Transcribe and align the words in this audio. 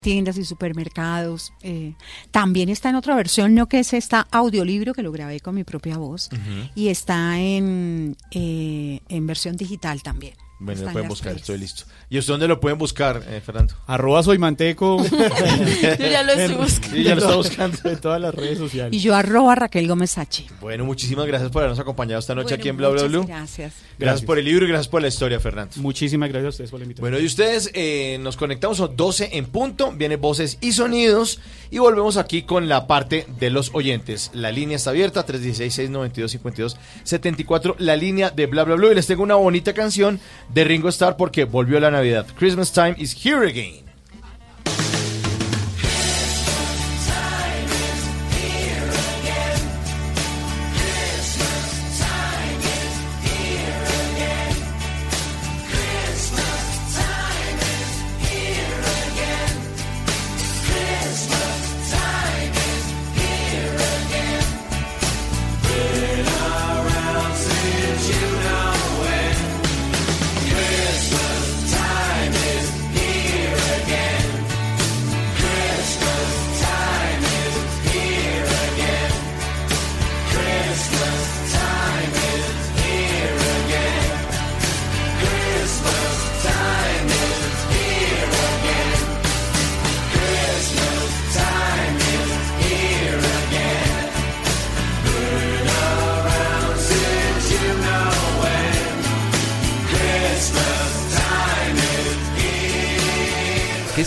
Tiendas 0.00 0.38
y 0.38 0.44
supermercados. 0.44 1.52
Eh, 1.62 1.94
también 2.30 2.70
está 2.70 2.88
en 2.88 2.94
otra 2.96 3.14
versión, 3.14 3.54
¿no? 3.54 3.68
Que 3.68 3.80
es 3.80 3.92
esta 3.92 4.26
audiolibro 4.30 4.94
que 4.94 5.02
lo 5.02 5.12
grabé 5.12 5.40
con 5.40 5.54
mi 5.54 5.64
propia 5.64 5.98
voz. 5.98 6.30
Y 6.74 6.88
está 6.88 7.38
en, 7.38 8.16
eh, 8.30 9.00
en 9.08 9.26
versión 9.26 9.56
digital 9.56 10.02
también. 10.02 10.34
Bueno, 10.60 10.82
lo 10.82 10.86
en 10.88 10.92
pueden 10.92 11.08
buscar, 11.08 11.34
estoy 11.36 11.56
listo. 11.56 11.84
¿Y 12.10 12.18
usted 12.18 12.34
dónde 12.34 12.46
lo 12.46 12.60
pueden 12.60 12.76
buscar, 12.78 13.22
eh, 13.26 13.40
Fernando? 13.44 13.74
Arroba 13.86 14.22
soy 14.22 14.36
manteco. 14.36 15.02
Yo 15.04 16.06
ya 16.06 16.22
lo 16.22 16.32
estoy 16.32 16.56
buscando. 16.56 16.96
Ya 16.98 17.14
lo 17.14 17.22
está 17.22 17.34
buscando. 17.34 17.78
en 17.84 17.98
todas 17.98 18.20
las 18.20 18.34
redes 18.34 18.58
sociales. 18.58 18.92
Y 18.92 19.00
yo 19.00 19.14
arroba 19.14 19.54
Raquel 19.54 19.88
Gómez 19.88 20.18
H. 20.18 20.44
Bueno, 20.60 20.84
muchísimas 20.84 21.26
gracias 21.26 21.50
por 21.50 21.62
habernos 21.62 21.80
acompañado 21.80 22.20
esta 22.20 22.34
noche 22.34 22.48
Bueno, 22.48 22.60
aquí 22.60 22.68
en 22.68 22.76
Bla 22.76 22.90
Bla 22.90 23.04
Blue. 23.04 23.24
Gracias. 23.26 23.72
Gracias 23.72 23.98
Gracias. 23.98 24.26
por 24.26 24.38
el 24.38 24.44
libro 24.44 24.66
y 24.66 24.68
gracias 24.68 24.88
por 24.88 25.00
la 25.00 25.08
historia, 25.08 25.40
Fernando. 25.40 25.72
Muchísimas 25.76 26.28
gracias 26.28 26.46
a 26.46 26.50
ustedes 26.50 26.70
por 26.70 26.80
la 26.80 26.84
invitación. 26.84 27.10
Bueno, 27.10 27.22
y 27.22 27.26
ustedes 27.26 27.70
eh, 27.72 28.18
nos 28.20 28.36
conectamos 28.36 28.80
a 28.80 28.88
12 28.88 29.30
en 29.38 29.46
punto, 29.46 29.92
viene 29.92 30.16
voces 30.16 30.58
y 30.60 30.72
sonidos 30.72 31.40
y 31.70 31.78
volvemos 31.78 32.18
aquí 32.18 32.42
con 32.42 32.68
la 32.68 32.86
parte 32.86 33.24
de 33.38 33.48
los 33.48 33.70
oyentes. 33.72 34.30
La 34.34 34.50
línea 34.50 34.76
está 34.76 34.90
abierta, 34.90 35.24
316-692-5274, 35.26 37.76
la 37.78 37.96
línea 37.96 38.28
de 38.30 38.44
bla 38.46 38.64
bla 38.64 38.74
bla. 38.74 38.90
Y 38.90 38.94
les 38.94 39.06
tengo 39.06 39.22
una 39.22 39.36
bonita 39.36 39.72
canción 39.72 40.20
de 40.52 40.64
Ringo 40.64 40.88
Starr 40.88 41.16
porque 41.16 41.44
volvió 41.44 41.80
la 41.80 41.90
Navidad. 41.90 42.26
Christmas 42.38 42.72
time 42.72 42.94
is 42.98 43.14
here 43.14 43.46
again. 43.46 43.89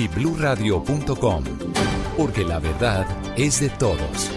y 0.00 0.08
bluradio.com, 0.08 1.44
porque 2.16 2.42
la 2.42 2.58
verdad 2.58 3.06
es 3.38 3.60
de 3.60 3.68
todos. 3.68 4.30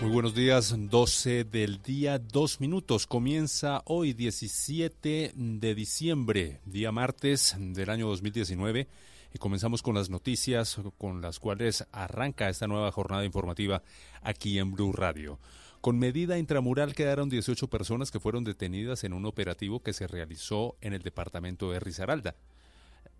Muy 0.00 0.10
buenos 0.12 0.36
días, 0.36 0.72
12 0.78 1.42
del 1.42 1.82
día, 1.82 2.20
dos 2.20 2.60
minutos. 2.60 3.08
Comienza 3.08 3.82
hoy 3.86 4.12
17 4.12 5.32
de 5.34 5.74
diciembre, 5.74 6.60
día 6.64 6.92
martes 6.92 7.56
del 7.58 7.90
año 7.90 8.06
2019. 8.06 8.86
Y 9.34 9.38
comenzamos 9.38 9.82
con 9.82 9.96
las 9.96 10.08
noticias 10.08 10.78
con 10.96 11.20
las 11.20 11.40
cuales 11.40 11.84
arranca 11.90 12.48
esta 12.48 12.68
nueva 12.68 12.92
jornada 12.92 13.24
informativa 13.24 13.82
aquí 14.22 14.60
en 14.60 14.70
Blue 14.70 14.92
Radio. 14.92 15.40
Con 15.80 15.98
medida 15.98 16.38
intramural 16.38 16.94
quedaron 16.94 17.30
18 17.30 17.66
personas 17.66 18.12
que 18.12 18.20
fueron 18.20 18.44
detenidas 18.44 19.02
en 19.02 19.12
un 19.12 19.26
operativo 19.26 19.80
que 19.80 19.92
se 19.92 20.06
realizó 20.06 20.76
en 20.80 20.92
el 20.92 21.02
departamento 21.02 21.72
de 21.72 21.80
Risaralda. 21.80 22.36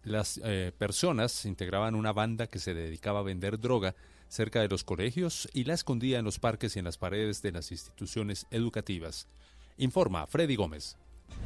Las 0.04 0.40
eh, 0.44 0.72
personas 0.76 1.44
integraban 1.44 1.94
una 1.94 2.12
banda 2.12 2.46
que 2.46 2.58
se 2.58 2.74
dedicaba 2.74 3.20
a 3.20 3.24
vender 3.24 3.58
droga 3.58 3.94
cerca 4.28 4.60
de 4.60 4.68
los 4.68 4.84
colegios 4.84 5.48
y 5.52 5.64
la 5.64 5.74
escondía 5.74 6.18
en 6.18 6.24
los 6.24 6.38
parques 6.38 6.76
y 6.76 6.78
en 6.78 6.84
las 6.84 6.98
paredes 6.98 7.42
de 7.42 7.52
las 7.52 7.70
instituciones 7.72 8.46
educativas. 8.50 9.28
Informa 9.78 10.26
Freddy 10.26 10.56
Gómez. 10.56 10.96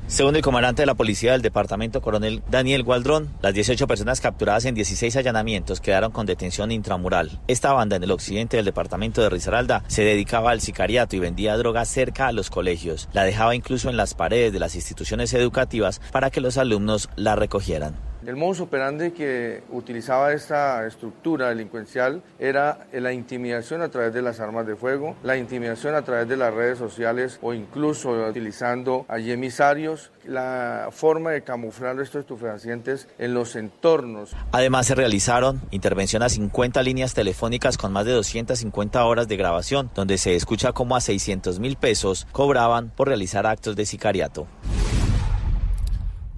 Según 0.06 0.34
el 0.34 0.43
comandante 0.43 0.83
de 0.83 0.87
la 0.87 0.94
policía 0.94 1.33
del 1.33 1.43
departamento, 1.43 2.03
coronel 2.03 2.43
Daniel 2.50 2.83
Gualdrón, 2.83 3.31
las 3.43 3.55
18 3.55 3.87
personas 3.87 4.21
capturadas 4.21 4.65
en 4.65 4.75
16 4.75 5.15
allanamientos 5.16 5.81
quedaron 5.81 6.10
con 6.10 6.27
detención 6.27 6.72
intramural. 6.72 7.41
Esta 7.47 7.72
banda 7.72 7.97
en 7.97 8.03
el 8.03 8.10
occidente 8.10 8.56
del 8.56 8.66
departamento 8.66 9.22
de 9.22 9.31
Risaralda 9.31 9.84
se 9.87 10.03
dedicaba 10.03 10.50
al 10.50 10.60
sicariato 10.60 11.15
y 11.15 11.21
vendía 11.21 11.56
droga 11.56 11.84
cerca 11.84 12.27
a 12.27 12.33
los 12.33 12.50
colegios. 12.50 13.09
La 13.12 13.25
dejaba 13.25 13.55
incluso 13.55 13.89
en 13.89 13.97
las 13.97 14.15
paredes 14.15 14.53
de 14.53 14.59
las 14.59 14.75
instituciones 14.75 15.33
educativas 15.33 16.00
para 16.10 16.31
que 16.31 16.41
los 16.41 16.59
alumnos 16.59 17.09
la 17.15 17.37
recogieran. 17.37 18.09
El 18.26 18.36
modus 18.36 18.60
operandi 18.60 19.12
que 19.12 19.62
utilizaba 19.70 20.32
esta 20.34 20.86
estructura 20.86 21.48
delincuencial 21.48 22.22
era 22.38 22.86
la 22.92 23.14
intimidación 23.14 23.81
a 23.81 23.88
través 23.88 24.12
de 24.12 24.20
las 24.20 24.41
armas 24.41 24.66
de 24.66 24.76
fuego, 24.76 25.16
la 25.22 25.38
intimidación 25.38 25.94
a 25.94 26.03
través 26.03 26.28
de 26.28 26.36
las 26.36 26.53
redes 26.53 26.76
sociales 26.76 27.38
o 27.41 27.54
incluso 27.54 28.10
utilizando 28.10 29.06
allí 29.09 29.32
emisarios, 29.32 30.10
la 30.26 30.88
forma 30.91 31.30
de 31.30 31.42
camuflar 31.42 31.98
estos 31.98 32.20
estupefacientes 32.20 33.09
en 33.19 33.32
los 33.32 33.56
entornos. 33.56 34.36
Además 34.53 34.86
se 34.86 34.94
realizaron 34.94 35.62
intervención 35.70 36.22
a 36.22 36.28
50 36.28 36.82
líneas 36.82 37.14
telefónicas 37.14 37.78
con 37.78 37.91
más 37.91 38.04
de 38.04 38.12
250 38.12 39.03
horas 39.03 39.28
de 39.28 39.36
grabación, 39.38 39.91
donde 39.94 40.18
se 40.18 40.36
escucha 40.36 40.72
cómo 40.72 40.95
a 40.95 41.00
600 41.00 41.59
mil 41.59 41.77
pesos 41.77 42.27
cobraban 42.33 42.91
por 42.91 43.09
realizar 43.09 43.47
actos 43.47 43.77
de 43.77 43.86
sicariato. 43.86 44.47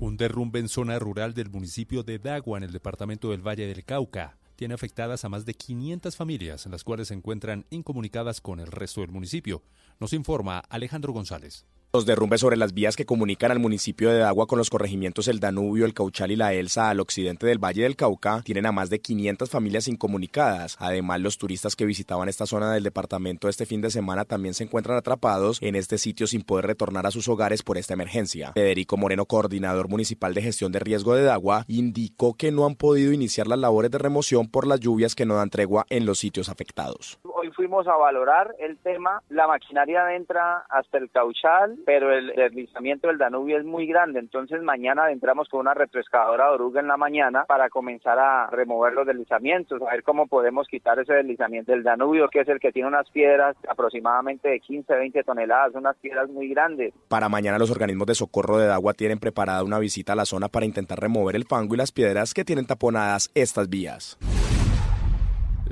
Un 0.02 0.16
derrumbe 0.16 0.58
en 0.58 0.68
zona 0.68 0.98
rural 0.98 1.32
del 1.32 1.48
municipio 1.48 2.02
de 2.02 2.18
Dagua, 2.18 2.58
en 2.58 2.64
el 2.64 2.72
departamento 2.72 3.30
del 3.30 3.46
Valle 3.46 3.68
del 3.68 3.84
Cauca, 3.84 4.36
tiene 4.56 4.74
afectadas 4.74 5.24
a 5.24 5.28
más 5.28 5.44
de 5.44 5.54
500 5.54 6.16
familias, 6.16 6.66
las 6.66 6.82
cuales 6.82 7.06
se 7.06 7.14
encuentran 7.14 7.66
incomunicadas 7.70 8.40
con 8.40 8.58
el 8.58 8.66
resto 8.66 9.02
del 9.02 9.12
municipio. 9.12 9.62
Nos 10.00 10.12
informa 10.12 10.58
Alejandro 10.58 11.12
González. 11.12 11.66
Los 11.94 12.06
derrumbes 12.06 12.40
sobre 12.40 12.56
las 12.56 12.72
vías 12.72 12.96
que 12.96 13.04
comunican 13.04 13.50
al 13.50 13.58
municipio 13.58 14.08
de 14.08 14.20
Dagua 14.20 14.46
con 14.46 14.56
los 14.56 14.70
corregimientos 14.70 15.28
El 15.28 15.40
Danubio, 15.40 15.84
el 15.84 15.92
Cauchal 15.92 16.30
y 16.30 16.36
la 16.36 16.54
Elsa 16.54 16.88
al 16.88 17.00
occidente 17.00 17.46
del 17.46 17.62
Valle 17.62 17.82
del 17.82 17.96
Cauca 17.96 18.40
tienen 18.46 18.64
a 18.64 18.72
más 18.72 18.88
de 18.88 19.02
500 19.02 19.50
familias 19.50 19.88
incomunicadas. 19.88 20.78
Además, 20.80 21.20
los 21.20 21.36
turistas 21.36 21.76
que 21.76 21.84
visitaban 21.84 22.30
esta 22.30 22.46
zona 22.46 22.72
del 22.72 22.82
departamento 22.82 23.46
este 23.46 23.66
fin 23.66 23.82
de 23.82 23.90
semana 23.90 24.24
también 24.24 24.54
se 24.54 24.64
encuentran 24.64 24.96
atrapados 24.96 25.58
en 25.60 25.76
este 25.76 25.98
sitio 25.98 26.26
sin 26.26 26.44
poder 26.44 26.64
retornar 26.64 27.04
a 27.04 27.10
sus 27.10 27.28
hogares 27.28 27.62
por 27.62 27.76
esta 27.76 27.92
emergencia. 27.92 28.52
Federico 28.54 28.96
Moreno, 28.96 29.26
coordinador 29.26 29.90
municipal 29.90 30.32
de 30.32 30.40
gestión 30.40 30.72
de 30.72 30.78
riesgo 30.78 31.14
de 31.14 31.24
Dagua, 31.24 31.66
indicó 31.68 32.38
que 32.38 32.52
no 32.52 32.64
han 32.64 32.74
podido 32.74 33.12
iniciar 33.12 33.48
las 33.48 33.58
labores 33.58 33.90
de 33.90 33.98
remoción 33.98 34.48
por 34.48 34.66
las 34.66 34.80
lluvias 34.80 35.14
que 35.14 35.26
no 35.26 35.34
dan 35.34 35.50
tregua 35.50 35.84
en 35.90 36.06
los 36.06 36.20
sitios 36.20 36.48
afectados. 36.48 37.20
Hoy 37.34 37.50
fuimos 37.50 37.86
a 37.86 37.96
valorar 37.96 38.54
el 38.60 38.78
tema, 38.78 39.20
la 39.28 39.46
maquinaria 39.48 40.14
entra 40.14 40.64
hasta 40.70 40.96
el 40.96 41.10
cauchal, 41.10 41.81
pero 41.84 42.12
el 42.12 42.32
deslizamiento 42.34 43.08
del 43.08 43.18
Danubio 43.18 43.58
es 43.58 43.64
muy 43.64 43.86
grande, 43.86 44.18
entonces 44.20 44.62
mañana 44.62 45.10
entramos 45.10 45.48
con 45.48 45.60
una 45.60 45.74
retroexcavadora 45.74 46.48
de 46.48 46.54
oruga 46.54 46.80
en 46.80 46.88
la 46.88 46.96
mañana 46.96 47.44
para 47.44 47.68
comenzar 47.68 48.18
a 48.18 48.48
remover 48.50 48.92
los 48.92 49.06
deslizamientos, 49.06 49.80
a 49.82 49.92
ver 49.92 50.02
cómo 50.02 50.26
podemos 50.26 50.66
quitar 50.68 50.98
ese 50.98 51.14
deslizamiento 51.14 51.72
del 51.72 51.82
Danubio, 51.82 52.28
que 52.28 52.40
es 52.40 52.48
el 52.48 52.60
que 52.60 52.72
tiene 52.72 52.88
unas 52.88 53.08
piedras 53.10 53.56
aproximadamente 53.68 54.48
de 54.48 54.60
15, 54.60 54.94
20 54.94 55.24
toneladas, 55.24 55.74
unas 55.74 55.96
piedras 55.96 56.28
muy 56.28 56.48
grandes. 56.48 56.92
Para 57.08 57.28
mañana 57.28 57.58
los 57.58 57.70
organismos 57.70 58.06
de 58.06 58.14
socorro 58.14 58.58
de 58.58 58.72
agua 58.72 58.94
tienen 58.94 59.18
preparada 59.18 59.62
una 59.64 59.78
visita 59.78 60.12
a 60.12 60.16
la 60.16 60.24
zona 60.24 60.48
para 60.48 60.66
intentar 60.66 61.00
remover 61.00 61.36
el 61.36 61.44
fango 61.44 61.74
y 61.74 61.78
las 61.78 61.92
piedras 61.92 62.34
que 62.34 62.44
tienen 62.44 62.66
taponadas 62.66 63.30
estas 63.34 63.68
vías. 63.68 64.18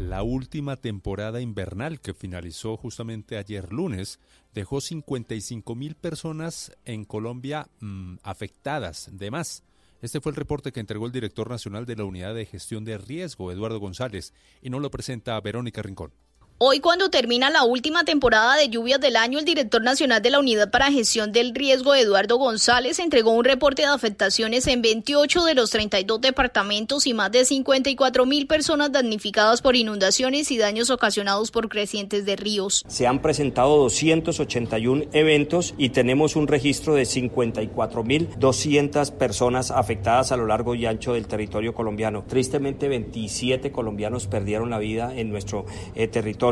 La 0.01 0.23
última 0.23 0.77
temporada 0.77 1.43
invernal 1.43 2.01
que 2.01 2.15
finalizó 2.15 2.79
justamente 2.79 3.37
ayer 3.37 3.71
lunes 3.71 4.19
dejó 4.55 4.81
55 4.81 5.75
mil 5.75 5.95
personas 5.95 6.73
en 6.87 7.05
Colombia 7.05 7.69
mm, 7.81 8.15
afectadas 8.23 9.11
de 9.13 9.31
más. 9.31 9.63
Este 10.01 10.23
fue 10.23 10.33
el 10.33 10.37
reporte 10.37 10.73
que 10.73 10.81
entregó 10.81 11.05
el 11.05 11.13
director 11.13 11.51
nacional 11.51 11.85
de 11.85 11.97
la 11.97 12.05
Unidad 12.05 12.35
de 12.35 12.47
Gestión 12.47 12.83
de 12.87 12.97
Riesgo, 12.97 13.53
Eduardo 13.53 13.79
González, 13.79 14.33
y 14.63 14.71
no 14.71 14.81
lo 14.81 14.91
presenta 14.91 15.39
Verónica 15.43 15.83
Rincón. 15.83 16.13
Hoy, 16.63 16.81
cuando 16.81 17.09
termina 17.09 17.49
la 17.49 17.65
última 17.65 18.05
temporada 18.05 18.55
de 18.55 18.69
lluvias 18.69 19.01
del 19.01 19.17
año, 19.17 19.39
el 19.39 19.47
director 19.47 19.81
nacional 19.81 20.21
de 20.21 20.29
la 20.29 20.41
Unidad 20.41 20.71
para 20.71 20.93
Gestión 20.93 21.33
del 21.33 21.55
Riesgo, 21.55 21.95
Eduardo 21.95 22.37
González, 22.37 22.99
entregó 22.99 23.31
un 23.31 23.47
reporte 23.47 23.81
de 23.81 23.89
afectaciones 23.89 24.67
en 24.67 24.83
28 24.83 25.43
de 25.45 25.55
los 25.55 25.71
32 25.71 26.21
departamentos 26.21 27.07
y 27.07 27.15
más 27.15 27.33
de 27.33 27.47
54 27.47 28.27
mil 28.27 28.47
personas 28.47 28.93
damnificadas 28.93 29.63
por 29.63 29.75
inundaciones 29.75 30.51
y 30.51 30.59
daños 30.59 30.91
ocasionados 30.91 31.51
por 31.51 31.71
crecientes 31.71 32.27
de 32.27 32.37
ríos. 32.37 32.85
Se 32.89 33.07
han 33.07 33.23
presentado 33.23 33.79
281 33.79 35.05
eventos 35.15 35.73
y 35.79 35.89
tenemos 35.89 36.37
un 36.37 36.47
registro 36.47 36.95
de 36.95 37.07
54 37.07 38.05
mil 38.05 38.29
200 38.39 39.13
personas 39.13 39.71
afectadas 39.71 40.31
a 40.31 40.37
lo 40.37 40.45
largo 40.45 40.75
y 40.75 40.85
ancho 40.85 41.15
del 41.15 41.27
territorio 41.27 41.73
colombiano. 41.73 42.25
Tristemente, 42.29 42.87
27 42.89 43.73
colombianos 43.73 44.27
perdieron 44.27 44.69
la 44.69 44.79
vida 44.79 45.15
en 45.17 45.31
nuestro 45.31 45.65
eh, 45.95 46.07
territorio 46.07 46.50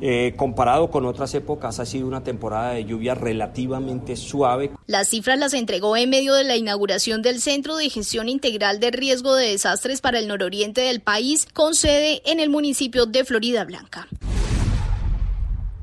eh, 0.00 0.34
comparado 0.36 0.90
con 0.90 1.06
otras 1.06 1.34
épocas, 1.34 1.80
ha 1.80 1.86
sido 1.86 2.06
una 2.06 2.22
temporada 2.22 2.72
de 2.72 2.84
lluvia 2.84 3.14
relativamente 3.14 4.16
suave. 4.16 4.70
Las 4.86 5.08
cifras 5.08 5.38
las 5.38 5.54
entregó 5.54 5.96
en 5.96 6.10
medio 6.10 6.34
de 6.34 6.44
la 6.44 6.56
inauguración 6.56 7.22
del 7.22 7.40
Centro 7.40 7.76
de 7.76 7.90
Gestión 7.90 8.28
Integral 8.28 8.80
de 8.80 8.90
Riesgo 8.90 9.34
de 9.34 9.48
Desastres 9.50 10.00
para 10.00 10.18
el 10.18 10.28
nororiente 10.28 10.80
del 10.82 11.00
país, 11.00 11.46
con 11.52 11.74
sede 11.74 12.22
en 12.24 12.40
el 12.40 12.50
municipio 12.50 13.06
de 13.06 13.24
Florida 13.24 13.64
Blanca. 13.64 14.08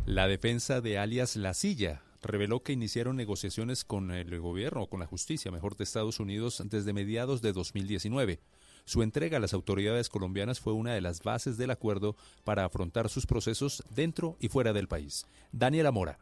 La 0.06 0.28
defensa 0.28 0.82
de 0.82 0.98
alias 0.98 1.36
La 1.36 1.54
Silla 1.54 2.02
reveló 2.22 2.62
que 2.62 2.74
iniciaron 2.74 3.16
negociaciones 3.16 3.84
con 3.84 4.12
el 4.12 4.40
gobierno, 4.40 4.84
o 4.84 4.90
con 4.90 5.00
la 5.00 5.06
justicia, 5.06 5.52
mejor 5.52 5.76
de 5.76 5.84
Estados 5.84 6.20
Unidos, 6.20 6.62
desde 6.66 6.94
mediados 6.94 7.42
de 7.42 7.54
2019. 7.54 8.40
Su 8.88 9.04
entrega 9.04 9.36
a 9.36 9.42
las 9.42 9.54
autoridades 9.54 10.08
colombianas 10.08 10.62
fue 10.62 10.72
una 10.72 10.94
de 10.94 11.02
las 11.02 11.22
bases 11.22 11.58
del 11.58 11.72
acuerdo 11.72 12.16
para 12.46 12.64
afrontar 12.64 13.10
sus 13.10 13.26
procesos 13.26 13.84
dentro 13.94 14.38
y 14.40 14.48
fuera 14.48 14.72
del 14.72 14.88
país. 14.88 15.26
Daniela 15.52 15.92
Mora 15.92 16.20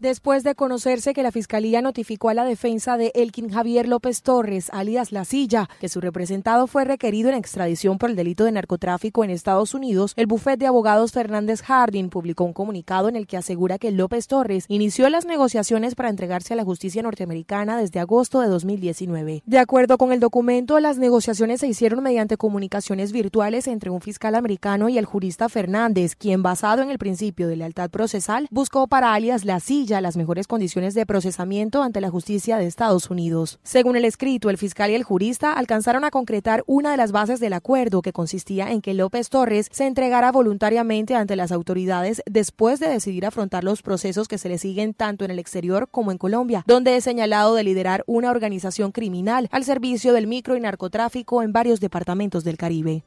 Después 0.00 0.44
de 0.44 0.54
conocerse 0.54 1.12
que 1.12 1.24
la 1.24 1.32
Fiscalía 1.32 1.82
notificó 1.82 2.28
a 2.28 2.34
la 2.34 2.44
defensa 2.44 2.96
de 2.96 3.10
Elkin 3.16 3.50
Javier 3.50 3.88
López 3.88 4.22
Torres, 4.22 4.70
alias 4.72 5.10
La 5.10 5.24
Silla, 5.24 5.68
que 5.80 5.88
su 5.88 6.00
representado 6.00 6.68
fue 6.68 6.84
requerido 6.84 7.30
en 7.30 7.34
extradición 7.34 7.98
por 7.98 8.08
el 8.08 8.14
delito 8.14 8.44
de 8.44 8.52
narcotráfico 8.52 9.24
en 9.24 9.30
Estados 9.30 9.74
Unidos, 9.74 10.12
el 10.14 10.28
bufete 10.28 10.58
de 10.58 10.66
abogados 10.68 11.10
Fernández 11.10 11.62
Harding 11.62 12.10
publicó 12.10 12.44
un 12.44 12.52
comunicado 12.52 13.08
en 13.08 13.16
el 13.16 13.26
que 13.26 13.38
asegura 13.38 13.76
que 13.78 13.90
López 13.90 14.28
Torres 14.28 14.66
inició 14.68 15.08
las 15.10 15.26
negociaciones 15.26 15.96
para 15.96 16.10
entregarse 16.10 16.54
a 16.54 16.56
la 16.56 16.64
justicia 16.64 17.02
norteamericana 17.02 17.76
desde 17.76 17.98
agosto 17.98 18.40
de 18.40 18.46
2019. 18.46 19.42
De 19.46 19.58
acuerdo 19.58 19.98
con 19.98 20.12
el 20.12 20.20
documento, 20.20 20.78
las 20.78 20.98
negociaciones 20.98 21.58
se 21.58 21.66
hicieron 21.66 22.04
mediante 22.04 22.36
comunicaciones 22.36 23.10
virtuales 23.10 23.66
entre 23.66 23.90
un 23.90 24.00
fiscal 24.00 24.36
americano 24.36 24.88
y 24.88 24.96
el 24.96 25.06
jurista 25.06 25.48
Fernández, 25.48 26.14
quien 26.14 26.44
basado 26.44 26.82
en 26.82 26.90
el 26.90 26.98
principio 26.98 27.48
de 27.48 27.56
lealtad 27.56 27.90
procesal 27.90 28.46
buscó 28.52 28.86
para 28.86 29.12
alias 29.12 29.44
La 29.44 29.58
Silla 29.58 29.87
las 29.88 30.16
mejores 30.16 30.46
condiciones 30.46 30.94
de 30.94 31.06
procesamiento 31.06 31.82
ante 31.82 32.00
la 32.00 32.10
justicia 32.10 32.58
de 32.58 32.66
Estados 32.66 33.10
Unidos. 33.10 33.58
Según 33.62 33.96
el 33.96 34.04
escrito, 34.04 34.50
el 34.50 34.58
fiscal 34.58 34.90
y 34.90 34.94
el 34.94 35.02
jurista 35.02 35.52
alcanzaron 35.52 36.04
a 36.04 36.10
concretar 36.10 36.62
una 36.66 36.90
de 36.90 36.96
las 36.96 37.10
bases 37.10 37.40
del 37.40 37.54
acuerdo, 37.54 38.02
que 38.02 38.12
consistía 38.12 38.70
en 38.70 38.82
que 38.82 38.94
López 38.94 39.30
Torres 39.30 39.68
se 39.72 39.86
entregara 39.86 40.30
voluntariamente 40.30 41.14
ante 41.14 41.36
las 41.36 41.50
autoridades 41.50 42.22
después 42.26 42.80
de 42.80 42.88
decidir 42.88 43.24
afrontar 43.26 43.64
los 43.64 43.82
procesos 43.82 44.28
que 44.28 44.38
se 44.38 44.48
le 44.48 44.58
siguen 44.58 44.94
tanto 44.94 45.24
en 45.24 45.30
el 45.30 45.38
exterior 45.38 45.88
como 45.90 46.12
en 46.12 46.18
Colombia, 46.18 46.64
donde 46.66 46.96
es 46.96 47.04
señalado 47.04 47.54
de 47.54 47.64
liderar 47.64 48.04
una 48.06 48.30
organización 48.30 48.92
criminal 48.92 49.48
al 49.50 49.64
servicio 49.64 50.12
del 50.12 50.26
micro 50.26 50.56
y 50.56 50.60
narcotráfico 50.60 51.42
en 51.42 51.52
varios 51.52 51.80
departamentos 51.80 52.44
del 52.44 52.56
Caribe. 52.56 53.04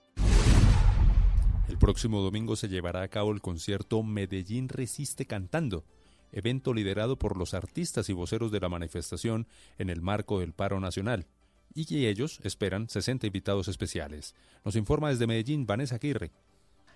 El 1.68 1.78
próximo 1.78 2.22
domingo 2.22 2.56
se 2.58 2.68
llevará 2.68 3.02
a 3.02 3.08
cabo 3.08 3.32
el 3.32 3.42
concierto 3.42 4.04
Medellín 4.04 4.68
Resiste 4.68 5.26
Cantando 5.26 5.86
evento 6.32 6.74
liderado 6.74 7.18
por 7.18 7.38
los 7.38 7.54
artistas 7.54 8.10
y 8.10 8.14
voceros 8.14 8.52
de 8.52 8.60
la 8.60 8.70
manifestación 8.70 9.48
en 9.78 9.90
el 9.90 10.02
marco 10.02 10.40
del 10.40 10.54
paro 10.54 10.80
nacional, 10.80 11.28
y 11.74 11.86
que 11.86 12.10
ellos 12.10 12.40
esperan 12.44 12.90
60 12.90 13.28
invitados 13.28 13.68
especiales. 13.68 14.36
Nos 14.66 14.76
informa 14.76 15.10
desde 15.10 15.28
Medellín 15.28 15.66
Vanessa 15.66 15.96
Aguirre. 15.96 16.32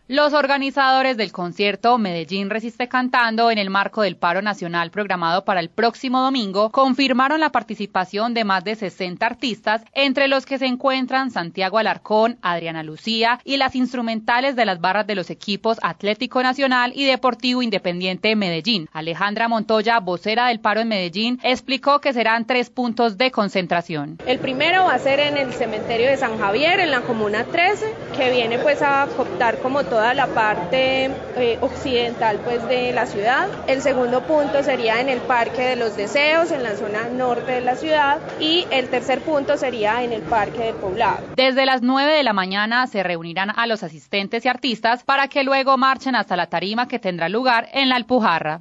Los 0.08 0.34
organizadores 0.34 1.18
del 1.18 1.32
concierto 1.32 1.98
Medellín 1.98 2.52
Resiste 2.52 2.88
Cantando 2.88 3.50
en 3.50 3.58
el 3.58 3.72
marco 3.72 4.04
del 4.04 4.18
paro 4.18 4.44
nacional 4.44 4.92
programado 4.92 5.46
para 5.46 5.60
el 5.60 5.70
próximo 5.70 6.22
domingo 6.22 6.70
confirmaron 6.70 7.40
la 7.40 7.52
participación 7.52 8.36
de 8.36 8.44
más 8.44 8.64
de 8.64 8.76
60 8.76 9.26
artistas, 9.26 9.82
entre 9.94 10.28
los 10.28 10.46
que 10.46 10.60
se 10.60 10.68
encuentran 10.68 11.32
Santiago 11.32 11.80
Alarcón, 11.80 12.38
Adriana 12.44 12.84
Lucía 12.84 13.40
y 13.44 13.58
las 13.58 13.76
instrumentales 13.76 14.56
de 14.56 14.68
las 14.68 14.80
barras 14.80 15.08
de 15.08 15.16
los 15.16 15.32
equipos 15.32 15.80
Atlético 15.82 16.44
Nacional 16.44 16.92
y 16.94 17.06
Deportivo 17.06 17.64
Independiente 17.64 18.36
Medellín. 18.36 18.88
Alejandra 18.94 19.48
Montoya, 19.48 20.00
vocera 20.02 20.50
del 20.50 20.60
paro 20.60 20.82
en 20.82 20.90
Medellín, 20.90 21.40
explicó 21.42 22.00
que 22.00 22.14
serán 22.14 22.46
tres 22.46 22.70
puntos 22.70 23.18
de 23.18 23.32
concentración. 23.32 24.20
El 24.28 24.38
primero 24.38 24.84
va 24.84 24.94
a 24.94 25.00
ser 25.00 25.20
en 25.20 25.36
el 25.36 25.52
cementerio 25.52 26.06
de 26.06 26.18
San 26.18 26.38
Javier, 26.38 26.80
en 26.80 26.92
la 26.92 27.02
Comuna 27.02 27.44
13, 27.46 27.92
que 28.16 28.30
viene 28.30 28.60
pues 28.60 28.84
a 28.84 29.08
cooptar 29.18 29.58
como 29.58 29.84
toda 29.96 30.14
la 30.14 30.28
parte 30.28 31.06
eh, 31.38 31.58
occidental 31.62 32.42
pues 32.44 32.68
de 32.68 32.92
la 32.92 33.06
ciudad. 33.06 33.48
El 33.66 33.82
segundo 33.82 34.24
punto 34.24 34.62
sería 34.62 35.00
en 35.00 35.08
el 35.08 35.22
Parque 35.22 35.62
de 35.62 35.78
los 35.78 35.96
Deseos, 35.96 36.52
en 36.52 36.64
la 36.64 36.76
zona 36.76 37.08
norte 37.08 37.54
de 37.54 37.62
la 37.62 37.78
ciudad. 37.78 38.20
Y 38.38 38.68
el 38.72 38.90
tercer 38.90 39.22
punto 39.22 39.56
sería 39.56 40.04
en 40.04 40.12
el 40.12 40.22
Parque 40.22 40.64
del 40.64 40.76
Poblado. 40.76 41.28
Desde 41.38 41.66
las 41.66 41.82
9 41.82 42.12
de 42.12 42.24
la 42.24 42.34
mañana 42.34 42.88
se 42.88 43.04
reunirán 43.04 43.58
a 43.58 43.68
los 43.68 43.84
asistentes 43.84 44.44
y 44.44 44.50
artistas 44.50 45.06
para 45.06 45.30
que 45.30 45.46
luego 45.46 45.78
marchen 45.78 46.16
hasta 46.16 46.36
la 46.36 46.48
tarima 46.48 46.90
que 46.90 47.00
tendrá 47.00 47.30
lugar 47.30 47.70
en 47.72 47.88
la 47.88 47.96
Alpujarra. 47.96 48.60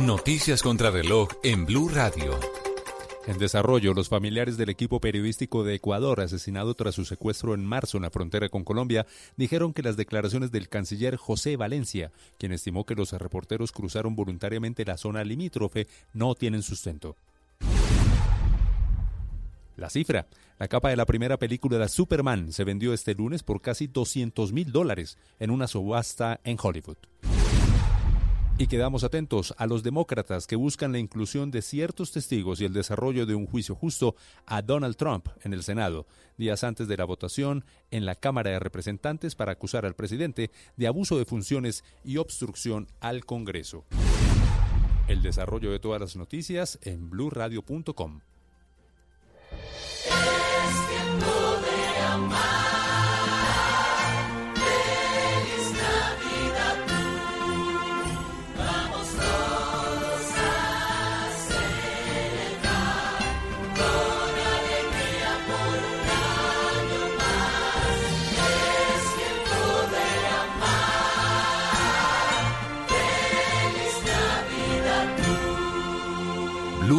Noticias 0.00 0.62
contra 0.62 0.92
reloj 0.92 1.30
en 1.42 1.66
Blue 1.66 1.88
Radio. 1.88 2.38
En 3.26 3.38
desarrollo, 3.38 3.92
los 3.92 4.08
familiares 4.08 4.56
del 4.56 4.68
equipo 4.68 5.00
periodístico 5.00 5.64
de 5.64 5.74
Ecuador, 5.74 6.20
asesinado 6.20 6.74
tras 6.74 6.94
su 6.94 7.04
secuestro 7.04 7.54
en 7.54 7.66
marzo 7.66 7.98
en 7.98 8.04
la 8.04 8.10
frontera 8.10 8.48
con 8.48 8.62
Colombia, 8.62 9.04
dijeron 9.36 9.72
que 9.72 9.82
las 9.82 9.96
declaraciones 9.96 10.52
del 10.52 10.68
canciller 10.68 11.16
José 11.16 11.56
Valencia, 11.56 12.12
quien 12.38 12.52
estimó 12.52 12.84
que 12.84 12.94
los 12.94 13.10
reporteros 13.10 13.72
cruzaron 13.72 14.14
voluntariamente 14.14 14.84
la 14.84 14.96
zona 14.96 15.24
limítrofe, 15.24 15.88
no 16.14 16.36
tienen 16.36 16.62
sustento. 16.62 17.16
La 19.76 19.90
cifra. 19.90 20.26
La 20.60 20.68
capa 20.68 20.90
de 20.90 20.96
la 20.96 21.04
primera 21.04 21.36
película 21.36 21.78
de 21.78 21.88
Superman 21.88 22.52
se 22.52 22.62
vendió 22.62 22.94
este 22.94 23.14
lunes 23.14 23.42
por 23.42 23.60
casi 23.60 23.88
200 23.88 24.52
mil 24.52 24.70
dólares 24.70 25.18
en 25.40 25.50
una 25.50 25.66
subasta 25.66 26.38
en 26.44 26.56
Hollywood. 26.62 26.96
Y 28.58 28.68
quedamos 28.68 29.04
atentos 29.04 29.54
a 29.58 29.66
los 29.66 29.82
demócratas 29.82 30.46
que 30.46 30.56
buscan 30.56 30.90
la 30.90 30.98
inclusión 30.98 31.50
de 31.50 31.60
ciertos 31.60 32.10
testigos 32.10 32.58
y 32.58 32.64
el 32.64 32.72
desarrollo 32.72 33.26
de 33.26 33.34
un 33.34 33.46
juicio 33.46 33.74
justo 33.74 34.16
a 34.46 34.62
Donald 34.62 34.96
Trump 34.96 35.28
en 35.44 35.52
el 35.52 35.62
Senado, 35.62 36.06
días 36.38 36.64
antes 36.64 36.88
de 36.88 36.96
la 36.96 37.04
votación 37.04 37.66
en 37.90 38.06
la 38.06 38.14
Cámara 38.14 38.52
de 38.52 38.58
Representantes 38.58 39.34
para 39.34 39.52
acusar 39.52 39.84
al 39.84 39.94
presidente 39.94 40.50
de 40.76 40.86
abuso 40.86 41.18
de 41.18 41.26
funciones 41.26 41.84
y 42.02 42.16
obstrucción 42.16 42.88
al 43.00 43.26
Congreso. 43.26 43.84
El 45.06 45.20
desarrollo 45.20 45.70
de 45.70 45.78
todas 45.78 46.00
las 46.00 46.16
noticias 46.16 46.78
en 46.82 47.10
blurradio.com. 47.10 48.20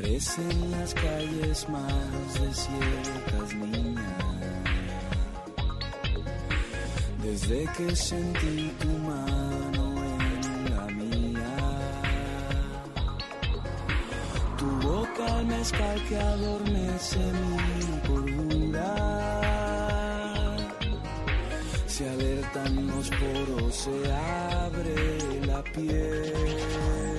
Parecen 0.00 0.70
las 0.70 0.94
calles 0.94 1.68
más 1.68 2.34
desiertas, 2.34 3.52
niña. 3.56 4.16
Desde 7.20 7.66
que 7.76 7.96
sentí 7.96 8.72
tu 8.78 8.86
mano 8.86 10.04
en 10.04 10.70
la 10.70 10.86
mía. 10.86 11.56
Tu 14.56 14.66
boca 14.86 15.38
al 15.38 15.46
mezcal 15.46 16.08
que 16.08 16.16
adormece 16.16 17.18
mi 17.18 18.08
cordura. 18.08 18.94
Se 21.88 22.08
alertan 22.08 22.86
los 22.86 23.10
poros, 23.10 23.74
se 23.74 24.12
abre 24.12 25.44
la 25.44 25.60
piel. 25.64 27.17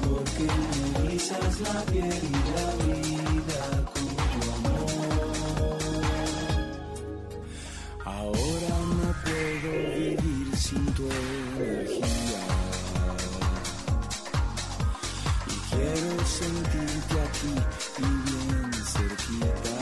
Porque 0.02 0.45
me 0.45 1.09
erizas 1.09 1.61
la 1.61 1.83
piel 1.85 2.23
y 2.23 2.35
la 2.52 2.85
vida 2.85 3.10
Y 11.00 11.02
quiero 15.71 16.26
sentirte 16.26 17.21
aquí 17.23 17.54
y 17.99 18.00
bien 18.02 18.71
cerquita. 18.85 19.76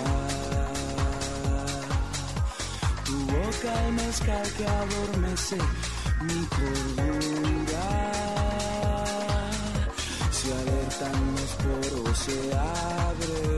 Tu 3.04 3.14
boca 3.26 3.70
el 3.86 3.92
mezcal 3.94 4.46
que 4.56 4.66
adormece 4.66 5.58
mi 6.22 6.40
cordura. 6.46 7.88
Se 10.30 10.48
alertan 10.54 11.34
los 11.34 11.52
poros, 11.64 12.18
se 12.18 12.38
abre 12.54 13.57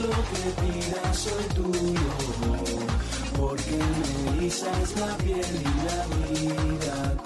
lo 0.00 0.08
que 0.30 0.44
pidas, 0.60 1.16
soy 1.16 1.44
tuyo. 1.54 2.10
Porque 3.36 3.76
me 3.76 4.36
erizas 4.36 4.96
la 4.98 5.16
piel 5.18 5.62
y 5.62 5.72
la 5.86 6.00
vida 6.16 7.16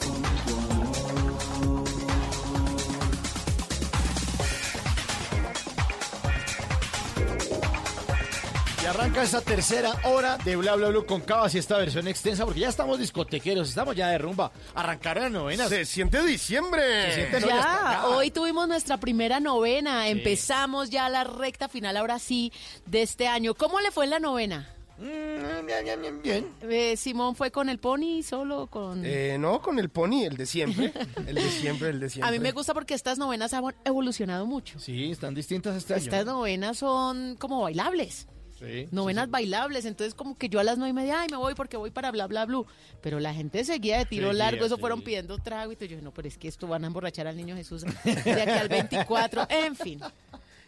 arranca 9.15 9.23
esa 9.23 9.41
tercera 9.43 9.93
hora 10.05 10.39
de 10.39 10.57
Bla 10.57 10.75
Bla 10.75 10.89
Blue 10.89 11.07
con 11.07 11.21
Cabas 11.21 11.55
y 11.55 11.59
esta 11.59 11.79
versión 11.79 12.09
extensa 12.09 12.45
porque 12.45 12.61
ya 12.61 12.69
estamos 12.69 12.99
discotequeros, 12.99 13.69
estamos 13.69 13.95
ya 13.95 14.09
de 14.09 14.19
rumba. 14.19 14.51
Arrancar 14.75 15.19
la 15.19 15.29
novena. 15.29 15.69
Se 15.69 15.85
siente 15.85 16.25
diciembre. 16.25 16.83
Se 17.13 17.15
siente 17.15 17.47
ya 17.47 18.07
hoy 18.09 18.33
tuvimos 18.33 18.67
nuestra 18.67 18.99
primera 18.99 19.39
novena. 19.39 20.09
Empezamos 20.09 20.91
ya 20.91 21.09
la 21.09 21.23
recta 21.23 21.69
final, 21.69 21.97
ahora 21.97 22.19
sí, 22.19 22.53
de 22.87 23.03
este 23.03 23.29
año. 23.29 23.55
¿Cómo 23.55 23.81
le 23.81 23.93
fue 23.93 24.05
en 24.05 24.11
la 24.11 24.19
novena? 24.19 24.69
Mm, 24.99 25.67
bien, 25.67 25.85
bien, 25.85 26.01
bien, 26.01 26.23
bien. 26.23 26.49
Eh, 26.63 26.97
Simón 26.97 27.37
fue 27.37 27.53
con 27.53 27.69
el 27.69 27.79
pony 27.79 28.23
solo 28.23 28.67
con... 28.67 29.03
Eh, 29.05 29.37
no, 29.39 29.61
con 29.61 29.79
el 29.79 29.91
pony, 29.91 30.25
el 30.25 30.37
de 30.37 30.47
siempre. 30.47 30.93
El 31.27 31.35
de 31.37 31.51
siempre, 31.51 31.91
el 31.91 32.01
de 32.01 32.11
siempre. 32.11 32.29
A 32.29 32.33
mí 32.33 32.39
me 32.39 32.53
gusta 32.53 32.75
porque 32.75 32.95
estas 32.95 33.19
novenas 33.19 33.53
han 33.55 33.75
evolucionado 33.85 34.47
mucho. 34.47 34.79
Sí, 34.79 35.11
están 35.11 35.35
distintas 35.35 35.77
este 35.77 35.95
año. 35.95 36.03
Estas 36.03 36.27
novenas 36.27 36.79
son 36.79 37.37
como 37.37 37.63
bailables. 37.63 38.29
Sí, 38.65 38.89
Novenas 38.91 39.31
bailables, 39.31 39.85
entonces 39.85 40.15
como 40.15 40.37
que 40.37 40.49
yo 40.49 40.61
a 40.61 40.65
las 40.65 40.79
nueve 40.79 40.91
y 40.91 40.95
media, 40.95 41.21
ay, 41.21 41.29
me 41.31 41.37
voy 41.37 41.55
porque 41.55 41.77
voy 41.77 41.91
para 41.91 42.11
bla, 42.11 42.27
bla, 42.27 42.47
blue. 42.47 42.67
Pero 43.01 43.21
la 43.21 43.35
gente 43.35 43.65
seguía 43.65 43.99
de 43.99 44.07
tiro 44.07 44.33
largo, 44.33 44.65
eso 44.65 44.79
fueron 44.79 45.03
pidiendo 45.03 45.39
trago 45.39 45.73
y 45.73 45.89
yo, 45.89 46.01
no, 46.01 46.13
pero 46.13 46.29
es 46.29 46.39
que 46.39 46.49
esto 46.49 46.67
van 46.67 46.85
a 46.85 46.87
emborrachar 46.87 47.27
al 47.27 47.37
niño 47.37 47.57
Jesús 47.57 47.83
de 47.83 48.43
aquí 48.43 48.51
al 48.51 48.69
24, 48.69 49.47
en 49.51 49.77
fin. 49.77 50.01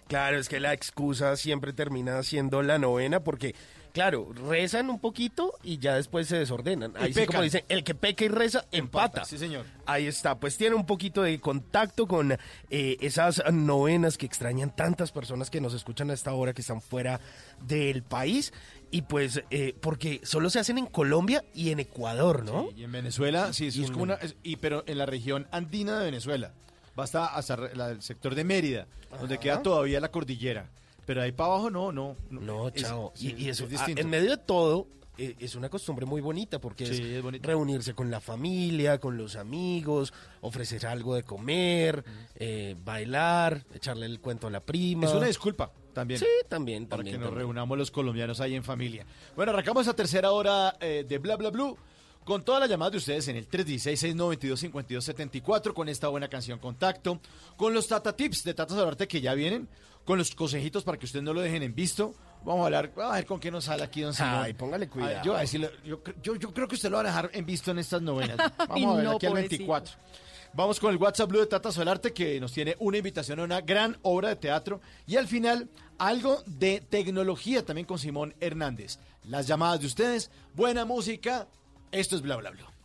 Claro, 0.08 0.38
es 0.38 0.48
que 0.48 0.60
la 0.60 0.72
excusa 0.72 1.36
siempre 1.36 1.72
termina 1.72 2.22
siendo 2.22 2.62
la 2.62 2.78
novena 2.78 3.24
porque, 3.24 3.56
claro, 3.96 4.28
rezan 4.50 4.90
un 4.90 5.00
poquito 5.00 5.54
y 5.62 5.78
ya 5.78 5.94
después 5.94 6.28
se 6.28 6.36
desordenan. 6.36 6.92
Ahí 6.98 7.14
sí 7.14 7.24
como 7.24 7.40
dicen, 7.40 7.64
el 7.70 7.82
que 7.82 7.94
peca 7.94 8.26
y 8.26 8.28
reza, 8.28 8.66
empata. 8.70 9.24
Sí, 9.24 9.38
señor. 9.38 9.64
Ahí 9.86 10.06
está, 10.06 10.38
pues 10.38 10.58
tiene 10.58 10.76
un 10.76 10.84
poquito 10.84 11.22
de 11.22 11.40
contacto 11.40 12.06
con 12.06 12.32
eh, 12.68 12.96
esas 13.00 13.42
novenas 13.50 14.18
que 14.18 14.26
extrañan 14.26 14.76
tantas 14.76 15.12
personas 15.12 15.48
que 15.48 15.62
nos 15.62 15.72
escuchan 15.72 16.10
a 16.10 16.12
esta 16.12 16.34
hora, 16.34 16.52
que 16.52 16.60
están 16.60 16.82
fuera 16.82 17.20
del 17.62 18.02
país. 18.02 18.52
Y 18.90 19.02
pues, 19.02 19.42
eh, 19.50 19.74
porque 19.80 20.20
solo 20.24 20.50
se 20.50 20.58
hacen 20.60 20.76
en 20.76 20.86
Colombia 20.86 21.42
y 21.54 21.70
en 21.70 21.80
Ecuador, 21.80 22.44
¿no? 22.44 22.68
Y 22.76 22.84
en 22.84 22.92
Venezuela, 22.92 23.52
sí, 23.54 23.70
Y 23.72 23.82
es 23.84 23.90
como 23.90 24.02
una, 24.02 24.14
es- 24.16 24.36
y 24.42 24.56
pero 24.56 24.84
en 24.86 24.98
la 24.98 25.06
región 25.06 25.48
andina 25.50 25.98
de 25.98 26.04
Venezuela. 26.04 26.52
Basta 26.94 27.26
hasta 27.34 27.56
la- 27.56 27.90
el 27.90 28.02
sector 28.02 28.34
de 28.34 28.44
Mérida, 28.44 28.86
donde 29.18 29.38
queda 29.38 29.62
todavía 29.62 30.00
la 30.00 30.10
cordillera. 30.10 30.68
Pero 31.06 31.22
ahí 31.22 31.32
para 31.32 31.50
abajo 31.52 31.70
no, 31.70 31.92
no. 31.92 32.16
No, 32.30 32.68
Es- 32.68 32.74
chao. 32.82 33.12
y, 33.18 33.44
y 33.44 33.48
eso, 33.48 33.64
es 33.64 33.68
ah, 33.70 33.72
distinto. 33.76 34.00
en 34.02 34.10
medio 34.10 34.30
de 34.30 34.36
todo, 34.36 34.88
eh, 35.18 35.34
es 35.38 35.54
una 35.54 35.70
costumbre 35.70 36.04
muy 36.04 36.20
bonita 36.20 36.60
porque 36.60 36.84
Sí, 36.86 36.92
es, 37.16 37.24
es 37.24 37.42
reunirse 37.42 37.94
con 37.94 38.10
la 38.10 38.20
familia, 38.20 38.98
con 38.98 39.16
los 39.16 39.36
amigos, 39.36 40.12
ofrecer 40.42 40.84
algo 40.86 41.14
de 41.14 41.22
comer, 41.22 42.04
eh, 42.34 42.74
bailar, 42.84 43.64
echarle 43.72 44.04
el 44.06 44.20
cuento 44.20 44.48
a 44.48 44.50
la 44.50 44.60
prima. 44.60 45.06
Es 45.06 45.12
una 45.12 45.26
disculpa 45.28 45.70
también. 45.94 46.20
Sí, 46.20 46.26
también, 46.48 46.86
Para 46.86 46.98
también. 46.98 47.18
que 47.18 47.24
nos 47.24 47.32
reunamos 47.32 47.78
los 47.78 47.90
colombianos 47.90 48.40
ahí 48.40 48.54
en 48.54 48.64
familia. 48.64 49.06
Bueno, 49.34 49.52
arrancamos 49.52 49.88
a 49.88 49.94
tercera 49.94 50.32
hora 50.32 50.76
eh, 50.80 51.06
de 51.08 51.18
Bla 51.18 51.36
Bla 51.36 51.50
Blue. 51.50 51.78
Con 52.26 52.44
todas 52.44 52.60
las 52.60 52.68
llamadas 52.68 52.90
de 52.90 52.98
ustedes 52.98 53.28
en 53.28 53.36
el 53.36 53.48
316-692-5274, 53.48 55.72
con 55.72 55.88
esta 55.88 56.08
buena 56.08 56.26
canción 56.28 56.58
Contacto, 56.58 57.20
con 57.56 57.72
los 57.72 57.86
Tata 57.86 58.16
Tips 58.16 58.42
de 58.42 58.52
Tata 58.52 58.74
Solarte 58.74 59.06
que 59.06 59.20
ya 59.20 59.32
vienen, 59.34 59.68
con 60.04 60.18
los 60.18 60.34
consejitos 60.34 60.82
para 60.82 60.98
que 60.98 61.06
ustedes 61.06 61.22
no 61.22 61.32
lo 61.32 61.40
dejen 61.40 61.62
en 61.62 61.72
visto. 61.72 62.14
Vamos 62.44 62.62
a 62.62 62.64
hablar, 62.66 62.90
vamos 62.96 63.12
a 63.12 63.16
ver 63.16 63.26
con 63.26 63.38
qué 63.38 63.52
nos 63.52 63.66
sale 63.66 63.84
aquí, 63.84 64.00
don 64.00 64.12
Simón. 64.12 64.40
Ay, 64.42 64.54
póngale 64.54 64.88
cuidado. 64.88 65.18
Ay, 65.18 65.24
yo, 65.24 65.36
a 65.36 65.40
decirle, 65.40 65.70
yo, 65.84 66.02
yo- 66.20 66.34
yo 66.34 66.52
creo 66.52 66.66
que 66.66 66.74
usted 66.74 66.90
lo 66.90 66.96
va 66.96 67.02
a 67.02 67.06
dejar 67.06 67.30
en 67.32 67.46
visto 67.46 67.70
en 67.70 67.78
estas 67.78 68.02
novenas. 68.02 68.36
Vamos 68.68 68.94
a 68.94 68.96
ver 68.96 69.04
no, 69.04 69.12
aquí 69.12 69.26
al 69.26 69.32
pobrecito. 69.32 69.58
24. 69.64 69.94
Vamos 70.52 70.80
con 70.80 70.90
el 70.90 70.96
WhatsApp 70.96 71.28
Blue 71.28 71.38
de 71.40 71.46
Tata 71.46 71.70
Solarte 71.70 72.12
que 72.12 72.40
nos 72.40 72.50
tiene 72.52 72.74
una 72.80 72.98
invitación 72.98 73.38
a 73.38 73.44
una 73.44 73.60
gran 73.60 73.96
obra 74.02 74.30
de 74.30 74.36
teatro 74.36 74.80
y 75.06 75.14
al 75.16 75.28
final 75.28 75.68
algo 75.98 76.42
de 76.46 76.80
tecnología 76.80 77.64
también 77.64 77.86
con 77.86 78.00
Simón 78.00 78.34
Hernández. 78.40 78.98
Las 79.24 79.46
llamadas 79.46 79.80
de 79.80 79.86
ustedes, 79.86 80.30
buena 80.54 80.84
música, 80.84 81.46
esto 81.92 82.16
es 82.16 82.22
Bla 82.22 82.36
Bla 82.36 82.50
Bla. 82.50 82.75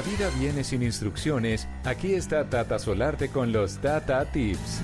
La 0.00 0.06
vida 0.06 0.30
viene 0.38 0.64
sin 0.64 0.82
instrucciones, 0.82 1.68
aquí 1.84 2.14
está 2.14 2.48
Tata 2.48 2.78
Solarte 2.78 3.28
con 3.28 3.52
los 3.52 3.82
Tata 3.82 4.24
Tips. 4.24 4.80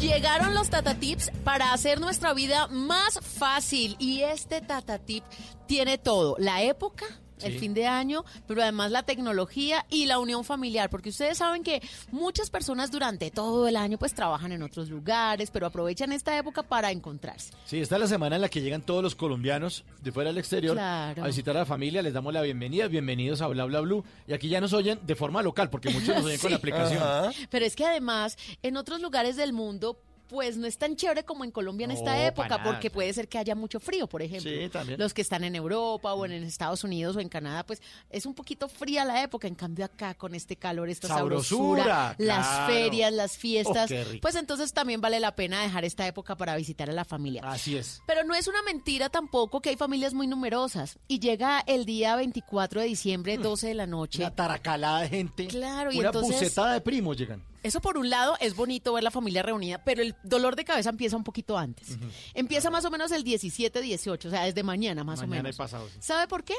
Llegaron 0.00 0.54
los 0.54 0.70
Tata 0.70 0.94
Tips 0.94 1.32
para 1.42 1.72
hacer 1.72 2.00
nuestra 2.00 2.32
vida 2.32 2.68
más 2.68 3.18
fácil 3.20 3.96
y 3.98 4.20
este 4.22 4.60
Tata 4.60 5.00
Tip 5.00 5.24
tiene 5.66 5.98
todo, 5.98 6.36
la 6.38 6.62
época, 6.62 7.06
el 7.44 7.58
fin 7.58 7.74
de 7.74 7.86
año, 7.86 8.24
pero 8.46 8.62
además 8.62 8.90
la 8.90 9.02
tecnología 9.02 9.84
y 9.90 10.06
la 10.06 10.18
unión 10.18 10.44
familiar, 10.44 10.90
porque 10.90 11.10
ustedes 11.10 11.38
saben 11.38 11.62
que 11.62 11.82
muchas 12.10 12.50
personas 12.50 12.90
durante 12.90 13.30
todo 13.30 13.68
el 13.68 13.76
año 13.76 13.98
pues 13.98 14.14
trabajan 14.14 14.52
en 14.52 14.62
otros 14.62 14.88
lugares, 14.88 15.50
pero 15.50 15.66
aprovechan 15.66 16.12
esta 16.12 16.36
época 16.36 16.62
para 16.62 16.90
encontrarse. 16.90 17.52
Sí, 17.64 17.80
esta 17.80 17.96
es 17.96 18.00
la 18.00 18.06
semana 18.06 18.36
en 18.36 18.42
la 18.42 18.48
que 18.48 18.60
llegan 18.60 18.82
todos 18.82 19.02
los 19.02 19.14
colombianos 19.14 19.84
de 20.02 20.12
fuera 20.12 20.30
del 20.30 20.38
exterior 20.38 20.74
Claro. 20.76 21.24
a 21.24 21.26
visitar 21.26 21.56
a 21.56 21.60
la 21.60 21.66
familia. 21.66 22.02
Les 22.02 22.12
damos 22.12 22.32
la 22.32 22.42
bienvenida, 22.42 22.88
bienvenidos 22.88 23.40
a 23.42 23.46
Bla 23.48 23.64
Bla 23.64 23.80
Blue. 23.80 24.04
Y 24.26 24.32
aquí 24.32 24.48
ya 24.48 24.60
nos 24.60 24.72
oyen 24.72 24.98
de 25.02 25.14
forma 25.14 25.42
local, 25.42 25.70
porque 25.70 25.90
muchos 25.90 26.14
nos 26.16 26.24
oyen 26.24 26.38
con 26.40 26.50
la 26.52 26.56
aplicación. 26.56 27.02
Pero 27.50 27.64
es 27.64 27.76
que 27.76 27.84
además, 27.84 28.36
en 28.62 28.76
otros 28.76 29.00
lugares 29.00 29.36
del 29.36 29.52
mundo, 29.52 29.98
pues 30.32 30.56
no 30.56 30.66
es 30.66 30.78
tan 30.78 30.96
chévere 30.96 31.24
como 31.24 31.44
en 31.44 31.50
Colombia 31.50 31.84
en 31.84 31.90
No, 31.90 31.96
esta 31.98 32.26
época, 32.26 32.48
nada. 32.48 32.64
porque 32.64 32.90
puede 32.90 33.12
ser 33.12 33.28
que 33.28 33.38
haya 33.38 33.54
mucho 33.54 33.78
frío, 33.78 34.08
por 34.08 34.22
ejemplo. 34.22 34.50
Sí, 34.50 34.68
también. 34.70 34.98
Los 34.98 35.12
que 35.14 35.20
están 35.22 35.44
en 35.44 35.54
Europa 35.54 36.14
o 36.14 36.24
en 36.24 36.32
Estados 36.32 36.82
Unidos 36.84 37.14
o 37.16 37.20
en 37.20 37.28
Canadá, 37.28 37.64
pues 37.66 37.82
es 38.10 38.24
un 38.26 38.34
poquito 38.34 38.68
fría 38.68 39.04
la 39.04 39.22
época. 39.22 39.46
En 39.46 39.54
cambio 39.54 39.84
acá 39.84 40.14
con 40.14 40.34
este 40.34 40.56
calor, 40.56 40.88
esta 40.88 41.08
Sabrosura, 41.08 41.82
sabrosura, 41.84 42.14
las 42.18 42.46
claro. 42.46 42.72
ferias, 42.72 43.12
las 43.12 43.36
fiestas, 43.36 43.90
Oh, 43.92 44.10
rico. 44.10 44.22
pues 44.22 44.34
entonces 44.34 44.72
también 44.72 45.00
vale 45.00 45.20
la 45.20 45.36
pena 45.36 45.62
dejar 45.62 45.84
esta 45.84 46.06
época 46.06 46.34
para 46.36 46.56
visitar 46.56 46.88
a 46.88 46.92
la 46.92 47.04
familia. 47.04 47.42
Así 47.44 47.76
es. 47.76 48.00
Pero 48.06 48.24
no 48.24 48.34
es 48.34 48.48
una 48.48 48.62
mentira 48.62 49.10
tampoco 49.10 49.60
que 49.60 49.68
hay 49.70 49.76
familias 49.76 50.14
muy 50.14 50.26
numerosas. 50.26 50.98
Y 51.08 51.18
llega 51.18 51.60
el 51.66 51.84
día 51.84 52.16
24 52.16 52.80
de 52.80 52.86
diciembre, 52.86 53.36
12 53.36 53.68
de 53.68 53.74
la 53.74 53.86
noche. 53.86 54.20
Una 54.22 54.34
taracalada 54.34 55.00
de 55.02 55.08
gente. 55.10 55.46
Claro, 55.48 55.92
y 55.92 55.98
Una 55.98 56.08
entonces- 56.08 56.54
de 56.54 56.80
primos 56.80 57.16
llegan. 57.16 57.42
Eso 57.62 57.80
por 57.80 57.96
un 57.98 58.10
lado 58.10 58.36
es 58.40 58.56
bonito 58.56 58.92
ver 58.92 59.04
la 59.04 59.10
familia 59.10 59.42
reunida, 59.42 59.82
pero 59.84 60.02
el 60.02 60.14
dolor 60.24 60.56
de 60.56 60.64
cabeza 60.64 60.90
empieza 60.90 61.16
un 61.16 61.24
poquito 61.24 61.56
antes. 61.58 61.96
Empieza 62.34 62.70
más 62.70 62.84
o 62.84 62.90
menos 62.90 63.12
el 63.12 63.22
17, 63.24 63.80
18, 63.80 64.28
o 64.28 64.30
sea, 64.30 64.44
desde 64.44 64.62
mañana 64.62 65.04
más 65.04 65.20
Mañana 65.20 65.40
o 65.40 65.42
menos. 65.44 65.56
y 65.56 65.58
pasado, 65.58 65.88
sí. 65.88 65.96
¿Sabe 66.00 66.26
por 66.28 66.44
qué? 66.44 66.54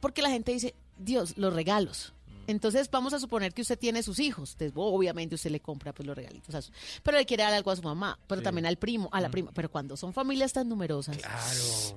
Porque 0.00 0.22
la 0.22 0.30
gente 0.30 0.52
dice, 0.52 0.74
Dios, 0.98 1.34
los 1.38 1.54
regalos. 1.54 2.12
Entonces 2.46 2.90
vamos 2.90 3.14
a 3.14 3.18
suponer 3.20 3.54
que 3.54 3.62
usted 3.62 3.78
tiene 3.78 4.02
sus 4.02 4.18
hijos. 4.18 4.52
Entonces, 4.52 4.72
obviamente 4.76 5.34
usted 5.34 5.50
le 5.50 5.60
compra 5.60 5.94
pues 5.94 6.06
los 6.06 6.14
regalitos 6.14 6.54
a 6.54 6.60
su- 6.60 6.72
pero 7.02 7.16
le 7.16 7.24
quiere 7.24 7.42
dar 7.42 7.54
algo 7.54 7.70
a 7.70 7.76
su 7.76 7.80
mamá, 7.82 8.18
pero 8.26 8.42
también 8.42 8.66
al 8.66 8.76
primo, 8.76 9.08
a 9.12 9.20
la 9.22 9.30
prima. 9.30 9.50
Pero 9.54 9.70
cuando 9.70 9.96
son 9.96 10.12
familias 10.12 10.52
tan 10.52 10.68
numerosas, 10.68 11.16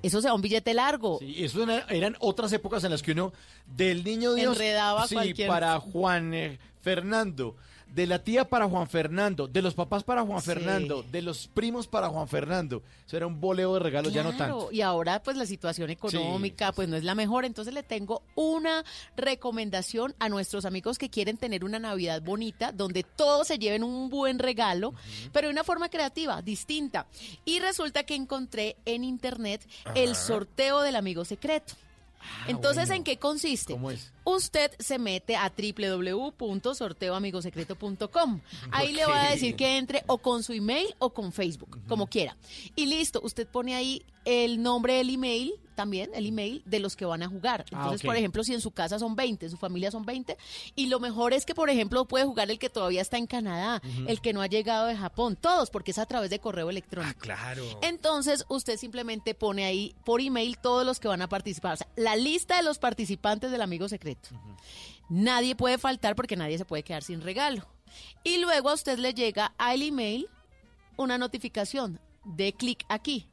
eso 0.01 0.21
se 0.21 0.27
da 0.27 0.33
un 0.33 0.41
billete 0.41 0.73
largo. 0.73 1.19
Y 1.21 1.43
eso 1.43 1.63
era- 1.63 1.85
eran 1.89 2.15
otras 2.21 2.53
épocas 2.53 2.81
en 2.85 2.91
las 2.91 3.01
que 3.03 3.11
uno 3.11 3.33
del 3.65 4.05
niño 4.05 4.35
Dios 4.35 4.53
Enredaba 4.55 5.05
sí, 5.07 5.15
cualquier- 5.15 5.49
para 5.49 5.79
Juan 5.81 6.33
eh, 6.33 6.59
Fernando, 6.81 7.57
de 7.93 8.05
la 8.05 8.19
tía 8.19 8.47
para 8.47 8.67
Juan 8.67 8.87
Fernando, 8.87 9.47
de 9.47 9.61
los 9.61 9.73
papás 9.73 10.03
para 10.03 10.23
Juan 10.23 10.41
Sí. 10.41 10.47
Fernando, 10.47 11.03
de 11.11 11.21
los 11.21 11.47
primos 11.47 11.87
para 11.87 12.09
Juan 12.09 12.27
Fernando. 12.27 12.83
Eso 13.05 13.17
era 13.17 13.25
un 13.27 13.41
boleo 13.41 13.73
de 13.73 13.79
regalos, 13.79 14.13
ya 14.13 14.23
no 14.23 14.35
tanto. 14.35 14.69
Y 14.71 14.81
ahora 14.81 15.21
pues 15.23 15.35
la 15.37 15.45
situación 15.45 15.89
económica 15.89 16.71
pues 16.71 16.87
no 16.87 16.95
es 16.95 17.03
la 17.03 17.15
mejor, 17.15 17.45
entonces 17.45 17.73
le 17.73 17.83
tengo 17.83 18.21
una 18.35 18.83
recomendación 19.15 20.13
a 20.19 20.29
nuestros 20.29 20.65
amigos 20.65 20.97
que 20.97 21.09
quieren 21.09 21.37
tener 21.37 21.63
una 21.63 21.79
Navidad 21.79 22.21
bonita, 22.21 22.71
donde 22.71 23.03
todos 23.03 23.47
se 23.47 23.57
lleven 23.57 23.83
un 23.83 24.09
buen 24.09 24.39
regalo, 24.39 24.93
pero 25.31 25.47
de 25.47 25.53
una 25.53 25.63
forma 25.63 25.89
creativa, 25.89 26.41
distinta. 26.41 27.07
Y 27.45 27.59
resulta 27.59 28.03
que 28.03 28.15
encontré 28.15 28.77
en 28.85 29.03
internet 29.03 29.67
el 29.95 30.15
sorteo 30.15 30.81
del 30.81 30.95
amigo 30.95 31.25
secreto. 31.25 31.73
Entonces, 32.47 32.87
bueno. 32.87 32.95
¿en 32.95 33.03
qué 33.03 33.17
consiste? 33.17 33.73
¿Cómo 33.73 33.91
es? 33.91 34.11
Usted 34.27 34.71
se 34.77 34.99
mete 34.99 35.35
a 35.37 35.53
www.sorteoamigosecreto.com. 35.57 38.41
Ahí 38.71 38.91
le 38.91 39.05
va 39.05 39.23
a 39.23 39.31
decir 39.31 39.55
que 39.55 39.77
entre 39.77 40.03
o 40.05 40.17
con 40.17 40.43
su 40.43 40.51
email 40.51 40.93
o 40.99 41.11
con 41.11 41.31
Facebook, 41.31 41.79
como 41.87 42.07
quiera. 42.07 42.35
Y 42.75 42.87
listo, 42.87 43.21
usted 43.23 43.47
pone 43.47 43.73
ahí 43.73 44.03
el 44.27 44.61
nombre 44.61 44.95
del 44.95 45.09
email, 45.09 45.53
también 45.73 46.11
el 46.13 46.25
email 46.25 46.61
de 46.65 46.79
los 46.79 46.97
que 46.97 47.05
van 47.05 47.23
a 47.23 47.29
jugar. 47.29 47.63
Ah, 47.71 47.77
Entonces, 47.77 48.01
por 48.01 48.17
ejemplo, 48.17 48.43
si 48.43 48.53
en 48.53 48.59
su 48.59 48.71
casa 48.71 48.99
son 48.99 49.15
20, 49.15 49.45
en 49.45 49.51
su 49.51 49.55
familia 49.55 49.89
son 49.89 50.05
20, 50.05 50.37
y 50.75 50.87
lo 50.87 50.99
mejor 50.99 51.31
es 51.31 51.45
que, 51.45 51.55
por 51.55 51.69
ejemplo, 51.69 52.03
puede 52.03 52.25
jugar 52.25 52.51
el 52.51 52.59
que 52.59 52.69
todavía 52.69 53.01
está 53.01 53.17
en 53.17 53.25
Canadá, 53.25 53.81
el 54.05 54.19
que 54.19 54.33
no 54.33 54.41
ha 54.41 54.47
llegado 54.47 54.87
de 54.87 54.97
Japón, 54.97 55.37
todos, 55.39 55.69
porque 55.69 55.91
es 55.91 55.97
a 55.97 56.05
través 56.05 56.29
de 56.29 56.39
correo 56.39 56.69
electrónico. 56.69 57.17
Claro. 57.19 57.63
Entonces, 57.81 58.43
usted 58.49 58.75
simplemente 58.75 59.33
pone 59.33 59.63
ahí 59.63 59.95
por 60.03 60.19
email 60.19 60.57
todos 60.57 60.85
los 60.85 60.99
que 60.99 61.07
van 61.07 61.21
a 61.21 61.29
participar. 61.29 61.75
O 61.75 61.77
sea, 61.77 61.87
la 61.95 62.17
lista 62.17 62.57
de 62.57 62.63
los 62.63 62.79
participantes 62.79 63.49
del 63.49 63.61
amigo 63.61 63.87
secreto. 63.87 64.16
Nadie 65.09 65.55
puede 65.55 65.77
faltar 65.77 66.15
porque 66.15 66.35
nadie 66.35 66.57
se 66.57 66.65
puede 66.65 66.83
quedar 66.83 67.03
sin 67.03 67.21
regalo. 67.21 67.65
Y 68.23 68.39
luego 68.39 68.69
a 68.69 68.73
usted 68.73 68.99
le 68.99 69.13
llega 69.13 69.53
al 69.57 69.81
email 69.81 70.27
una 70.97 71.17
notificación. 71.17 71.99
De 72.25 72.51
clic 72.51 72.83
aquí. 72.89 73.25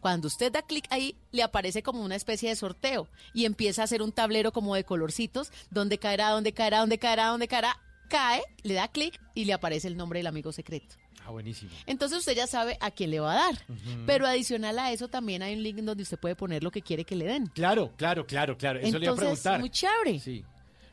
Cuando 0.00 0.28
usted 0.28 0.52
da 0.52 0.60
clic 0.60 0.86
ahí, 0.90 1.16
le 1.30 1.42
aparece 1.42 1.82
como 1.82 2.02
una 2.04 2.16
especie 2.16 2.50
de 2.50 2.56
sorteo 2.56 3.08
y 3.32 3.46
empieza 3.46 3.80
a 3.80 3.84
hacer 3.84 4.02
un 4.02 4.12
tablero 4.12 4.52
como 4.52 4.74
de 4.74 4.84
colorcitos, 4.84 5.50
donde 5.70 5.96
caerá, 5.96 6.28
donde 6.30 6.52
caerá, 6.52 6.80
donde 6.80 6.98
caerá, 6.98 7.28
donde 7.28 7.48
caerá. 7.48 7.80
cae, 8.08 8.42
le 8.62 8.74
da 8.74 8.88
clic 8.88 9.18
y 9.34 9.46
le 9.46 9.54
aparece 9.54 9.88
el 9.88 9.96
nombre 9.96 10.18
del 10.18 10.26
amigo 10.26 10.52
secreto. 10.52 11.01
Ah, 11.26 11.30
buenísimo. 11.30 11.70
Entonces 11.86 12.18
usted 12.18 12.34
ya 12.34 12.46
sabe 12.46 12.76
a 12.80 12.90
quién 12.90 13.10
le 13.10 13.20
va 13.20 13.32
a 13.32 13.36
dar. 13.36 13.66
Pero 14.06 14.26
adicional 14.26 14.78
a 14.78 14.90
eso 14.92 15.08
también 15.08 15.42
hay 15.42 15.54
un 15.54 15.62
link 15.62 15.76
donde 15.78 16.02
usted 16.02 16.18
puede 16.18 16.34
poner 16.34 16.62
lo 16.64 16.70
que 16.70 16.82
quiere 16.82 17.04
que 17.04 17.14
le 17.16 17.26
den. 17.26 17.46
Claro, 17.48 17.92
claro, 17.96 18.26
claro, 18.26 18.56
claro. 18.56 18.80
Eso 18.80 18.98
le 18.98 19.04
iba 19.06 19.12
a 19.12 19.14
Entonces, 19.14 19.40
preguntar. 19.40 19.60
muy 19.60 19.70
chévere. 19.70 20.18
Sí. 20.20 20.44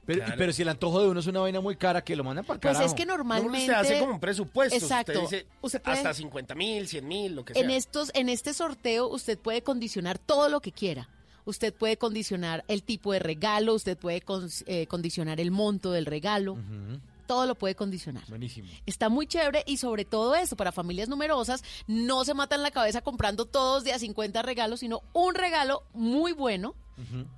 Pero, 0.06 0.22
Claro. 0.22 0.36
pero 0.40 0.54
si 0.54 0.62
el 0.64 0.70
antojo 0.70 1.02
de 1.02 1.08
uno 1.08 1.20
es 1.20 1.28
una 1.28 1.40
vaina 1.42 1.62
muy 1.62 1.76
cara, 1.76 2.04
que 2.04 2.16
lo 2.16 2.24
mandan 2.24 2.44
para 2.44 2.60
Pues 2.60 2.74
carajo. 2.74 2.86
es 2.94 2.96
que 2.96 3.06
No, 3.06 3.16
normalmente... 3.18 3.60
usted 3.60 3.74
hace 3.74 4.00
como 4.00 4.14
un 4.14 4.20
presupuesto. 4.20 4.76
Exacto. 4.76 5.12
Usted 5.12 5.22
dice 5.22 5.48
Usted 5.62 5.82
puede- 5.84 5.98
hasta 5.98 6.14
50 6.16 6.56
mil, 6.56 6.88
100 6.88 7.08
mil, 7.08 7.36
lo 7.36 7.46
que 7.46 7.54
sea. 7.54 7.62
En 7.64 7.70
estos, 7.70 8.10
en 8.16 8.28
este 8.30 8.54
sorteo, 8.56 9.08
usted 9.08 9.38
puede 9.38 9.62
condicionar 9.62 10.18
todo 10.18 10.50
lo 10.50 10.62
que 10.62 10.72
quiera. 10.72 11.10
Usted 11.46 11.74
puede 11.74 11.98
condicionar 11.98 12.64
el 12.68 12.82
tipo 12.84 13.14
de 13.14 13.20
regalo, 13.20 13.74
usted 13.76 13.98
puede 13.98 14.24
cons- 14.24 14.64
eh, 14.68 14.88
condicionar 14.88 15.40
el 15.40 15.52
monto 15.52 15.92
del 15.92 16.06
regalo, 16.08 16.58
todo 17.30 17.46
lo 17.46 17.54
puede 17.54 17.76
condicionar. 17.76 18.24
Buenísimo. 18.28 18.68
Está 18.88 19.08
muy 19.08 19.28
chévere 19.28 19.64
y 19.68 19.78
sobre 19.78 20.04
todo 20.04 20.34
eso, 20.34 20.56
para 20.56 20.72
familias 20.72 21.10
numerosas, 21.10 21.64
no 21.86 22.26
se 22.26 22.34
matan 22.34 22.64
la 22.64 22.72
cabeza 22.72 23.02
comprando 23.02 23.46
todos 23.46 23.84
de 23.84 23.94
a 23.94 24.00
50 24.00 24.42
regalos, 24.42 24.80
sino 24.80 25.04
un 25.14 25.36
regalo 25.36 25.84
muy 25.94 26.32
bueno. 26.32 26.74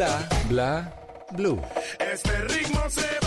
Bla 0.00 0.26
bla 0.48 0.92
blue. 1.32 1.60
Este 1.98 2.34
ritmo 2.48 2.88
se 2.88 3.19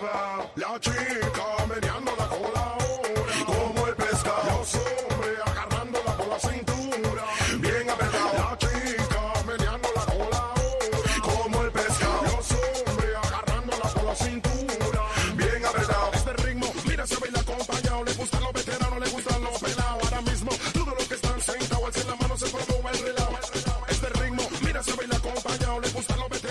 meneándola 0.00 0.12
hasta 0.12 0.34
abajo. 0.34 0.50
La 0.56 0.80
chica 0.80 1.27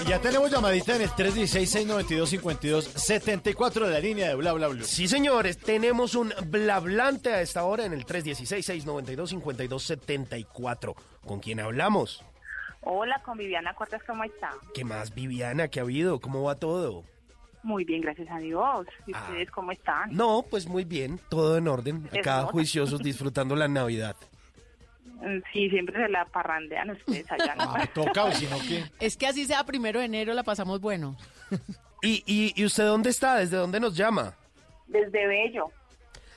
ya 0.07 0.19
tenemos 0.21 0.49
llamadita 0.49 0.95
en 0.95 1.01
el 1.03 1.09
316-692-5274 1.09 3.85
de 3.85 3.91
la 3.91 3.99
línea 3.99 4.29
de 4.29 4.35
bla 4.35 4.53
bla 4.53 4.67
blue. 4.69 4.83
Sí, 4.83 5.07
señores, 5.07 5.57
tenemos 5.57 6.15
un 6.15 6.33
blablante 6.47 7.31
a 7.33 7.41
esta 7.41 7.63
hora 7.65 7.85
en 7.85 7.93
el 7.93 8.05
316-692-5274. 8.05 10.95
¿Con 11.25 11.39
quién 11.41 11.59
hablamos? 11.59 12.23
Hola, 12.81 13.21
con 13.25 13.37
Viviana 13.37 13.73
Cortés, 13.73 14.01
¿cómo 14.07 14.23
está? 14.23 14.51
¿Qué 14.73 14.85
más, 14.85 15.13
Viviana? 15.13 15.67
¿Qué 15.67 15.79
ha 15.79 15.83
habido? 15.83 16.21
¿Cómo 16.21 16.43
va 16.43 16.55
todo? 16.55 17.03
Muy 17.63 17.83
bien, 17.83 17.99
gracias 18.01 18.29
a 18.31 18.37
Dios. 18.37 18.87
¿Y 19.07 19.13
Ah. 19.13 19.25
ustedes 19.27 19.51
cómo 19.51 19.73
están? 19.73 20.15
No, 20.15 20.45
pues 20.49 20.67
muy 20.67 20.85
bien, 20.85 21.19
todo 21.29 21.57
en 21.57 21.67
orden. 21.67 22.09
Acá 22.17 22.43
juiciosos 22.43 22.99
disfrutando 23.03 23.57
la 23.57 23.67
Navidad. 23.67 24.15
Sí, 25.51 25.69
siempre 25.69 25.95
se 26.03 26.09
la 26.09 26.25
parrandean 26.25 26.91
ustedes 26.91 27.31
allá, 27.31 27.55
¿no? 27.55 27.63
Ah, 27.75 27.87
toca, 27.93 28.25
o 28.25 28.31
si 28.31 28.45
no, 28.47 28.57
¿qué? 28.59 28.83
Es 28.99 29.17
que 29.17 29.27
así 29.27 29.45
sea 29.45 29.63
primero 29.65 29.99
de 29.99 30.05
enero, 30.05 30.33
la 30.33 30.43
pasamos 30.43 30.79
bueno. 30.79 31.17
¿Y, 32.01 32.23
y, 32.25 32.53
y 32.55 32.65
usted 32.65 32.85
dónde 32.85 33.09
está? 33.09 33.37
¿Desde 33.37 33.57
dónde 33.57 33.79
nos 33.79 33.95
llama? 33.95 34.35
Desde 34.87 35.27
Bello, 35.27 35.71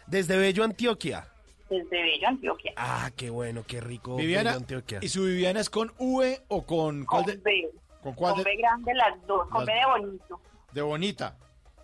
Desde 0.06 0.36
Bello, 0.38 0.64
Antioquia. 0.64 1.26
desde 1.68 2.02
Bello, 2.02 2.28
Antioquia. 2.28 2.72
Ah, 2.76 3.10
qué 3.16 3.30
bueno, 3.30 3.62
qué 3.66 3.80
rico. 3.80 4.16
Viviana, 4.16 4.50
Bello, 4.50 4.60
Antioquia. 4.60 4.98
¿y 5.02 5.08
su 5.08 5.24
Viviana 5.24 5.60
es 5.60 5.68
con 5.70 5.92
V 5.98 6.42
o 6.48 6.64
con 6.66 7.04
cuál 7.04 7.24
de, 7.26 7.34
Con 7.34 7.42
B. 7.44 7.70
con 8.02 8.14
cuál 8.14 8.34
Con 8.34 8.44
de, 8.44 8.50
B 8.50 8.56
grande 8.56 8.94
las 8.94 9.26
dos, 9.26 9.48
con 9.50 9.64
Las- 9.64 9.66
B 9.66 9.72
de 9.74 9.86
bonito. 9.86 10.40
de 10.72 10.82
bonita? 10.82 11.36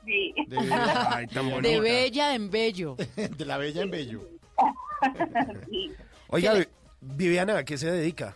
Sí. 0.06 0.34
De, 0.48 0.56
Bella. 0.56 1.08
Ay, 1.16 1.26
tan 1.26 1.46
De 1.48 1.52
bonita. 1.54 1.80
bella 1.80 2.34
en 2.34 2.50
bello. 2.50 2.96
de 3.16 3.44
la 3.44 3.58
bella 3.58 3.82
en 3.82 3.90
bello. 3.90 4.22
Sí. 5.68 5.92
Oiga, 6.28 6.54
Viviana, 7.14 7.58
¿a 7.58 7.64
qué 7.64 7.78
se 7.78 7.90
dedica? 7.90 8.34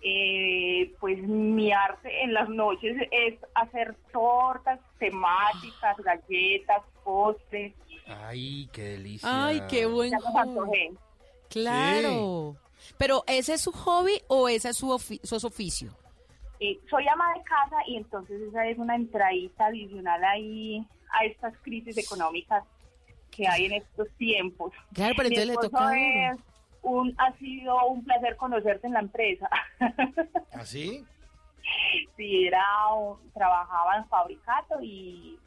Eh, 0.00 0.94
pues 1.00 1.18
mi 1.18 1.72
arte 1.72 2.22
en 2.22 2.32
las 2.32 2.48
noches 2.48 2.96
es 3.10 3.34
hacer 3.54 3.96
tortas 4.12 4.78
temáticas, 4.98 5.96
galletas, 5.98 6.82
postres. 7.04 7.74
Ay, 8.06 8.68
qué 8.72 8.82
delicia. 8.82 9.28
Ay, 9.46 9.62
qué 9.68 9.86
buen 9.86 10.12
hobby. 10.20 10.96
Claro. 11.50 12.56
Pero 12.96 13.24
¿ese 13.26 13.54
es 13.54 13.60
su 13.60 13.72
hobby 13.72 14.22
o 14.28 14.48
ese 14.48 14.68
es 14.70 14.76
su, 14.76 14.88
ofi- 14.88 15.20
su 15.24 15.46
oficio? 15.46 15.92
Eh, 16.60 16.78
soy 16.88 17.06
ama 17.08 17.24
de 17.36 17.42
casa 17.42 17.76
y 17.86 17.96
entonces 17.96 18.40
esa 18.42 18.66
es 18.66 18.78
una 18.78 18.94
entradita 18.94 19.66
adicional 19.66 20.22
ahí 20.24 20.86
a 21.10 21.24
estas 21.24 21.54
crisis 21.62 21.98
económicas 21.98 22.64
que 23.30 23.46
hay 23.48 23.66
en 23.66 23.72
estos 23.74 24.08
tiempos. 24.16 24.72
Claro, 24.94 25.14
pero 25.16 25.28
Mi 25.28 25.34
entonces 25.36 25.56
le 25.62 25.68
toca 25.68 25.98
es 26.32 26.38
un, 26.88 27.14
ha 27.18 27.32
sido 27.38 27.76
un 27.86 28.04
placer 28.04 28.36
conocerte 28.36 28.86
en 28.86 28.92
la 28.94 29.00
empresa. 29.00 29.48
¿Así? 30.52 31.04
sí, 32.16 32.46
era, 32.46 32.64
un- 32.94 33.18
trabajaba 33.32 33.96
en 33.98 34.06
fabricato 34.08 34.80
y 34.80 35.38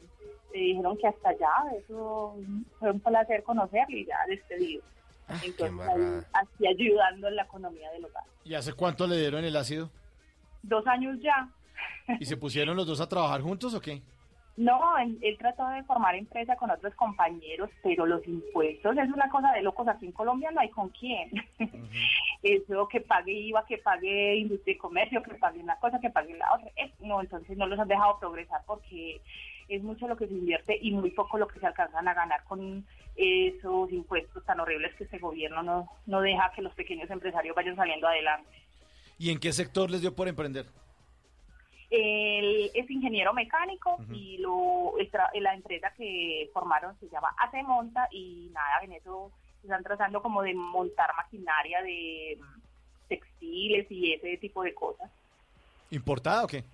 me 0.52 0.60
dijeron 0.60 0.96
que 0.98 1.08
hasta 1.08 1.30
allá, 1.30 1.52
eso 1.78 2.36
fue 2.78 2.90
un 2.90 3.00
placer 3.00 3.42
conocerlo 3.42 3.96
y 3.96 4.06
ya 4.06 4.16
despedido. 4.28 4.82
Entonces, 5.28 5.68
embarrada. 5.68 6.18
ahí, 6.18 6.24
así 6.34 6.66
ayudando 6.66 7.28
en 7.28 7.36
la 7.36 7.42
economía 7.44 7.90
del 7.92 8.04
hogar. 8.04 8.24
¿Y 8.44 8.54
hace 8.54 8.72
cuánto 8.74 9.06
le 9.06 9.16
dieron 9.16 9.44
el 9.44 9.56
ácido? 9.56 9.90
Dos 10.62 10.86
años 10.86 11.18
ya. 11.20 11.48
¿Y 12.20 12.24
se 12.26 12.36
pusieron 12.36 12.76
los 12.76 12.86
dos 12.86 13.00
a 13.00 13.08
trabajar 13.08 13.40
juntos 13.40 13.72
o 13.74 13.80
qué? 13.80 14.02
No, 14.56 14.98
él, 14.98 15.18
él 15.22 15.38
trató 15.38 15.66
de 15.68 15.82
formar 15.84 16.14
empresa 16.14 16.56
con 16.56 16.70
otros 16.70 16.94
compañeros, 16.94 17.70
pero 17.82 18.04
los 18.04 18.26
impuestos 18.28 18.96
es 18.98 19.08
una 19.10 19.30
cosa 19.30 19.50
de 19.52 19.62
locos. 19.62 19.88
Aquí 19.88 20.06
en 20.06 20.12
Colombia 20.12 20.50
no 20.50 20.60
hay 20.60 20.68
con 20.68 20.90
quién. 20.90 21.30
Eso 22.42 22.86
que 22.88 23.00
pague 23.00 23.32
IVA, 23.32 23.64
que 23.64 23.78
pague 23.78 24.36
industria 24.36 24.74
y 24.74 24.78
comercio, 24.78 25.22
que 25.22 25.34
pague 25.34 25.60
una 25.60 25.76
cosa, 25.76 26.00
que 26.00 26.10
pague 26.10 26.36
la 26.36 26.52
otra. 26.54 26.70
Eh, 26.76 26.92
no, 27.00 27.22
entonces 27.22 27.56
no 27.56 27.66
los 27.66 27.78
han 27.78 27.88
dejado 27.88 28.18
progresar 28.18 28.60
porque 28.66 29.22
es 29.68 29.82
mucho 29.82 30.06
lo 30.06 30.16
que 30.16 30.26
se 30.26 30.34
invierte 30.34 30.78
y 30.80 30.90
muy 30.90 31.10
poco 31.12 31.38
lo 31.38 31.48
que 31.48 31.58
se 31.58 31.66
alcanzan 31.66 32.06
a 32.06 32.14
ganar 32.14 32.44
con 32.44 32.84
esos 33.16 33.90
impuestos 33.90 34.44
tan 34.44 34.60
horribles 34.60 34.94
que 34.96 35.04
este 35.04 35.18
gobierno 35.18 35.62
no, 35.62 35.88
no 36.06 36.20
deja 36.20 36.52
que 36.54 36.62
los 36.62 36.74
pequeños 36.74 37.10
empresarios 37.10 37.56
vayan 37.56 37.76
saliendo 37.76 38.06
adelante. 38.06 38.50
¿Y 39.18 39.30
en 39.30 39.38
qué 39.38 39.52
sector 39.52 39.90
les 39.90 40.02
dio 40.02 40.14
por 40.14 40.28
emprender? 40.28 40.66
Él 41.94 42.70
es 42.72 42.90
ingeniero 42.90 43.34
mecánico 43.34 43.98
y 44.14 44.38
lo 44.38 44.94
la 45.34 45.54
empresa 45.54 45.92
que 45.94 46.48
formaron 46.54 46.98
se 46.98 47.08
llama 47.10 47.34
Hace 47.38 47.62
Monta 47.62 48.08
y 48.10 48.48
nada, 48.54 48.80
en 48.82 48.92
eso 48.92 49.30
están 49.62 49.82
tratando 49.82 50.22
como 50.22 50.40
de 50.42 50.54
montar 50.54 51.10
maquinaria 51.16 51.82
de 51.82 52.38
mm, 52.40 52.60
textiles 53.08 53.86
y 53.90 54.14
ese 54.14 54.38
tipo 54.38 54.62
de 54.62 54.72
cosas. 54.74 55.10
¿Importada 55.90 56.44
o 56.44 56.46
qué? 56.46 56.64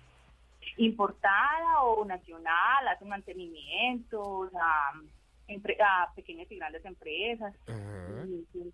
Importada 0.77 1.81
o 1.83 2.05
nacional, 2.05 2.87
hace 2.87 3.03
mantenimientos 3.03 4.51
a, 4.55 4.93
empre- 5.49 5.77
a 5.81 6.13
pequeñas 6.15 6.49
y 6.49 6.55
grandes 6.55 6.85
empresas 6.85 7.53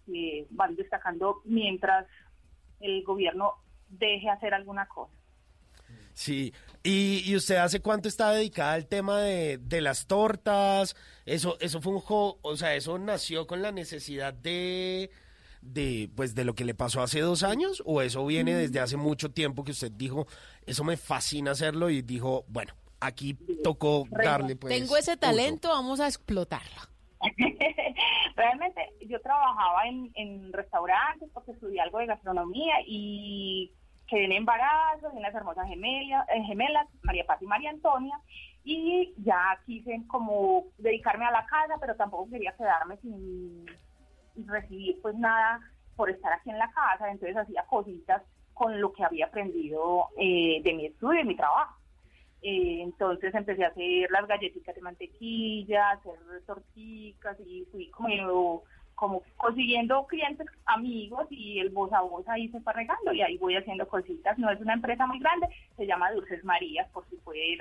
y 0.08 0.46
van 0.52 0.76
destacando 0.76 1.42
mientras 1.46 2.06
el 2.80 3.04
gobierno 3.04 3.56
deje 3.90 4.30
hacer 4.30 4.54
alguna 4.54 4.86
cosa. 4.88 5.12
Sí, 6.16 6.54
¿Y, 6.82 7.24
y 7.30 7.36
usted 7.36 7.58
hace 7.58 7.82
cuánto 7.82 8.08
está 8.08 8.32
dedicada 8.32 8.74
al 8.74 8.88
tema 8.88 9.20
de, 9.22 9.58
de 9.58 9.82
las 9.82 10.08
tortas? 10.08 10.96
Eso, 11.26 11.58
eso 11.60 11.82
fue 11.82 11.92
un 11.94 12.00
jo- 12.00 12.40
o 12.42 12.56
sea, 12.56 12.74
eso 12.76 12.98
nació 12.98 13.46
con 13.48 13.62
la 13.62 13.72
necesidad 13.74 14.34
de, 14.34 15.10
de, 15.62 16.10
pues, 16.16 16.34
de 16.34 16.46
lo 16.46 16.54
que 16.56 16.64
le 16.64 16.74
pasó 16.74 17.02
hace 17.02 17.20
dos 17.20 17.44
años, 17.44 17.84
o 17.86 18.02
eso 18.02 18.26
viene 18.26 18.54
Mm. 18.54 18.58
desde 18.58 18.80
hace 18.80 18.96
mucho 18.98 19.32
tiempo 19.32 19.64
que 19.66 19.72
usted 19.72 19.92
dijo, 19.92 20.26
eso 20.66 20.84
me 20.86 20.96
fascina 20.96 21.52
hacerlo 21.52 21.90
y 21.90 22.02
dijo, 22.02 22.46
bueno, 22.48 22.74
aquí 23.02 23.34
tocó 23.64 24.06
darle, 24.10 24.56
pues. 24.56 24.74
Tengo 24.74 24.96
ese 24.96 25.12
uso". 25.12 25.20
talento, 25.20 25.70
vamos 25.70 26.00
a 26.00 26.08
explotarlo. 26.08 26.82
Realmente 28.36 28.82
yo 29.08 29.20
trabajaba 29.22 29.88
en, 29.88 30.12
en 30.16 30.54
restaurantes 30.54 31.30
porque 31.34 31.52
estudié 31.52 31.82
algo 31.82 32.00
de 32.00 32.06
gastronomía 32.08 32.76
y 32.88 33.72
quedé 34.08 34.26
en 34.26 34.32
embarazo 34.34 35.10
de 35.10 35.18
unas 35.18 35.34
hermosas 35.34 35.68
gemelas, 35.68 36.28
eh, 36.30 36.44
gemelas, 36.44 36.88
María 37.02 37.26
Paz 37.26 37.42
y 37.42 37.46
María 37.46 37.70
Antonia, 37.70 38.20
y 38.64 39.14
ya 39.18 39.60
quise 39.66 40.02
como 40.08 40.66
dedicarme 40.78 41.26
a 41.26 41.32
la 41.32 41.46
casa, 41.46 41.76
pero 41.80 41.96
tampoco 41.96 42.30
quería 42.30 42.56
quedarme 42.56 42.98
sin 42.98 43.66
recibir 44.48 45.00
pues 45.02 45.16
nada 45.16 45.60
por 45.96 46.10
estar 46.10 46.34
aquí 46.34 46.50
en 46.50 46.60
la 46.60 46.72
casa, 46.72 47.10
entonces 47.10 47.38
hacía 47.38 47.64
cositas 47.70 48.22
con 48.54 48.80
lo 48.80 48.92
que 48.94 49.04
había 49.04 49.28
aprendido 49.28 50.08
eh, 50.18 50.62
de 50.64 50.74
mi 50.74 50.86
estudio 50.88 51.22
y 51.22 51.26
mi 51.26 51.36
trabajo. 51.36 51.76
Eh, 52.42 52.82
entonces 52.84 53.34
empecé 53.34 53.66
a 53.66 53.70
hacer 53.70 54.10
las 54.12 54.28
galletitas 54.28 54.76
de 54.76 54.82
mantequilla, 54.82 55.92
hacer 55.92 56.14
torticas 56.46 57.40
y 57.40 57.66
fui 57.72 57.90
como, 57.90 58.64
como 58.96 59.22
consiguiendo 59.38 60.06
clientes 60.08 60.48
amigos 60.66 61.28
y 61.30 61.60
el 61.60 61.70
voz 61.70 61.92
a 61.94 62.02
voz 62.02 62.28
ahí 62.30 62.48
se 62.50 62.60
fue 62.62 62.74
regando 62.74 63.14
y 63.14 63.22
ahí 63.22 63.38
voy 63.38 63.56
haciendo 63.56 63.88
cositas. 63.88 64.38
No 64.40 64.50
es 64.50 64.60
una 64.62 64.74
empresa 64.74 65.06
muy 65.06 65.20
grande, 65.20 65.48
se 65.78 65.86
llama 65.86 66.12
Dulces 66.12 66.44
Marías, 66.44 66.90
por 66.92 67.08
si 67.10 67.16
puede 67.18 67.46
ir. 67.46 67.60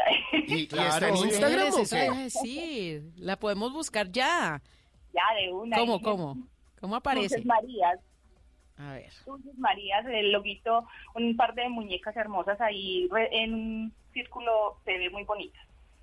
¿Y, 0.48 0.54
y 0.54 0.62
está 0.64 1.08
en 1.08 1.16
Instagram 1.16 1.72
o 1.72 1.76
qué? 1.88 2.10
decir. 2.22 3.02
La 3.16 3.36
podemos 3.36 3.72
buscar 3.72 4.10
ya. 4.10 4.62
ya 5.12 5.22
de 5.40 5.52
una. 5.52 5.76
¿Cómo, 5.76 6.00
cómo? 6.00 6.36
¿Cómo 6.80 6.96
aparece? 6.96 7.36
Dulces 7.36 7.46
Marías. 7.46 7.98
A 8.76 8.92
ver. 8.94 9.12
Dulces 9.24 9.56
Marías, 9.58 10.04
el 10.06 10.32
loguito, 10.32 10.86
un 11.14 11.36
par 11.36 11.54
de 11.54 11.68
muñecas 11.68 12.16
hermosas 12.16 12.60
ahí 12.60 13.06
re- 13.10 13.28
en 13.42 13.54
un 13.54 13.94
círculo, 14.12 14.78
se 14.84 14.98
ve 14.98 15.10
muy 15.10 15.24
bonita. 15.24 15.58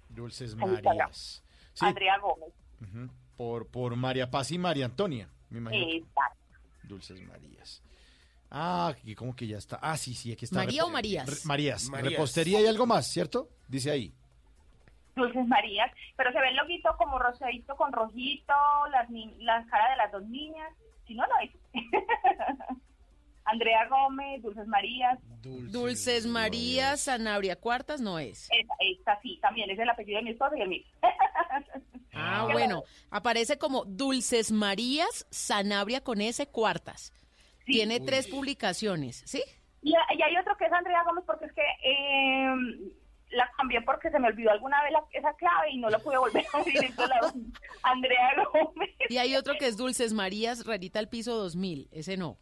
Dulces. 0.10 0.56
Marías. 0.56 1.44
Sí, 1.74 1.86
Andrea 1.86 2.18
Gómez. 2.20 2.54
ujú, 2.82 3.10
por, 3.42 3.66
por 3.70 3.96
María 3.96 4.30
Paz 4.30 4.52
y 4.52 4.60
María 4.60 4.86
Antonia, 4.86 5.28
me 5.50 5.58
imagino. 5.58 5.88
Exacto. 5.92 6.38
Dulces 6.84 7.20
Marías. 7.28 7.82
Ah, 8.52 8.90
aquí 8.90 9.16
como 9.16 9.36
que 9.36 9.48
ya 9.48 9.58
está. 9.58 9.80
Ah, 9.82 9.98
sí, 9.98 10.14
sí, 10.14 10.32
aquí 10.32 10.46
está. 10.46 10.58
¿María 10.58 10.84
Repo- 10.84 10.86
o 10.86 10.90
Marías? 10.92 11.26
Re- 11.28 11.48
Marías. 11.48 11.90
Marías. 11.90 12.12
Repostería 12.12 12.62
y 12.62 12.68
algo 12.68 12.86
más, 12.86 13.08
¿cierto? 13.08 13.50
Dice 13.68 13.90
ahí. 13.90 14.14
Dulces 15.16 15.48
Marías, 15.48 15.92
pero 16.16 16.32
se 16.32 16.40
ve 16.40 16.50
el 16.50 16.56
loguito 16.56 16.96
como 17.00 17.18
rosadito 17.18 17.76
con 17.78 17.92
rojito, 17.92 18.54
las, 18.92 19.10
ni- 19.10 19.34
las 19.40 19.66
caras 19.72 19.90
de 19.90 19.98
las 19.98 20.12
dos 20.12 20.24
niñas. 20.30 20.70
Si 21.08 21.16
no, 21.16 21.24
no 21.26 21.34
es. 21.44 21.52
Andrea 23.46 23.88
Gómez, 23.90 24.44
Dulces 24.44 24.68
Marías. 24.68 25.18
Dulces 25.42 26.28
María 26.28 26.96
Sanabria 26.96 27.56
Cuartas 27.56 28.00
no 28.02 28.20
es. 28.20 28.48
Esta, 28.52 28.74
esta 28.80 29.20
sí, 29.24 29.40
también 29.42 29.72
es 29.72 29.80
el 29.80 29.90
apellido 29.90 30.18
de 30.20 30.26
mi 30.26 30.30
esposo 30.32 30.56
y 30.56 30.62
el 30.62 30.70
mío. 30.70 30.84
Ah, 32.22 32.48
bueno. 32.52 32.84
Aparece 33.10 33.58
como 33.58 33.86
Dulces 33.86 34.52
Marías 34.52 35.26
Sanabria 35.30 36.02
con 36.04 36.22
S 36.22 36.46
Cuartas. 36.48 37.14
Tiene 37.66 38.00
tres 38.00 38.28
publicaciones, 38.28 39.24
¿sí? 39.26 39.42
Y, 39.82 39.92
y 39.92 40.22
hay 40.22 40.38
otro 40.38 40.56
que 40.58 40.66
es 40.66 40.72
Andrea 40.74 41.04
Gómez 41.04 41.24
porque 41.26 41.46
es 41.46 41.54
que 41.54 41.62
eh, 41.84 42.92
la 43.32 43.50
cambié 43.58 43.82
porque 43.82 44.10
se 44.12 44.20
me 44.20 44.28
olvidó 44.28 44.52
alguna 44.52 44.82
vez 44.84 44.92
la- 44.92 45.04
esa 45.14 45.34
clave 45.36 45.72
y 45.72 45.78
no 45.78 45.90
la 45.90 46.00
pude 46.00 46.18
volver 46.18 46.46
a 46.54 47.08
la- 47.08 47.34
Andrea 47.84 48.34
Gómez. 48.54 48.90
Y 49.10 49.18
hay 49.18 49.36
otro 49.36 49.54
que 49.58 49.68
es 49.68 49.78
Dulces 49.78 50.14
Marías 50.14 50.66
Rarita 50.66 51.00
al 51.00 51.08
Piso 51.10 51.36
2000. 51.36 51.88
Ese 51.92 52.18
no. 52.18 52.38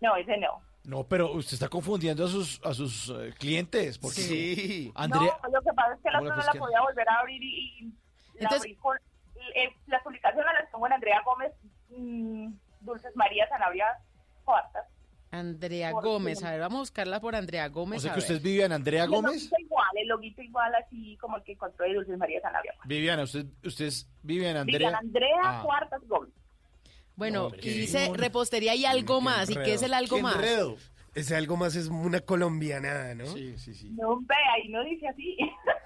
No, 0.00 0.16
ese 0.16 0.36
no. 0.38 0.60
No, 0.84 1.04
pero 1.04 1.32
usted 1.32 1.54
está 1.54 1.68
confundiendo 1.68 2.24
a 2.24 2.28
sus, 2.28 2.60
a 2.64 2.72
sus 2.72 3.10
eh, 3.10 3.34
clientes. 3.38 3.98
Porque 3.98 4.20
Sí. 4.22 4.92
Andrea, 4.94 5.36
No, 5.42 5.48
lo 5.50 5.60
que 5.62 5.72
pasa 5.74 5.94
es 5.94 6.00
que 6.02 6.10
la 6.10 6.20
otra 6.20 6.34
pues 6.36 6.46
no 6.46 6.52
que- 6.52 6.58
la 6.58 6.64
podía 6.64 6.80
volver 6.82 7.08
a 7.08 7.14
abrir 7.20 7.42
y, 7.42 7.48
y 7.48 7.82
la 7.82 7.90
Entonces- 8.44 8.60
abrí 8.60 8.74
con... 8.76 8.96
eh, 9.54 9.72
las 9.86 10.02
publicaciones 10.02 10.46
las 10.60 10.70
pongo 10.70 10.86
en 10.86 10.92
Andrea 10.94 11.22
Gómez, 11.24 11.52
mm, 11.90 12.52
Dulces 12.80 13.14
María 13.16 13.48
Sanabria 13.48 13.86
Cuartas. 14.44 14.86
Andrea 15.30 15.90
Por 15.90 16.04
Gómez. 16.04 16.42
A 16.42 16.52
ver, 16.52 16.60
vamos 16.60 16.76
a 16.76 16.80
buscarla 16.80 17.20
por 17.20 17.34
Andrea 17.36 17.68
Gómez. 17.68 17.98
o 17.98 18.00
sea 18.02 18.12
a 18.12 18.14
que 18.14 18.20
ver. 18.22 18.30
usted 18.30 18.42
vive 18.42 18.64
en 18.64 18.72
Andrea 18.72 19.04
El 19.04 19.10
Gómez. 19.10 19.32
loguito 19.34 19.56
igual, 19.60 19.88
el 19.96 20.08
loguito 20.08 20.42
igual 20.42 20.74
así 20.74 21.18
como 21.20 21.36
el 21.36 21.42
que 21.42 21.52
encontró 21.52 21.84
de 21.84 21.94
Dulces 21.94 22.16
María 22.16 22.40
Sanabria. 22.40 22.74
Viviana, 22.86 23.24
usted, 23.24 23.44
usted 23.62 23.90
vive 24.22 24.48
en 24.48 24.56
Andrea. 24.56 24.96
Andrea 24.98 25.36
Ah. 25.42 25.62
Cuartas 25.64 26.00
Gómez. 26.08 26.32
Bueno, 27.14 27.50
No, 27.50 27.56
y 27.56 27.68
dice 27.70 28.10
repostería 28.14 28.74
y 28.74 28.86
algo 28.86 29.20
más. 29.20 29.50
¿Y 29.50 29.54
qué 29.56 29.74
es 29.74 29.82
el 29.82 29.92
algo 29.92 30.16
¡Qué 30.16 30.22
más? 30.22 30.36
enredo! 30.36 30.76
Ese 31.14 31.34
algo 31.34 31.56
más 31.56 31.74
es 31.74 31.88
una 31.88 32.20
colombianada, 32.20 33.14
¿no? 33.14 33.26
Sí, 33.26 33.58
sí, 33.58 33.74
sí. 33.74 33.90
No, 33.90 34.10
hombre, 34.10 34.36
ahí 34.54 34.68
no 34.68 34.82
dice 34.84 35.08
así. 35.08 35.36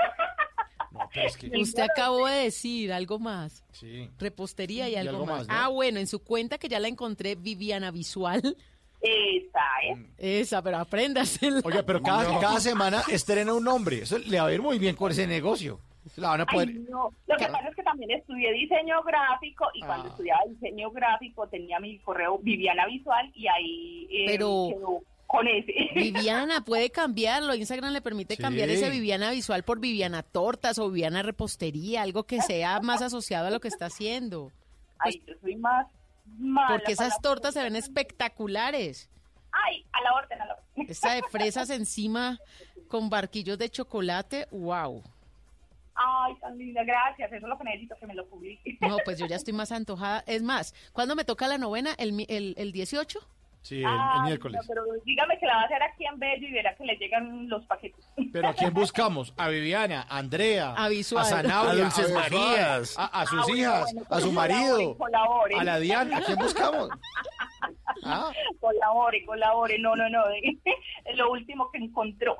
Es 1.14 1.36
que- 1.36 1.48
Usted 1.58 1.82
acabó 1.82 2.26
de 2.26 2.44
decir 2.44 2.92
algo 2.92 3.18
más. 3.18 3.64
Sí. 3.72 4.08
Repostería 4.18 4.88
y 4.88 4.92
Y 4.92 4.96
algo, 4.96 5.10
algo 5.22 5.26
más. 5.26 5.38
más, 5.40 5.48
¿no? 5.48 5.54
Ah, 5.54 5.68
bueno, 5.68 5.98
en 6.00 6.06
su 6.06 6.20
cuenta 6.22 6.58
que 6.58 6.68
ya 6.68 6.80
la 6.80 6.88
encontré, 6.88 7.34
Viviana 7.34 7.90
Visual. 7.90 8.56
Esa, 9.00 9.60
¿eh? 9.84 10.06
Esa, 10.40 10.62
pero 10.62 10.78
apréndasela. 10.78 11.60
Oiga, 11.64 11.82
pero 11.82 12.00
cada, 12.02 12.32
No. 12.32 12.40
cada 12.40 12.60
semana 12.60 13.02
estrena 13.10 13.52
un 13.52 13.64
nombre. 13.64 14.02
Eso 14.02 14.16
le 14.18 14.40
va 14.40 14.46
a 14.46 14.52
ir 14.54 14.62
muy 14.62 14.78
bien 14.78 14.94
con 14.94 15.10
ese 15.10 15.26
negocio. 15.26 15.80
La 16.16 16.30
van 16.30 16.40
a 16.42 16.46
poder. 16.46 16.68
Ay, 16.68 16.84
no. 16.88 17.12
Lo 17.26 17.36
que 17.36 17.46
pasa 17.46 17.68
es 17.68 17.76
que 17.76 17.82
también 17.82 18.10
estudié 18.12 18.52
diseño 18.52 19.02
gráfico 19.02 19.66
y 19.74 19.80
cuando 19.80 20.06
Ah. 20.06 20.10
estudiaba 20.10 20.40
diseño 20.48 20.90
gráfico 20.90 21.46
tenía 21.48 21.78
mi 21.80 21.98
correo 21.98 22.38
Viviana 22.38 22.86
Visual 22.86 23.30
y 23.34 23.46
ahí 23.46 24.08
eh, 24.10 24.24
Pero- 24.26 24.68
quedó 24.68 25.00
con 25.32 25.48
ese. 25.48 25.72
Viviana, 25.96 26.62
puede 26.64 26.90
cambiarlo. 26.90 27.54
Instagram 27.54 27.92
le 27.92 28.00
permite 28.02 28.36
Sí. 28.36 28.42
cambiar 28.42 28.68
ese 28.68 28.90
Viviana 28.90 29.30
Visual 29.30 29.64
por 29.64 29.80
Viviana 29.80 30.22
Tortas 30.22 30.78
o 30.78 30.88
Viviana 30.90 31.22
Repostería, 31.22 32.02
algo 32.02 32.24
que 32.24 32.40
sea 32.42 32.78
más 32.80 33.02
asociado 33.02 33.46
a 33.48 33.50
lo 33.50 33.58
que 33.60 33.68
está 33.68 33.86
haciendo. 33.86 34.52
Ay, 34.98 35.20
yo 35.26 35.34
soy 35.40 35.56
más 35.56 35.86
mala 36.38 36.68
Porque 36.68 36.92
esas 36.92 37.20
tortas 37.20 37.54
se 37.54 37.62
ven 37.62 37.74
espectaculares. 37.76 39.08
Ay, 39.50 39.84
a 39.92 40.00
la 40.02 40.14
orden, 40.14 40.40
a 40.40 40.46
la 40.46 40.54
orden. 40.54 40.86
Esa 40.88 41.12
de 41.14 41.22
fresas 41.30 41.70
encima 41.70 42.38
con 42.88 43.10
barquillos 43.10 43.58
de 43.58 43.68
chocolate, 43.70 44.46
wow. 44.50 45.02
Ay, 45.94 46.34
tan 46.40 46.56
linda, 46.56 46.82
gracias. 46.84 47.30
Eso 47.32 47.46
es 47.46 47.48
lo 47.50 47.58
que 47.58 47.64
necesito, 47.64 47.96
que 47.98 48.06
me 48.06 48.14
lo 48.14 48.26
publique. 48.26 48.78
No, 48.80 48.96
pues 49.04 49.18
yo 49.18 49.26
ya 49.26 49.36
estoy 49.42 49.52
más 49.52 49.72
antojada. 49.72 50.24
Es 50.26 50.42
más, 50.42 50.74
¿cuándo 50.92 51.14
me 51.16 51.24
toca 51.24 51.48
la 51.48 51.58
novena? 51.58 51.94
¿El, 51.98 52.12
mi- 52.12 52.26
el, 52.28 52.54
el 52.56 52.72
18? 52.72 53.18
Sí, 53.62 53.82
el, 53.82 54.22
miércoles. 54.24 54.60
no, 54.60 54.66
pero 54.68 54.82
dígame 55.04 55.38
que 55.38 55.46
la 55.46 55.54
va 55.54 55.62
a 55.62 55.64
hacer 55.66 55.82
aquí 55.82 56.04
en 56.04 56.18
Bello 56.18 56.48
y 56.48 56.52
verá 56.52 56.74
que 56.74 56.84
le 56.84 56.96
llegan 56.96 57.48
los 57.48 57.64
paquetes. 57.66 58.04
Pero 58.32 58.48
¿a 58.48 58.54
quién 58.54 58.74
buscamos? 58.74 59.32
A 59.36 59.48
Viviana, 59.48 60.04
a 60.08 60.18
Andrea, 60.18 60.74
A 60.76 60.88
Visual. 60.88 61.22
a 61.24 61.28
Zanabria, 61.28 61.72
A 61.72 61.76
Dulces 61.90 62.12
Marías. 62.12 62.98
a, 62.98 63.04
a 63.20 63.26
sus 63.26 63.38
Ah, 63.38 63.42
bueno, 63.46 63.56
hijas, 63.58 63.84
bueno, 63.94 64.06
a 64.10 64.20
su 64.20 64.32
marido, 64.32 64.96
colaboren. 64.98 65.60
a 65.60 65.64
la 65.64 65.78
Diana. 65.78 66.16
¿A 66.18 66.20
quién 66.22 66.38
buscamos? 66.38 66.88
¿Ah? 68.04 68.32
Colabore, 68.58 69.24
colabore. 69.24 69.78
No, 69.78 69.94
no, 69.94 70.08
no. 70.08 70.22
Es 71.04 71.16
lo 71.16 71.30
último 71.32 71.68
que 71.70 71.78
encontró. 71.78 72.36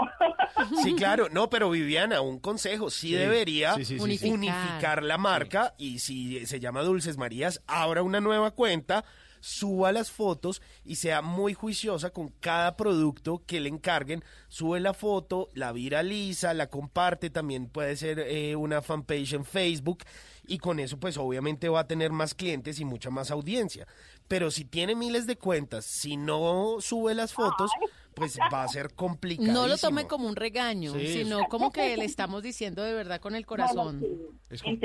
Sí, 0.82 0.94
claro. 0.96 1.28
No, 1.30 1.48
pero 1.50 1.70
Viviana, 1.70 2.20
un 2.20 2.38
consejo. 2.40 2.90
Sí, 2.90 3.08
Sí, 3.08 3.14
debería 3.14 3.74
sí, 3.74 3.84
sí, 3.84 3.94
sí, 3.94 3.98
sí. 3.98 4.02
unificar. 4.02 4.32
Unificar. 4.38 5.02
la 5.02 5.18
marca 5.18 5.74
y 5.78 5.98
si 5.98 6.46
se 6.46 6.58
llama 6.60 6.82
Dulces 6.82 7.16
Marías, 7.18 7.62
abra 7.66 8.02
una 8.02 8.20
nueva 8.20 8.52
cuenta, 8.52 9.04
suba 9.42 9.90
las 9.90 10.10
fotos 10.12 10.62
y 10.84 10.94
sea 10.94 11.20
muy 11.20 11.52
juiciosa 11.52 12.10
con 12.10 12.28
cada 12.28 12.76
producto 12.76 13.42
que 13.44 13.60
le 13.60 13.68
encarguen. 13.68 14.22
Sube 14.48 14.78
la 14.78 14.94
foto, 14.94 15.50
la 15.52 15.72
viraliza, 15.72 16.54
la 16.54 16.68
comparte. 16.68 17.28
También 17.28 17.66
puede 17.66 17.96
ser 17.96 18.20
eh, 18.20 18.54
una 18.54 18.80
fanpage 18.82 19.32
en 19.32 19.44
Facebook 19.44 20.04
y 20.46 20.58
con 20.58 20.78
eso 20.78 20.98
pues 20.98 21.16
obviamente 21.18 21.68
va 21.68 21.80
a 21.80 21.86
tener 21.88 22.12
más 22.12 22.34
clientes 22.34 22.78
y 22.80 22.84
mucha 22.84 23.10
más 23.10 23.30
audiencia. 23.32 23.86
Pero 24.28 24.50
si 24.52 24.64
tiene 24.64 24.94
miles 24.94 25.26
de 25.26 25.36
cuentas, 25.36 25.84
si 25.84 26.16
no 26.16 26.76
sube 26.80 27.14
las 27.14 27.32
fotos, 27.32 27.70
pues 28.14 28.38
va 28.52 28.62
a 28.62 28.68
ser 28.68 28.94
complicado. 28.94 29.52
No 29.52 29.66
lo 29.66 29.76
tome 29.76 30.06
como 30.06 30.28
un 30.28 30.36
regaño, 30.36 30.92
Sí. 30.94 31.08
sino 31.08 31.40
como 31.48 31.72
que 31.72 31.96
le 31.96 32.04
estamos 32.04 32.42
diciendo 32.44 32.82
de 32.82 32.94
verdad 32.94 33.20
con 33.20 33.34
el 33.34 33.44
corazón. 33.44 34.02
Es 34.48 34.62
con, 34.62 34.78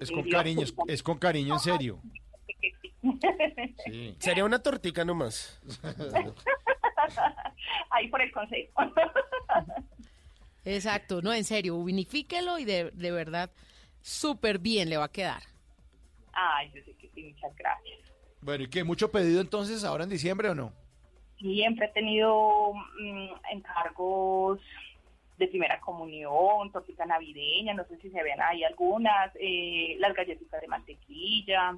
es 0.00 0.10
con 0.10 0.28
cariño, 0.30 0.62
es, 0.62 0.74
es 0.88 1.02
con 1.02 1.18
cariño, 1.18 1.54
en 1.54 1.60
serio. 1.60 2.00
Sí. 3.86 4.16
Sería 4.18 4.44
una 4.44 4.62
tortica 4.62 5.04
nomás. 5.04 5.60
Ahí 7.90 8.08
por 8.08 8.22
el 8.22 8.32
consejo. 8.32 8.72
Exacto, 10.64 11.20
no, 11.20 11.32
en 11.32 11.44
serio, 11.44 11.76
unifíquelo 11.76 12.58
y 12.58 12.64
de, 12.64 12.90
de 12.92 13.10
verdad 13.10 13.50
súper 14.00 14.58
bien 14.58 14.88
le 14.88 14.96
va 14.96 15.04
a 15.04 15.12
quedar. 15.12 15.42
Ay, 16.32 16.70
yo 16.74 16.82
sé 16.84 16.94
que 16.96 17.08
sí, 17.14 17.22
muchas 17.22 17.54
gracias. 17.56 17.98
Bueno, 18.40 18.64
¿y 18.64 18.68
qué? 18.68 18.84
¿Mucho 18.84 19.10
pedido 19.10 19.40
entonces 19.40 19.84
ahora 19.84 20.04
en 20.04 20.10
diciembre 20.10 20.50
o 20.50 20.54
no? 20.54 20.72
Siempre 21.38 21.86
he 21.86 21.90
tenido 21.90 22.72
mm, 22.74 23.28
encargos 23.50 24.60
de 25.38 25.48
primera 25.48 25.80
comunión, 25.80 26.70
tortita 26.70 27.04
navideña, 27.06 27.74
no 27.74 27.84
sé 27.86 27.96
si 27.98 28.10
se 28.10 28.22
ven 28.22 28.40
ahí 28.40 28.62
algunas, 28.62 29.32
eh, 29.40 29.96
las 29.98 30.14
galletitas 30.14 30.60
de 30.60 30.68
mantequilla, 30.68 31.76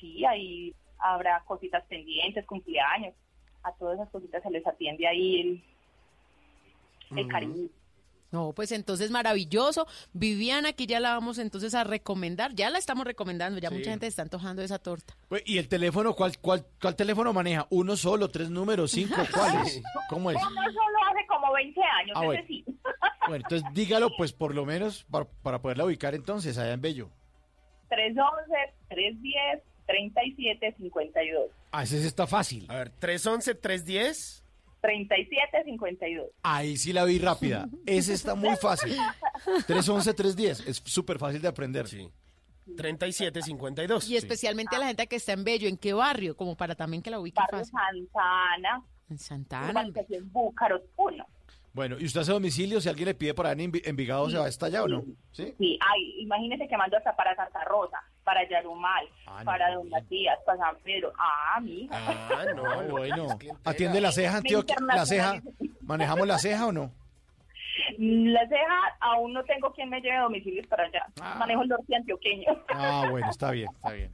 sí, 0.00 0.24
ahí 0.24 0.74
habrá 0.98 1.42
cositas 1.46 1.84
pendientes, 1.86 2.46
cumpleaños, 2.46 3.14
a 3.62 3.72
todas 3.72 3.96
esas 3.98 4.10
cositas 4.10 4.42
se 4.42 4.50
les 4.50 4.66
atiende 4.66 5.06
ahí 5.06 5.40
el, 7.10 7.18
el 7.18 7.28
cariño. 7.28 7.68
No, 8.32 8.52
pues 8.52 8.72
entonces 8.72 9.10
maravilloso. 9.12 9.86
Viviana, 10.12 10.70
aquí 10.70 10.86
ya 10.86 10.98
la 11.00 11.12
vamos 11.12 11.38
entonces 11.38 11.74
a 11.74 11.84
recomendar. 11.84 12.54
Ya 12.54 12.70
la 12.70 12.78
estamos 12.78 13.06
recomendando, 13.06 13.58
ya 13.60 13.68
Sí. 13.70 13.76
mucha 13.76 13.90
gente 13.90 14.06
está 14.08 14.22
antojando 14.22 14.62
esa 14.62 14.78
torta. 14.80 15.16
Pues, 15.28 15.42
¿Y 15.46 15.58
el 15.58 15.68
teléfono? 15.68 16.12
¿Cuál, 16.14 16.32
cuál, 16.40 16.66
¿Cuál 16.80 16.96
teléfono 16.96 17.32
maneja? 17.32 17.66
¿Uno 17.70 17.96
solo? 17.96 18.28
¿Tres 18.28 18.50
números? 18.50 18.90
¿Cinco? 18.90 19.14
¿Cuáles? 19.32 19.80
¿Cómo 20.10 20.32
es? 20.32 20.36
Uno 20.36 20.48
solo 20.64 20.98
hace 21.10 21.26
como 21.28 21.52
20 21.52 21.80
años, 21.80 22.12
Ah, 22.16 22.20
ese 22.20 22.26
bueno. 22.26 22.44
sí. 22.48 22.64
Bueno, 23.28 23.44
entonces 23.44 23.68
dígalo 23.72 24.10
pues 24.16 24.32
por 24.32 24.54
lo 24.54 24.64
menos 24.66 25.04
para, 25.10 25.24
para 25.42 25.60
poderla 25.62 25.84
ubicar 25.84 26.14
entonces 26.14 26.58
allá 26.58 26.72
en 26.72 26.80
Bello. 26.80 27.08
311, 27.88 28.74
310, 28.88 29.62
3752. 29.86 31.50
Ah, 31.72 31.82
ese 31.82 32.00
sí 32.00 32.06
está 32.06 32.26
fácil. 32.26 32.66
A 32.68 32.76
ver, 32.76 32.90
311, 32.90 33.54
310. 33.54 34.42
3752. 34.80 36.28
Ahí 36.42 36.76
sí 36.76 36.92
la 36.92 37.04
vi 37.04 37.18
rápida. 37.18 37.68
Ese 37.86 38.12
está 38.14 38.34
muy 38.34 38.54
fácil. 38.56 38.96
311-310. 39.66 40.66
Es 40.68 40.82
súper 40.84 41.18
fácil 41.18 41.42
de 41.42 41.48
aprender. 41.48 41.88
Sí. 41.88 42.08
3752. 42.76 44.08
Y 44.08 44.16
especialmente 44.16 44.76
a 44.76 44.78
la 44.78 44.86
gente 44.86 45.06
que 45.06 45.16
está 45.16 45.32
en 45.32 45.44
Bello, 45.44 45.68
¿en 45.68 45.76
qué 45.76 45.92
barrio? 45.92 46.36
Como 46.36 46.56
para 46.56 46.74
también 46.74 47.02
que 47.02 47.10
la 47.10 47.18
ubique 47.18 47.36
Barrio 47.40 47.58
fácil. 47.64 48.08
Santana, 48.12 48.82
En 49.10 49.18
Santana. 49.18 49.68
urbanización 49.70 50.30
Búcaros 50.32 50.82
1. 50.96 51.26
Bueno, 51.76 51.96
¿y 52.00 52.06
usted 52.06 52.22
hace 52.22 52.32
domicilio? 52.32 52.80
Si 52.80 52.88
alguien 52.88 53.04
le 53.08 53.14
pide 53.14 53.34
por 53.34 53.46
ahí 53.46 53.52
en 53.52 53.70
Envi- 53.70 53.82
Envigado, 53.84 54.30
¿se 54.30 54.38
va 54.38 54.46
hasta 54.46 54.64
allá 54.64 54.82
o 54.84 54.88
no? 54.88 55.04
¿Sí? 55.30 55.52
Sí, 55.58 55.78
ay, 55.86 56.14
imagínese 56.22 56.66
que 56.66 56.74
mando 56.74 56.96
hasta 56.96 57.14
para 57.14 57.36
Santa 57.36 57.62
Rosa, 57.64 57.98
para 58.24 58.48
Yarumal, 58.48 59.06
Ah, 59.26 59.40
no, 59.40 59.44
para 59.44 59.74
Don 59.74 59.86
Matías, 59.90 60.38
para 60.46 60.56
San 60.58 60.76
Pedro. 60.82 61.12
Ah, 61.18 61.60
mi. 61.60 61.86
Ah, 61.92 62.46
no, 62.56 62.62
bueno. 62.92 63.26
es 63.26 63.34
que 63.34 63.48
entera. 63.48 63.70
¿Atiende 63.70 64.00
la 64.00 64.10
ceja, 64.10 64.38
Antioquia? 64.38 64.76
¿La 64.86 65.04
ceja? 65.04 65.42
¿Manejamos 65.82 66.26
la 66.26 66.38
ceja 66.38 66.66
o 66.66 66.72
no? 66.72 66.90
La 67.98 68.48
ceja, 68.48 68.96
aún 69.00 69.34
no 69.34 69.44
tengo 69.44 69.70
quien 69.74 69.90
me 69.90 70.00
lleve 70.00 70.16
domicilios 70.18 70.66
para 70.68 70.84
allá. 70.84 71.04
Ah. 71.20 71.36
Manejo 71.38 71.60
el 71.60 71.68
norte 71.68 71.94
antioqueño. 71.94 72.46
Ah, 72.70 73.06
bueno, 73.10 73.28
está 73.30 73.50
bien, 73.50 73.68
está 73.74 73.92
bien. 73.92 74.10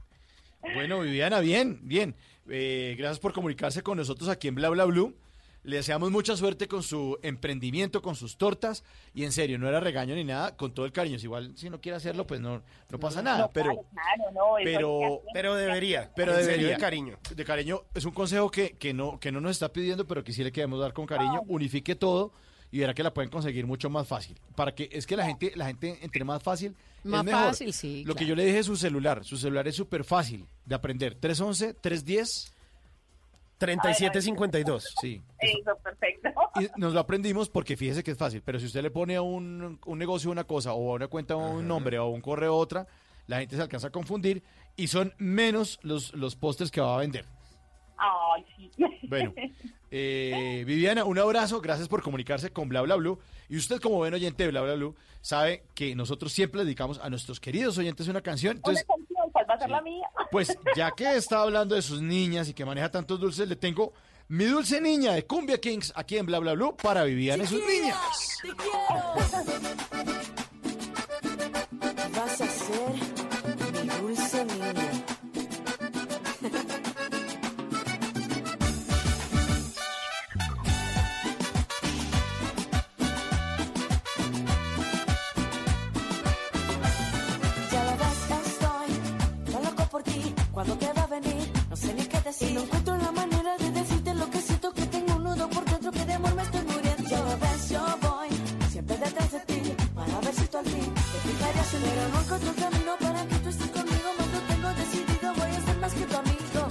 Bueno, 0.75 0.99
Viviana, 0.99 1.39
bien, 1.39 1.79
bien. 1.83 2.13
Eh, 2.49 2.95
gracias 2.97 3.19
por 3.19 3.31
comunicarse 3.31 3.81
con 3.83 3.97
nosotros 3.97 4.27
aquí 4.29 4.49
en 4.49 4.55
Bla 4.55 4.67
Bla 4.67 4.83
Blue. 4.83 5.15
Le 5.63 5.77
deseamos 5.77 6.11
mucha 6.11 6.35
suerte 6.35 6.67
con 6.67 6.83
su 6.83 7.17
emprendimiento, 7.23 8.01
con 8.01 8.15
sus 8.15 8.37
tortas. 8.37 8.83
Y 9.13 9.23
en 9.23 9.31
serio, 9.31 9.57
no 9.57 9.67
era 9.67 9.79
regaño 9.79 10.13
ni 10.13 10.23
nada, 10.23 10.55
con 10.57 10.73
todo 10.73 10.85
el 10.85 10.91
cariño. 10.91 11.17
Si 11.19 11.25
igual, 11.25 11.53
si 11.55 11.69
no 11.69 11.79
quiere 11.79 11.95
hacerlo, 11.95 12.27
pues 12.27 12.41
no, 12.41 12.61
no 12.89 12.99
pasa 12.99 13.21
nada. 13.21 13.39
No, 13.39 13.51
pero, 13.51 13.85
claro, 13.91 14.31
no, 14.33 14.41
pero. 14.63 15.21
Pero 15.33 15.55
debería. 15.55 16.11
pero 16.15 16.35
debería. 16.35 16.69
de 16.69 16.77
cariño. 16.77 17.17
De 17.33 17.45
cariño, 17.45 17.83
es 17.93 18.05
un 18.05 18.11
consejo 18.11 18.51
que, 18.51 18.71
que, 18.77 18.93
no, 18.93 19.19
que 19.19 19.31
no 19.31 19.39
nos 19.39 19.51
está 19.51 19.71
pidiendo, 19.71 20.05
pero 20.05 20.23
que 20.23 20.33
sí 20.33 20.43
le 20.43 20.51
queremos 20.51 20.79
dar 20.79 20.93
con 20.93 21.05
cariño. 21.05 21.41
Unifique 21.47 21.95
todo 21.95 22.33
y 22.73 22.79
verá 22.79 22.95
que 22.95 23.03
la 23.03 23.13
pueden 23.13 23.29
conseguir 23.29 23.67
mucho 23.67 23.87
más 23.89 24.07
fácil. 24.07 24.35
Para 24.55 24.73
que, 24.73 24.89
es 24.91 25.05
que 25.05 25.15
la 25.15 25.27
gente, 25.27 25.53
la 25.55 25.67
gente 25.67 25.99
entre 26.01 26.23
más 26.23 26.41
fácil, 26.41 26.75
Más 27.03 27.19
es 27.19 27.25
mejor. 27.25 27.43
fácil, 27.43 27.71
sí, 27.71 28.03
Lo 28.03 28.15
que 28.15 28.25
yo 28.25 28.35
le 28.35 28.45
dije 28.45 28.59
es 28.59 28.65
su 28.65 28.75
celular. 28.75 29.23
Su 29.23 29.37
celular 29.37 29.67
es 29.67 29.75
súper 29.75 30.03
fácil 30.03 30.47
de 30.65 30.73
aprender. 30.73 31.13
311, 31.13 31.75
310. 31.75 32.52
3752. 33.65 34.95
Sí. 34.99 35.21
Eso, 35.39 35.75
perfecto. 35.81 36.29
Y 36.59 36.79
nos 36.79 36.93
lo 36.93 36.99
aprendimos 36.99 37.49
porque 37.49 37.77
fíjese 37.77 38.03
que 38.03 38.11
es 38.11 38.17
fácil. 38.17 38.41
Pero 38.43 38.59
si 38.59 38.65
usted 38.65 38.81
le 38.81 38.91
pone 38.91 39.15
a 39.15 39.21
un, 39.21 39.79
un 39.85 39.97
negocio 39.97 40.31
una 40.31 40.43
cosa 40.43 40.73
o 40.73 40.91
a 40.91 40.95
una 40.95 41.07
cuenta 41.07 41.35
un 41.35 41.67
nombre 41.67 41.97
o 41.99 42.03
a 42.03 42.09
un 42.09 42.21
correo 42.21 42.55
otra, 42.55 42.87
la 43.27 43.39
gente 43.39 43.55
se 43.55 43.61
alcanza 43.61 43.87
a 43.87 43.91
confundir 43.91 44.43
y 44.75 44.87
son 44.87 45.13
menos 45.17 45.79
los, 45.83 46.13
los 46.13 46.35
pósters 46.35 46.71
que 46.71 46.81
va 46.81 46.95
a 46.95 46.99
vender. 46.99 47.25
Ay, 47.97 48.45
sí. 48.57 48.71
Bueno, 49.07 49.33
eh, 49.91 50.63
Viviana, 50.65 51.03
un 51.03 51.19
abrazo, 51.19 51.61
gracias 51.61 51.87
por 51.87 52.01
comunicarse 52.01 52.51
con 52.51 52.67
Bla 52.67 52.81
Bla 52.81 52.95
Blue. 52.95 53.19
Y 53.47 53.57
usted 53.57 53.79
como 53.79 53.97
buen 53.97 54.13
oyente 54.13 54.43
de 54.43 54.49
Bla 54.49 54.61
Bla 54.61 54.73
Blue 54.73 54.95
sabe 55.21 55.63
que 55.75 55.95
nosotros 55.95 56.31
siempre 56.31 56.59
le 56.59 56.65
dedicamos 56.65 56.99
a 56.99 57.09
nuestros 57.09 57.39
queridos 57.39 57.77
oyentes 57.77 58.07
una 58.07 58.21
canción. 58.21 58.57
Entonces, 58.57 58.85
Una 58.87 58.95
canción, 58.95 59.12
¿cuál 59.33 59.49
va 59.49 59.55
a 59.55 59.59
ser 59.59 59.69
la 59.69 59.81
mía? 59.81 60.07
pues 60.31 60.57
ya 60.75 60.91
que 60.91 61.15
está 61.15 61.41
hablando 61.41 61.75
de 61.75 61.81
sus 61.81 62.01
niñas 62.01 62.47
y 62.47 62.53
que 62.53 62.63
maneja 62.63 62.89
tantos 62.89 63.19
dulces, 63.19 63.49
le 63.49 63.57
tengo 63.57 63.91
mi 64.29 64.45
dulce 64.45 64.79
niña 64.79 65.11
de 65.13 65.25
Cumbia 65.25 65.59
Kings 65.59 65.91
aquí 65.95 66.17
en 66.17 66.25
Bla 66.25 66.39
Bla 66.39 66.53
Blue 66.53 66.77
para 66.81 67.03
Viviana 67.03 67.43
y 67.43 67.47
sus 67.47 67.61
niñas. 67.65 67.97
Vas 69.15 69.92
ti. 90.63 90.69
Cuando 90.69 90.77
te 90.77 90.93
va 90.93 91.03
a 91.03 91.07
venir, 91.07 91.51
no 91.69 91.75
sé 91.75 91.93
ni 91.93 92.05
qué 92.05 92.21
decir. 92.21 92.53
No 92.53 92.61
encuentro 92.61 92.97
la 92.97 93.11
manera 93.11 93.57
de 93.57 93.71
decirte 93.71 94.13
lo 94.15 94.29
que 94.29 94.41
siento 94.41 94.73
que 94.73 94.85
tengo 94.87 95.15
un 95.15 95.23
nudo 95.23 95.49
por 95.49 95.65
dentro 95.65 95.91
que 95.91 96.05
de 96.05 96.13
amor 96.13 96.35
me 96.35 96.43
estoy 96.43 96.61
muriendo. 96.61 97.09
La 97.09 97.35
ves, 97.35 97.69
yo 97.69 97.81
voy 98.01 98.29
siempre 98.71 98.97
detrás 98.97 99.31
de 99.31 99.39
ti 99.39 99.75
para 99.95 100.19
ver 100.19 100.33
si 100.33 100.45
tú 100.47 100.57
al 100.57 100.65
fin 100.65 100.93
te 100.93 101.17
fijarías 101.27 101.73
en. 101.73 101.81
Pero 101.81 102.09
no 102.13 102.21
encuentro 102.21 102.49
el 102.49 102.55
camino 102.55 102.91
para 102.99 103.25
que 103.27 103.35
tú 103.43 103.49
estés 103.49 103.71
conmigo. 103.71 104.09
Más 104.17 104.27
lo 104.33 104.39
tengo 104.51 104.69
decidido, 104.81 105.33
voy 105.39 105.51
a 105.51 105.61
ser 105.65 105.77
más 105.77 105.93
que 105.93 106.05
tu 106.05 106.17
amigo. 106.17 106.61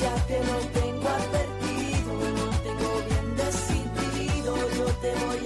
Ya 0.00 0.14
te 0.30 0.38
lo 0.48 0.58
tengo 0.78 1.08
advertido, 1.20 2.12
lo 2.38 2.48
tengo 2.66 2.90
bien 3.08 3.26
decidido. 3.36 4.50
Yo 4.78 4.86
te 5.02 5.10
voy 5.24 5.45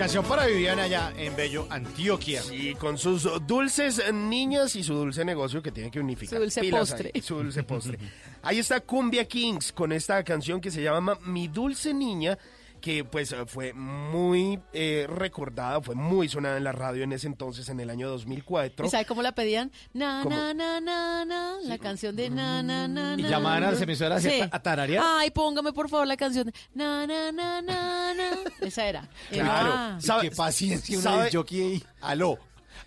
canción 0.00 0.24
para 0.24 0.46
Viviana 0.46 0.84
allá 0.84 1.12
en 1.14 1.36
Bello, 1.36 1.66
Antioquia. 1.68 2.40
Y 2.50 2.74
con 2.74 2.96
sus 2.96 3.28
dulces 3.46 4.02
niñas 4.10 4.74
y 4.74 4.82
su 4.82 4.94
dulce 4.94 5.26
negocio 5.26 5.62
que 5.62 5.72
tiene 5.72 5.90
que 5.90 6.00
unificar. 6.00 6.38
Su 6.38 6.40
dulce 6.40 6.60
Pilas 6.62 6.88
postre. 6.88 7.10
ahí, 7.14 7.20
su 7.20 7.34
dulce 7.34 7.62
postre. 7.64 7.98
Ahí 8.40 8.58
está 8.60 8.80
Cumbia 8.80 9.26
Kings 9.26 9.72
con 9.72 9.92
esta 9.92 10.24
canción 10.24 10.58
que 10.58 10.70
se 10.70 10.82
llama 10.82 11.18
Mi 11.26 11.48
Dulce 11.48 11.92
Niña, 11.92 12.38
que 12.80 13.04
pues 13.04 13.34
fue 13.46 13.72
muy 13.72 14.58
eh, 14.72 15.06
recordada, 15.08 15.80
fue 15.80 15.94
muy 15.94 16.28
sonada 16.28 16.56
en 16.56 16.64
la 16.64 16.72
radio 16.72 17.04
en 17.04 17.12
ese 17.12 17.26
entonces, 17.26 17.68
en 17.68 17.78
el 17.80 17.90
año 17.90 18.08
2004. 18.08 18.86
¿Y 18.86 18.90
sabe 18.90 19.04
cómo 19.04 19.22
la 19.22 19.32
pedían? 19.32 19.70
Na, 19.92 20.20
¿Cómo? 20.22 20.34
na, 20.34 20.54
na, 20.54 20.80
na, 20.80 21.24
na, 21.24 21.54
la 21.62 21.78
canción 21.78 22.16
de 22.16 22.30
na, 22.30 22.62
na, 22.62 22.88
na, 22.88 23.14
Y 23.18 23.22
na, 23.22 23.28
llamaban 23.28 23.64
a 23.64 23.70
las 23.72 23.80
emisoras 23.82 24.24
a- 24.24 24.48
a 24.50 24.62
tararear. 24.62 25.04
Ay, 25.06 25.30
póngame 25.30 25.72
por 25.72 25.88
favor 25.88 26.06
la 26.06 26.16
canción 26.16 26.46
de 26.46 26.54
na, 26.74 27.06
na, 27.06 27.30
na, 27.32 27.60
na, 27.62 28.14
na. 28.14 28.30
Esa 28.60 28.86
era. 28.86 29.08
Claro. 29.30 29.72
Ah. 29.74 29.98
Y 30.00 30.20
qué 30.28 30.30
paciencia 30.30 30.98
uno 30.98 31.10
sabe- 31.10 31.30
jockey 31.32 31.60
ahí. 31.62 31.84
Aló. 32.00 32.38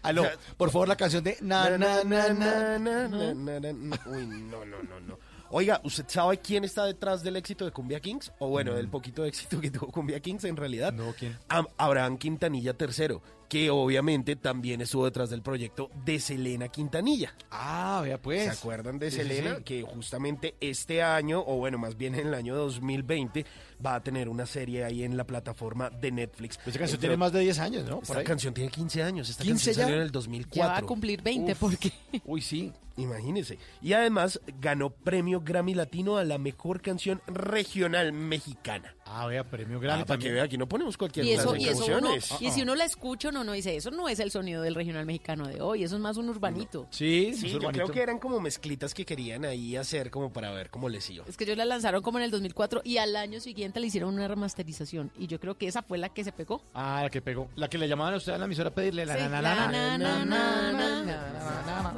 Aló. 0.02 0.26
Por 0.58 0.70
favor, 0.72 0.88
la 0.88 0.96
canción 0.98 1.24
de 1.24 1.38
na, 1.42 1.70
na, 1.78 2.04
na, 2.04 2.04
na. 2.04 2.30
na, 2.34 2.80
na, 2.80 3.08
na, 3.08 3.34
na, 3.34 3.60
na. 3.74 4.00
Uy, 4.08 4.26
no, 4.26 4.66
no, 4.66 4.84
no, 4.84 5.00
no. 5.00 5.18
Oiga, 5.56 5.80
¿usted 5.84 6.06
sabe 6.08 6.40
quién 6.40 6.64
está 6.64 6.84
detrás 6.86 7.22
del 7.22 7.36
éxito 7.36 7.64
de 7.64 7.70
Cumbia 7.70 8.00
Kings? 8.00 8.32
O 8.40 8.48
bueno, 8.50 8.74
del 8.74 8.88
poquito 8.88 9.24
éxito 9.24 9.62
que 9.62 9.70
tuvo 9.70 9.92
Cumbia 9.92 10.20
Kings 10.20 10.46
en 10.46 10.58
realidad. 10.58 10.92
No, 10.92 11.14
¿quién? 11.14 11.38
Am- 11.48 11.68
Abraham 11.78 12.18
Quintanilla 12.18 12.76
III, 12.80 13.20
que 13.54 13.70
obviamente 13.70 14.36
también 14.36 14.82
estuvo 14.82 15.06
detrás 15.06 15.30
del 15.30 15.44
proyecto 15.44 15.92
de 16.04 16.20
Selena 16.20 16.70
Quintanilla. 16.70 17.36
Ah, 17.52 18.02
vea 18.04 18.20
pues. 18.20 18.46
¿Se 18.46 18.50
acuerdan 18.50 18.98
de 18.98 19.12
Sí, 19.12 19.18
Selena? 19.18 19.58
sí. 19.58 19.64
Que 19.64 19.82
justamente 19.84 20.56
este 20.60 21.04
año, 21.04 21.44
o 21.46 21.58
bueno, 21.58 21.78
más 21.78 21.96
bien 21.96 22.16
en 22.16 22.26
el 22.30 22.34
año 22.34 22.56
2020, 22.56 23.46
va 23.86 23.94
a 23.94 24.02
tener 24.02 24.28
una 24.28 24.48
serie 24.48 24.84
ahí 24.84 25.04
en 25.04 25.18
la 25.18 25.26
plataforma 25.26 25.92
de 25.92 26.12
Netflix. 26.12 26.56
Esa 26.56 26.64
canción 26.66 26.84
Entre- 26.88 26.98
tiene 26.98 27.18
más 27.18 27.32
de 27.32 27.42
10 27.42 27.60
años, 27.60 27.88
¿no? 27.88 28.00
Esta 28.02 28.24
canción 28.24 28.56
tiene 28.56 28.72
15 28.72 29.04
años. 29.04 29.30
Esta 29.30 29.44
15 29.44 29.66
canción 29.66 29.76
ya. 29.76 29.82
salió 29.84 29.98
en 29.98 30.02
el 30.04 30.12
2004. 30.12 30.56
Ya 30.60 30.68
va 30.74 30.78
a 30.80 30.82
cumplir 30.82 31.22
20 31.22 31.52
Uf. 31.52 31.58
porque 31.60 31.92
Uy, 32.26 32.42
sí, 32.42 32.72
imagínese. 32.98 33.60
Y 33.84 33.94
además 33.94 34.40
ganó 34.60 34.90
premio 34.90 35.42
Grammy 35.42 35.76
Latino 35.76 36.18
a 36.18 36.24
la 36.24 36.40
mejor 36.40 36.82
canción 36.82 37.22
regional 37.28 38.14
mexicana. 38.14 38.96
Ah, 39.16 39.28
vea, 39.28 39.44
premio 39.44 39.80
Grammy 39.80 40.02
Ah, 40.02 40.06
para 40.06 40.20
que 40.20 40.32
vea, 40.32 40.44
aquí 40.44 40.58
no 40.58 40.68
ponemos 40.68 40.98
cualquier 40.98 41.26
y 41.26 41.32
eso, 41.34 41.56
y 41.56 41.68
eso 41.68 41.86
uno, 41.86 42.10
canciones. 42.10 42.32
y 42.42 42.50
si 42.52 42.62
uno 42.64 42.74
la 42.76 42.86
escucha, 42.86 43.30
uno 43.30 43.44
no 43.44 43.52
dice, 43.52 43.76
eso 43.76 43.92
no 43.92 44.10
es 44.10 44.20
el 44.20 44.32
sonido 44.32 44.62
del 44.64 44.74
regional 44.76 45.06
mexicano 45.06 45.48
de 45.48 45.62
hoy, 45.62 45.84
eso 45.84 45.96
es 45.96 46.02
más 46.02 46.18
un 46.18 46.30
urbanito. 46.30 46.88
Sí, 46.90 47.32
Sí, 47.36 47.46
es 47.46 47.52
yo 47.54 47.58
urbanito. 47.60 47.84
creo 47.86 47.94
que 47.94 48.02
eran 48.02 48.18
como 48.20 48.40
mezclitas 48.40 48.94
que 48.94 49.06
querían 49.06 49.46
ahí 49.46 49.76
hacer 49.76 50.10
como 50.10 50.34
para 50.34 50.52
ver 50.52 50.70
cómo 50.72 50.90
les 50.90 51.08
iba. 51.12 51.26
Es 51.28 51.38
que 51.38 51.44
ellos 51.44 51.58
la 51.58 51.66
lanzaron 51.66 52.02
como 52.02 52.18
en 52.18 52.26
el 52.26 52.32
2004 52.32 52.82
y 52.84 52.98
al 52.98 53.16
año 53.16 53.40
siguiente 53.40 53.80
le 53.80 53.88
hicieron 53.88 54.14
una 54.16 54.28
remasterización 54.28 55.12
y 55.18 55.28
yo 55.28 55.40
creo 55.40 55.58
que 55.58 55.68
esa 55.68 55.84
fue 55.84 55.98
la 56.00 56.10
que 56.10 56.24
se 56.24 56.32
pegó. 56.32 56.64
Ah, 56.74 57.02
la 57.04 57.10
que 57.10 57.22
pegó. 57.22 57.50
La 57.56 57.68
que 57.70 57.78
le 57.78 57.88
llamaban 57.88 58.16
a 58.16 58.18
usted 58.18 58.34
a 58.34 58.38
la 58.40 58.46
emisora 58.46 58.70
a 58.70 58.74
pedirle 58.74 59.06
la 59.06 59.16
Sí, 59.16 59.22
na, 59.22 59.30
na, 59.30 59.42
la 59.42 59.56
na, 59.72 59.98
na, 59.98 60.26
na, 60.26 60.72
na, 60.72 61.94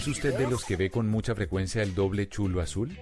¿Es 0.00 0.08
usted 0.08 0.34
de 0.34 0.48
los 0.48 0.64
que 0.64 0.76
ve 0.76 0.90
con 0.90 1.10
mucha 1.10 1.34
frecuencia 1.34 1.82
el 1.82 1.94
doble 1.94 2.26
chulo 2.26 2.62
azul? 2.62 2.96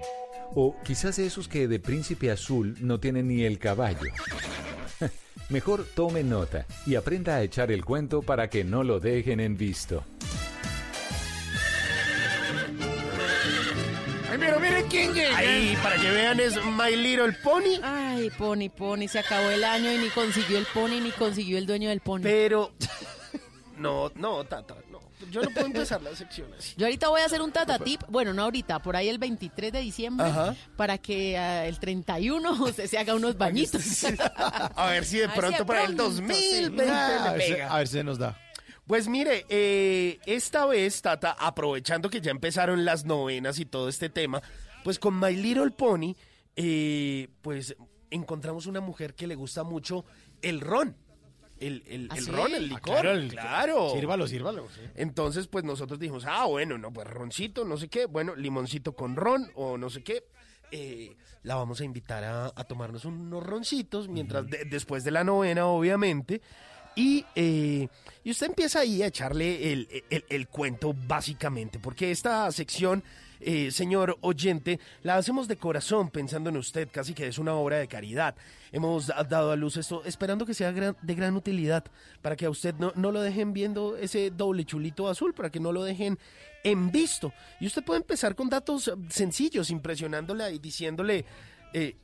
¿O 0.57 0.75
quizás 0.83 1.15
de 1.15 1.27
esos 1.27 1.47
que 1.47 1.69
de 1.69 1.79
príncipe 1.79 2.29
azul 2.29 2.77
no 2.81 2.99
tienen 2.99 3.29
ni 3.29 3.45
el 3.45 3.61
caballo? 3.61 4.11
Mejor 5.49 5.87
tome 5.95 6.25
nota 6.25 6.67
y 6.87 6.97
aprenda 6.97 7.37
a 7.37 7.43
echar 7.45 7.71
el 7.71 7.85
cuento 7.85 8.21
para 8.21 8.51
que 8.51 8.65
no 8.65 8.83
lo 8.83 8.99
dejen 8.99 9.39
en 9.39 9.57
visto. 9.57 10.03
Ay, 14.29 14.39
pero 14.41 14.59
miren 14.59 14.89
quién 14.89 15.15
llega. 15.15 15.39
Ahí, 15.39 15.79
para 15.81 15.99
que 15.99 16.11
vean, 16.11 16.41
es 16.41 16.57
My 16.57 16.97
Little 16.97 17.33
Pony. 17.45 17.79
Ay, 17.81 18.29
Pony, 18.37 18.71
Pony, 18.77 19.07
se 19.07 19.21
acabó 19.21 19.49
el 19.51 19.63
año 19.63 19.93
y 19.93 19.99
ni 19.99 20.09
consiguió 20.09 20.59
el 20.59 20.67
Pony 20.75 21.01
ni 21.01 21.13
consiguió 21.13 21.59
el 21.59 21.67
dueño 21.67 21.91
del 21.91 22.01
Pony. 22.01 22.23
Pero. 22.25 22.73
No, 23.79 24.11
no, 24.17 24.45
Tata. 24.45 24.75
Yo 25.31 25.43
no 25.43 25.51
puedo 25.51 25.67
empezar 25.67 26.01
la 26.03 26.15
sección 26.15 26.53
así. 26.57 26.75
Yo 26.77 26.87
ahorita 26.87 27.09
voy 27.09 27.21
a 27.21 27.27
hacer 27.27 27.43
un 27.43 27.53
tata 27.53 27.79
tip, 27.79 28.03
bueno, 28.09 28.33
no 28.33 28.45
ahorita, 28.45 28.79
por 28.81 28.97
ahí 28.97 29.09
el 29.09 29.19
23 29.19 29.73
de 29.73 29.81
diciembre, 29.81 30.27
Ajá. 30.27 30.55
para 30.77 30.99
que 30.99 31.37
ah, 31.37 31.67
el 31.67 31.79
31 31.79 32.51
usted 32.65 32.87
se 32.87 32.99
haga 32.99 33.15
unos 33.15 33.37
bañitos. 33.37 33.83
A 34.75 34.87
ver 34.91 35.05
si 35.05 35.19
de 35.19 35.25
A 35.25 35.29
ver 35.29 35.35
si 35.35 35.41
pronto 35.41 35.67
para 35.67 35.81
el 35.85 35.97
pronto, 35.97 36.05
2020 36.05 36.85
sí. 36.85 36.91
Ah, 36.91 37.25
a, 37.31 37.37
le 37.37 37.47
pega. 37.47 37.73
a 37.75 37.79
ver 37.79 37.89
si 37.89 37.93
se 37.95 38.05
nos 38.05 38.19
da. 38.19 38.39
Pues 38.87 39.07
mire, 39.07 39.45
eh, 39.51 40.19
esta 40.25 40.65
vez, 40.65 41.03
Tata, 41.03 41.37
aprovechando 41.39 42.09
que 42.09 42.23
ya 42.23 42.31
empezaron 42.31 42.87
las 42.87 43.05
novenas 43.05 43.59
y 43.59 43.67
todo 43.67 43.89
este 43.91 44.09
tema, 44.09 44.41
pues 44.83 44.99
con 44.99 45.19
My 45.21 45.35
Little 45.37 45.73
Pony, 45.73 46.15
eh, 46.57 47.29
pues 47.43 47.77
encontramos 48.11 48.65
una 48.65 48.81
mujer 48.81 49.15
que 49.15 49.27
le 49.27 49.35
gusta 49.35 49.63
mucho 49.63 50.07
el 50.41 50.61
ron. 50.61 50.97
El, 51.61 51.83
el, 51.87 52.09
¿Ah, 52.11 52.17
el 52.17 52.25
sí? 52.25 52.31
ron, 52.31 52.55
el 52.55 52.65
Ah, 52.65 52.67
licor. 52.67 52.81
claro, 52.83 53.11
el- 53.13 53.29
claro. 53.29 53.91
Sírvalo, 53.95 54.27
sírvalo. 54.27 54.69
sí. 54.75 54.81
Entonces, 54.95 55.47
pues 55.49 55.65
nosotros 55.65 55.99
dijimos, 55.99 56.25
ah, 56.27 56.47
bueno, 56.47 56.79
no, 56.79 56.93
pues 56.93 57.07
roncito, 57.09 57.65
no 57.65 57.77
sé 57.77 57.89
qué, 57.89 58.07
bueno, 58.07 58.35
limoncito 58.37 58.93
con 58.93 59.17
ron 59.17 59.51
o 59.55 59.77
no 59.77 59.91
sé 59.91 60.03
qué. 60.03 60.25
Eh, 60.71 61.17
la 61.45 61.55
vamos 61.55 61.81
a 61.81 61.85
invitar 61.85 62.25
a, 62.25 62.47
a 62.55 62.65
tomarnos 62.65 63.05
unos 63.07 63.43
roncitos 63.43 64.09
mientras 64.09 64.47
de- 64.49 64.65
después 64.67 65.03
de 65.05 65.11
la 65.13 65.25
novena, 65.25 65.67
obviamente. 65.67 66.41
Y, 66.95 67.25
eh, 67.37 67.89
y 68.25 68.31
usted 68.31 68.47
empieza 68.49 68.81
ahí 68.81 69.03
a 69.03 69.07
echarle 69.07 69.73
el, 69.73 69.89
el- 70.11 70.25
el 70.29 70.49
cuento 70.49 70.95
básicamente, 71.07 71.79
porque 71.79 72.11
esta 72.11 72.51
sección, 72.53 73.03
eh, 73.41 73.71
señor 73.71 74.19
oyente, 74.21 74.81
la 75.03 75.17
hacemos 75.17 75.49
de 75.49 75.57
corazón 75.57 76.11
pensando 76.11 76.51
en 76.51 76.57
usted, 76.57 76.89
casi 76.93 77.15
que 77.15 77.27
es 77.27 77.39
una 77.39 77.55
obra 77.55 77.79
de 77.79 77.89
caridad. 77.89 78.35
Hemos 78.73 79.07
da- 79.07 79.23
dado 79.25 79.51
a 79.53 79.57
luz 79.57 79.77
esto 79.77 80.03
esperando 80.05 80.45
que 80.47 80.55
sea 80.55 80.73
gran- 80.73 80.97
de 81.03 81.15
gran 81.15 81.37
utilidad, 81.37 81.85
para 82.23 82.37
que 82.37 82.47
a 82.47 82.51
usted 82.51 82.75
no, 82.75 82.93
lo 82.97 83.21
dejen 83.21 83.53
viendo 83.53 83.97
ese 83.97 84.31
doble 84.31 84.65
chulito 84.65 85.09
azul, 85.09 85.35
para 85.35 85.51
que 85.51 85.61
no 85.61 85.73
lo 85.73 85.85
dejen 85.85 86.19
en 86.65 86.91
visto. 86.91 87.33
Y 87.61 87.67
usted 87.67 87.85
puede 87.85 88.01
empezar 88.01 88.35
con 88.35 88.49
datos 88.49 88.93
sencillos, 89.09 89.71
impresionándola 89.71 90.51
y 90.51 90.59
diciéndole... 90.59 91.25
eh, 91.73 91.97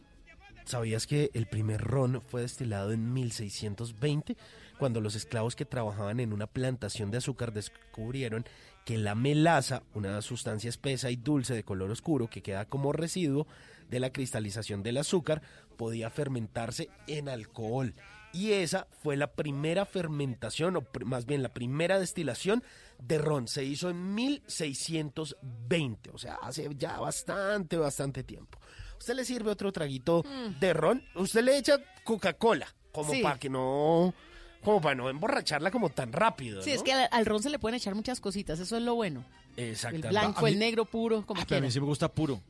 ¿Sabías 0.64 1.06
que 1.06 1.30
el 1.34 1.46
primer 1.46 1.82
ron 1.82 2.22
fue 2.22 2.40
destilado 2.40 2.92
en 2.92 3.12
1620? 3.12 4.36
Cuando 4.78 5.02
los 5.02 5.14
esclavos 5.14 5.56
que 5.56 5.66
trabajaban 5.66 6.20
en 6.20 6.32
una 6.32 6.46
plantación 6.46 7.10
de 7.10 7.18
azúcar 7.18 7.52
descubrieron 7.52 8.46
que 8.86 8.96
la 8.96 9.14
melaza, 9.14 9.82
una 9.94 10.20
sustancia 10.22 10.68
espesa 10.70 11.10
y 11.10 11.16
dulce 11.16 11.54
de 11.54 11.64
color 11.64 11.90
oscuro 11.90 12.28
que 12.28 12.42
queda 12.42 12.64
como 12.64 12.92
residuo 12.92 13.46
de 13.90 14.00
la 14.00 14.10
cristalización 14.10 14.82
del 14.82 14.96
azúcar, 14.96 15.42
podía 15.76 16.08
fermentarse 16.10 16.88
en 17.06 17.28
alcohol. 17.28 17.94
Y 18.32 18.52
esa 18.52 18.88
fue 19.02 19.16
la 19.16 19.32
primera 19.32 19.84
fermentación, 19.84 20.76
o 20.76 20.84
más 21.04 21.24
bien 21.26 21.42
la 21.42 21.54
primera 21.54 22.00
destilación 22.00 22.64
de 22.98 23.18
ron. 23.18 23.46
Se 23.48 23.64
hizo 23.64 23.90
en 23.90 24.14
1620, 24.14 26.10
o 26.10 26.18
sea, 26.18 26.34
hace 26.42 26.68
ya 26.76 26.98
bastante, 26.98 27.76
bastante 27.76 28.24
tiempo. 28.24 28.58
Usted 29.04 29.16
le 29.16 29.26
sirve 29.26 29.50
otro 29.50 29.70
traguito 29.70 30.24
de 30.60 30.72
ron, 30.72 31.02
usted 31.14 31.44
le 31.44 31.58
echa 31.58 31.76
Coca-Cola, 32.04 32.66
como 32.90 33.12
Sí. 33.12 33.20
para 33.22 33.38
que 33.38 33.50
no, 33.50 34.14
como 34.62 34.80
para 34.80 34.94
no 34.94 35.10
emborracharla 35.10 35.70
como 35.70 35.90
tan 35.90 36.10
rápido. 36.10 36.62
Sí, 36.62 36.70
¿no? 36.70 36.76
es 36.76 36.82
que 36.82 36.94
al, 36.94 37.06
al 37.12 37.26
ron 37.26 37.42
se 37.42 37.50
le 37.50 37.58
pueden 37.58 37.74
echar 37.76 37.94
muchas 37.94 38.18
cositas, 38.18 38.58
eso 38.60 38.78
es 38.78 38.82
lo 38.82 38.94
bueno. 38.94 39.22
El 39.58 39.72
Exactamente. 39.72 40.08
blanco, 40.08 40.46
el 40.46 40.58
negro 40.58 40.86
puro, 40.86 41.26
como 41.26 41.42
Ah, 41.42 41.44
pero 41.46 41.58
a 41.58 41.60
mí 41.60 41.70
sí 41.70 41.80
me 41.80 41.86
gusta 41.86 42.08
puro. 42.10 42.40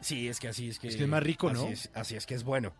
Sí, 0.00 0.26
es 0.26 0.40
que 0.40 0.48
así 0.48 0.70
es 0.70 0.78
que. 0.78 0.88
Es 0.88 0.96
que 0.96 1.02
es 1.02 1.08
más 1.10 1.22
rico, 1.22 1.52
¿no? 1.52 1.64
Así 1.64 1.72
es, 1.74 1.90
así 1.92 2.16
es 2.16 2.24
que 2.24 2.34
es 2.34 2.44
bueno. 2.44 2.72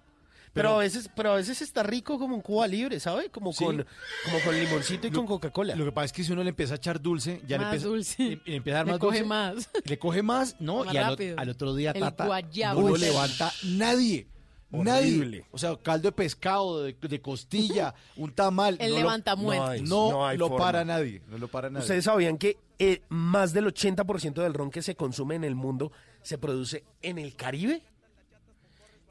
Pero, 0.53 0.69
Pero- 0.71 0.75
a 0.75 0.79
veces, 0.79 1.09
pero 1.15 1.33
a 1.33 1.37
veces 1.37 1.63
está 1.63 1.83
rico 1.85 2.19
como 2.19 2.35
en 2.35 2.41
Cuba 2.41 2.67
Libre, 2.67 2.99
¿sabe? 2.99 3.29
Como 3.31 3.53
Sí. 3.53 3.65
con, 3.65 3.77
como 4.25 4.41
con 4.45 4.59
limoncito 4.59 5.07
y 5.07 5.11
Lo- 5.11 5.19
con 5.19 5.27
Coca-Cola. 5.27 5.77
Lo 5.77 5.85
que 5.85 5.93
pasa 5.93 6.07
es 6.07 6.13
que 6.13 6.25
si 6.25 6.33
uno 6.33 6.43
le 6.43 6.51
empieza 6.51 6.75
a 6.75 6.77
echar 6.77 7.01
dulce, 7.01 7.41
ya 7.47 7.57
Más 7.59 7.67
le 7.67 7.73
empieza, 7.77 7.87
dulce. 7.89 8.23
le- 8.23 8.41
le 8.45 8.57
empieza 8.57 8.77
a 8.77 8.81
dar 8.81 8.87
Le 8.87 8.93
más 8.93 9.01
coge 9.01 9.19
dulce, 9.19 9.29
más. 9.29 9.71
Le 9.85 9.99
coge 9.99 10.23
más, 10.23 10.57
¿no? 10.61 10.85
Más 10.85 10.95
y 10.95 10.97
al, 10.99 11.11
rápido. 11.11 11.39
al 11.39 11.49
otro 11.51 11.75
día, 11.75 11.93
El 11.93 12.01
tata, 12.01 12.27
guayabo. 12.27 12.81
no 12.81 12.89
lo 12.89 12.95
Uy. 12.95 12.99
levanta 13.01 13.53
nadie. 13.65 14.27
Horrible. 14.73 14.85
Nadie. 14.93 15.45
O 15.51 15.59
sea, 15.59 15.77
caldo 15.77 16.09
de 16.09 16.13
pescado, 16.13 16.85
de, 16.85 16.93
de 17.01 17.21
costilla, 17.21 17.93
un 18.17 18.33
tamal. 18.33 18.77
El 18.81 18.91
no 18.91 18.95
lo- 18.97 19.01
levanta 19.03 19.35
muertos. 19.37 19.67
No 19.67 19.71
hay- 19.73 19.83
No, 19.83 20.11
no 20.11 20.27
hay 20.27 20.39
lo 20.39 20.49
forma. 20.49 20.65
para 20.65 20.85
nadie. 20.85 21.23
No 21.29 21.39
lo 21.39 21.49
para 21.49 21.71
nadie. 21.71 21.83
¿Ustedes 21.83 22.05
sabían 22.05 22.39
que 22.39 22.57
eh, 22.79 23.03
más 23.09 23.53
del 23.53 23.67
80% 23.67 24.43
del 24.43 24.55
ron 24.55 24.71
que 24.71 24.83
se 24.83 24.95
consume 24.95 25.35
en 25.35 25.45
el 25.45 25.55
mundo 25.55 25.91
se 26.23 26.39
produce 26.39 26.85
en 27.03 27.19
el 27.19 27.35
Caribe? 27.37 27.83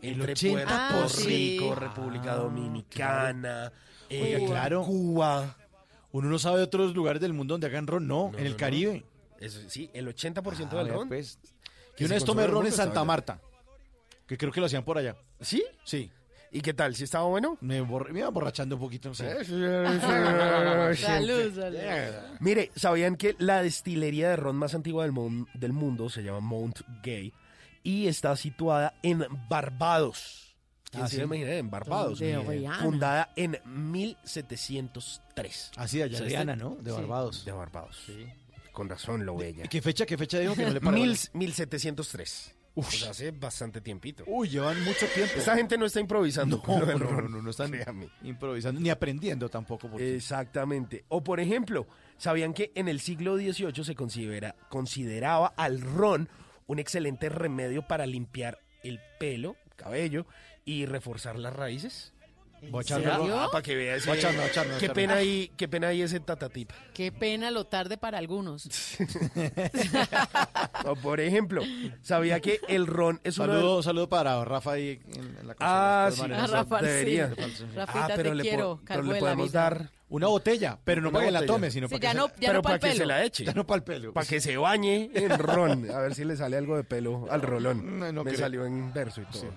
El 0.02 0.14
Entre 0.22 0.34
80%. 0.34 0.52
Puerto 0.54 0.74
Ah, 0.74 1.06
sí. 1.10 1.28
Rico, 1.60 1.76
República 1.76 2.36
Dominicana, 2.36 3.72
eh, 4.10 4.36
Oiga, 4.38 4.47
claro. 4.47 4.84
Cuba. 4.84 5.58
Uno 6.12 6.30
no 6.30 6.39
sabe 6.39 6.58
de 6.58 6.64
otros 6.64 6.95
lugares 6.95 7.22
del 7.22 7.34
mundo 7.34 7.54
donde 7.54 7.68
hagan 7.68 7.86
ron, 7.86 8.08
no, 8.08 8.32
en 8.38 8.45
el 8.45 8.52
no, 8.54 8.58
Caribe. 8.58 9.04
Eso, 9.39 9.60
sí, 9.68 9.89
el 9.93 10.08
80% 10.08 10.70
Ah, 10.72 10.78
del 10.84 10.89
ron. 10.89 11.08
pues. 11.08 11.38
que 11.95 12.04
Y 12.04 12.06
una 12.06 12.16
vez 12.16 12.24
tomé 12.26 12.47
ron 12.47 12.66
en 12.66 12.72
está 12.72 12.84
Santa. 12.86 13.04
Marta, 13.04 13.39
que 14.26 14.38
creo 14.38 14.52
que 14.52 14.60
lo 14.60 14.66
hacían 14.66 14.84
por 14.84 14.97
allá. 14.97 15.16
¿Sí? 15.41 15.64
Sí. 15.84 16.10
¿Y 16.52 16.62
qué 16.62 16.74
tal? 16.74 16.95
¿Sí 16.95 17.04
estaba 17.04 17.26
bueno? 17.26 17.58
Me, 17.62 17.80
me 17.84 18.20
iba 18.20 18.30
borrachando 18.30 18.76
un 18.76 18.82
poquito. 18.82 19.14
sí. 19.14 19.24
Salud, 20.95 21.54
salud. 21.56 21.78
Mire, 22.39 22.72
¿sabían 22.76 23.16
que 23.16 23.36
la 23.38 23.62
destilería 23.62 24.30
de 24.30 24.36
ron 24.36 24.56
más 24.56 24.74
antigua 24.74 25.04
del, 25.04 25.12
mon- 25.12 25.47
del 25.54 25.74
mundo 25.74 26.10
se 26.10 26.24
llama 26.24 26.39
Mount 26.39 26.80
Gay 27.04 27.32
y 27.84 28.08
está 28.08 28.36
situada 28.36 28.94
en 29.04 29.26
Barbados? 29.50 30.56
¿Quién 30.92 31.04
Ah, 31.04 31.08
se 31.08 31.18
sí. 31.18 31.22
En 31.22 31.70
Barbados. 31.70 32.20
De 32.20 32.38
Oriana. 32.38 32.80
Fundada 32.80 33.32
en 33.36 33.58
1703. 33.66 35.72
Así, 35.78 36.02
allá 36.02 36.16
O 36.16 36.18
sea, 36.18 36.22
de 36.22 36.28
este- 36.28 36.38
Ana, 36.38 36.56
¿no? 36.56 36.76
De 36.76 36.92
Sí, 36.92 36.98
Barbados. 36.98 37.46
De 37.46 37.52
Barbados. 37.52 38.06
Con 38.72 38.90
razón 38.90 39.26
lo 39.26 39.36
ve 39.36 39.50
ella. 39.50 39.66
¿Y 39.66 39.68
qué 39.68 39.82
fecha, 39.82 40.06
qué 40.06 40.18
fecha 40.18 40.40
dijo 40.40 40.56
que 40.56 40.64
no 40.66 40.72
le 40.72 40.82
paró? 40.82 40.98
Mil, 40.98 41.18
1703. 41.34 42.56
Uf. 42.76 43.04
Hace 43.10 43.32
bastante 43.32 43.82
tiempito. 43.82 44.24
Uy, 44.28 44.48
llevan 44.48 44.82
mucho 44.84 45.06
tiempo. 45.14 45.34
Esta 45.36 45.56
gente 45.56 45.78
no 45.78 45.86
está 45.86 46.00
improvisando. 46.00 46.64
No, 46.66 46.80
no, 46.86 46.98
no, 46.98 47.22
no, 47.28 47.42
no 47.42 47.50
están 47.50 47.74
improvisando 48.24 48.80
ni 48.80 48.90
aprendiendo 48.90 49.50
tampoco. 49.50 49.90
porque- 49.90 50.16
Exactamente. 50.16 51.04
O 51.10 51.22
por 51.24 51.40
ejemplo, 51.40 51.88
¿sabían 52.18 52.54
que 52.54 52.72
en 52.76 52.88
el 52.88 53.00
siglo 53.02 53.38
XVIII 53.38 53.84
se 53.84 53.96
considera, 53.96 54.56
consideraba 54.70 55.54
al 55.58 55.82
ron 55.82 56.30
un 56.70 56.78
excelente 56.78 57.30
remedio 57.30 57.88
para 57.88 58.06
limpiar 58.06 58.60
el 58.84 59.02
pelo, 59.20 59.56
cabello 59.76 60.28
y 60.66 60.86
reforzar 60.86 61.38
las 61.38 61.56
raíces? 61.56 62.14
Ron. 62.62 63.32
Ah, 63.32 63.47
para 63.51 63.62
que 63.62 63.76
voy 63.76 63.88
a 63.88 64.80
qué 64.80 64.89
pena 64.89 65.16
ahí, 65.16 65.51
qué 65.57 65.68
pena 65.68 65.88
ahí 65.89 66.01
ese 66.01 66.20
tatatip. 66.20 66.72
Qué 66.93 67.12
pena 67.12 67.51
lo 67.51 67.66
tarde 67.66 67.97
para 67.97 68.18
algunos. 68.18 68.68
O 70.86 70.95
por 70.95 71.20
ejemplo, 71.20 71.62
¿sabía 72.01 72.39
que 72.39 72.60
el 72.68 72.88
ron 72.88 73.20
es 73.24 73.38
uno 73.38 73.53
de- 73.53 73.60
Saludo, 73.60 73.84
saludo 73.84 74.10
para 74.10 74.43
Rafa 74.45 74.74
ahí 74.74 74.99
en, 75.16 75.38
en 75.39 75.47
la 75.47 75.55
Ah, 75.60 76.05
consola, 76.10 76.38
de 76.38 76.41
sí, 76.47 76.53
Ah. 76.53 76.57
Rafa, 76.57 76.82
debería. 76.82 77.30
sí. 77.36 77.66
Ah, 77.78 78.07
pero 78.16 78.30
te 78.30 78.36
le, 78.36 78.43
quiero. 78.43 78.82
pero 78.88 79.03
le 79.03 79.20
podemos 79.20 79.51
dar 79.51 79.89
Una 80.10 80.28
botella, 80.28 80.80
pero 80.84 81.01
no 81.01 81.12
para 81.12 81.26
que 81.26 81.32
la 81.32 81.45
tome, 81.45 81.70
sino 81.70 81.88
Sí, 81.88 81.95
para 81.99 82.12
que, 82.14 82.18
no, 82.18 82.28
se, 82.39 82.53
no 82.53 82.62
para 82.64 82.80
que 82.80 82.95
se 82.95 83.05
la 83.05 83.24
eche. 83.24 83.45
ya 83.45 83.53
no 83.53 83.68
para 83.68 83.78
el 83.78 83.84
pelo. 83.84 84.12
Para 84.14 84.26
que 84.26 84.41
se 84.41 84.57
bañe 84.57 85.12
en 85.14 85.38
ron. 85.38 85.91
A 85.91 85.99
ver 85.99 86.16
si 86.16 86.24
le 86.26 86.36
sale 86.36 86.57
algo 86.57 86.76
de 86.78 86.84
pelo 86.84 87.28
al 87.30 87.41
rolón. 87.43 87.99
No, 87.99 88.12
no 88.12 88.24
Me 88.24 88.32
creo. 88.32 88.39
salió 88.41 88.66
en 88.66 88.91
verso 88.91 89.22
y 89.22 89.26
todo. 89.26 89.53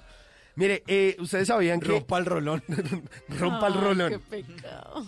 Mire, 0.56 0.82
eh, 0.86 1.16
ustedes 1.18 1.48
sabían 1.48 1.80
que... 1.80 1.88
Rompa 1.88 2.18
el 2.18 2.26
rolón. 2.26 2.62
Rompa 3.38 3.68
el 3.68 3.74
rolón. 3.74 4.10
Qué 4.12 4.18
pecado. 4.18 5.06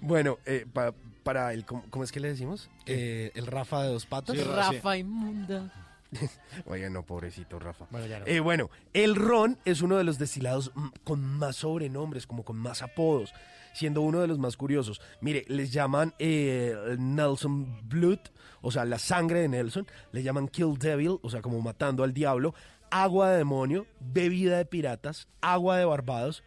Bueno, 0.00 0.38
eh, 0.46 0.66
pa- 0.72 0.94
para 1.22 1.52
el... 1.52 1.64
¿cómo, 1.64 1.84
cómo 1.90 2.04
es 2.04 2.12
que 2.12 2.20
le 2.20 2.28
decimos? 2.28 2.70
Eh, 2.86 3.30
el 3.34 3.46
Rafa 3.46 3.82
de 3.82 3.88
dos 3.90 4.06
patas. 4.06 4.36
Sí, 4.36 4.42
Rafa 4.42 4.96
inmunda. 4.96 5.72
Oye, 6.66 6.88
no, 6.88 7.02
pobrecito 7.04 7.58
Rafa. 7.58 7.86
Bueno, 7.90 8.06
ya 8.06 8.20
no. 8.20 8.26
Eh, 8.26 8.40
bueno, 8.40 8.70
el 8.94 9.14
ron 9.14 9.58
es 9.66 9.82
uno 9.82 9.96
de 9.98 10.04
los 10.04 10.18
destilados 10.18 10.72
mm, 10.74 10.88
con 11.04 11.22
más 11.22 11.56
sobrenombres, 11.56 12.26
como 12.26 12.44
con 12.44 12.56
más 12.56 12.80
apodos, 12.82 13.34
siendo 13.74 14.00
uno 14.00 14.20
de 14.20 14.26
los 14.28 14.38
más 14.38 14.56
curiosos. 14.56 15.02
Mire, 15.20 15.44
les 15.48 15.70
llaman 15.70 16.14
eh, 16.18 16.96
Nelson 16.98 17.86
Blood, 17.88 18.20
o 18.62 18.70
sea, 18.70 18.86
la 18.86 18.98
sangre 18.98 19.40
de 19.40 19.48
Nelson, 19.48 19.86
le 20.12 20.22
llaman 20.22 20.48
Kill 20.48 20.78
Devil, 20.78 21.18
o 21.22 21.28
sea, 21.28 21.42
como 21.42 21.60
matando 21.60 22.02
al 22.04 22.14
diablo, 22.14 22.54
agua 22.90 23.30
de 23.30 23.38
demonio, 23.38 23.86
bebida 24.00 24.58
de 24.58 24.64
piratas, 24.64 25.28
agua 25.40 25.76
de 25.78 25.84
Barbados, 25.84 26.42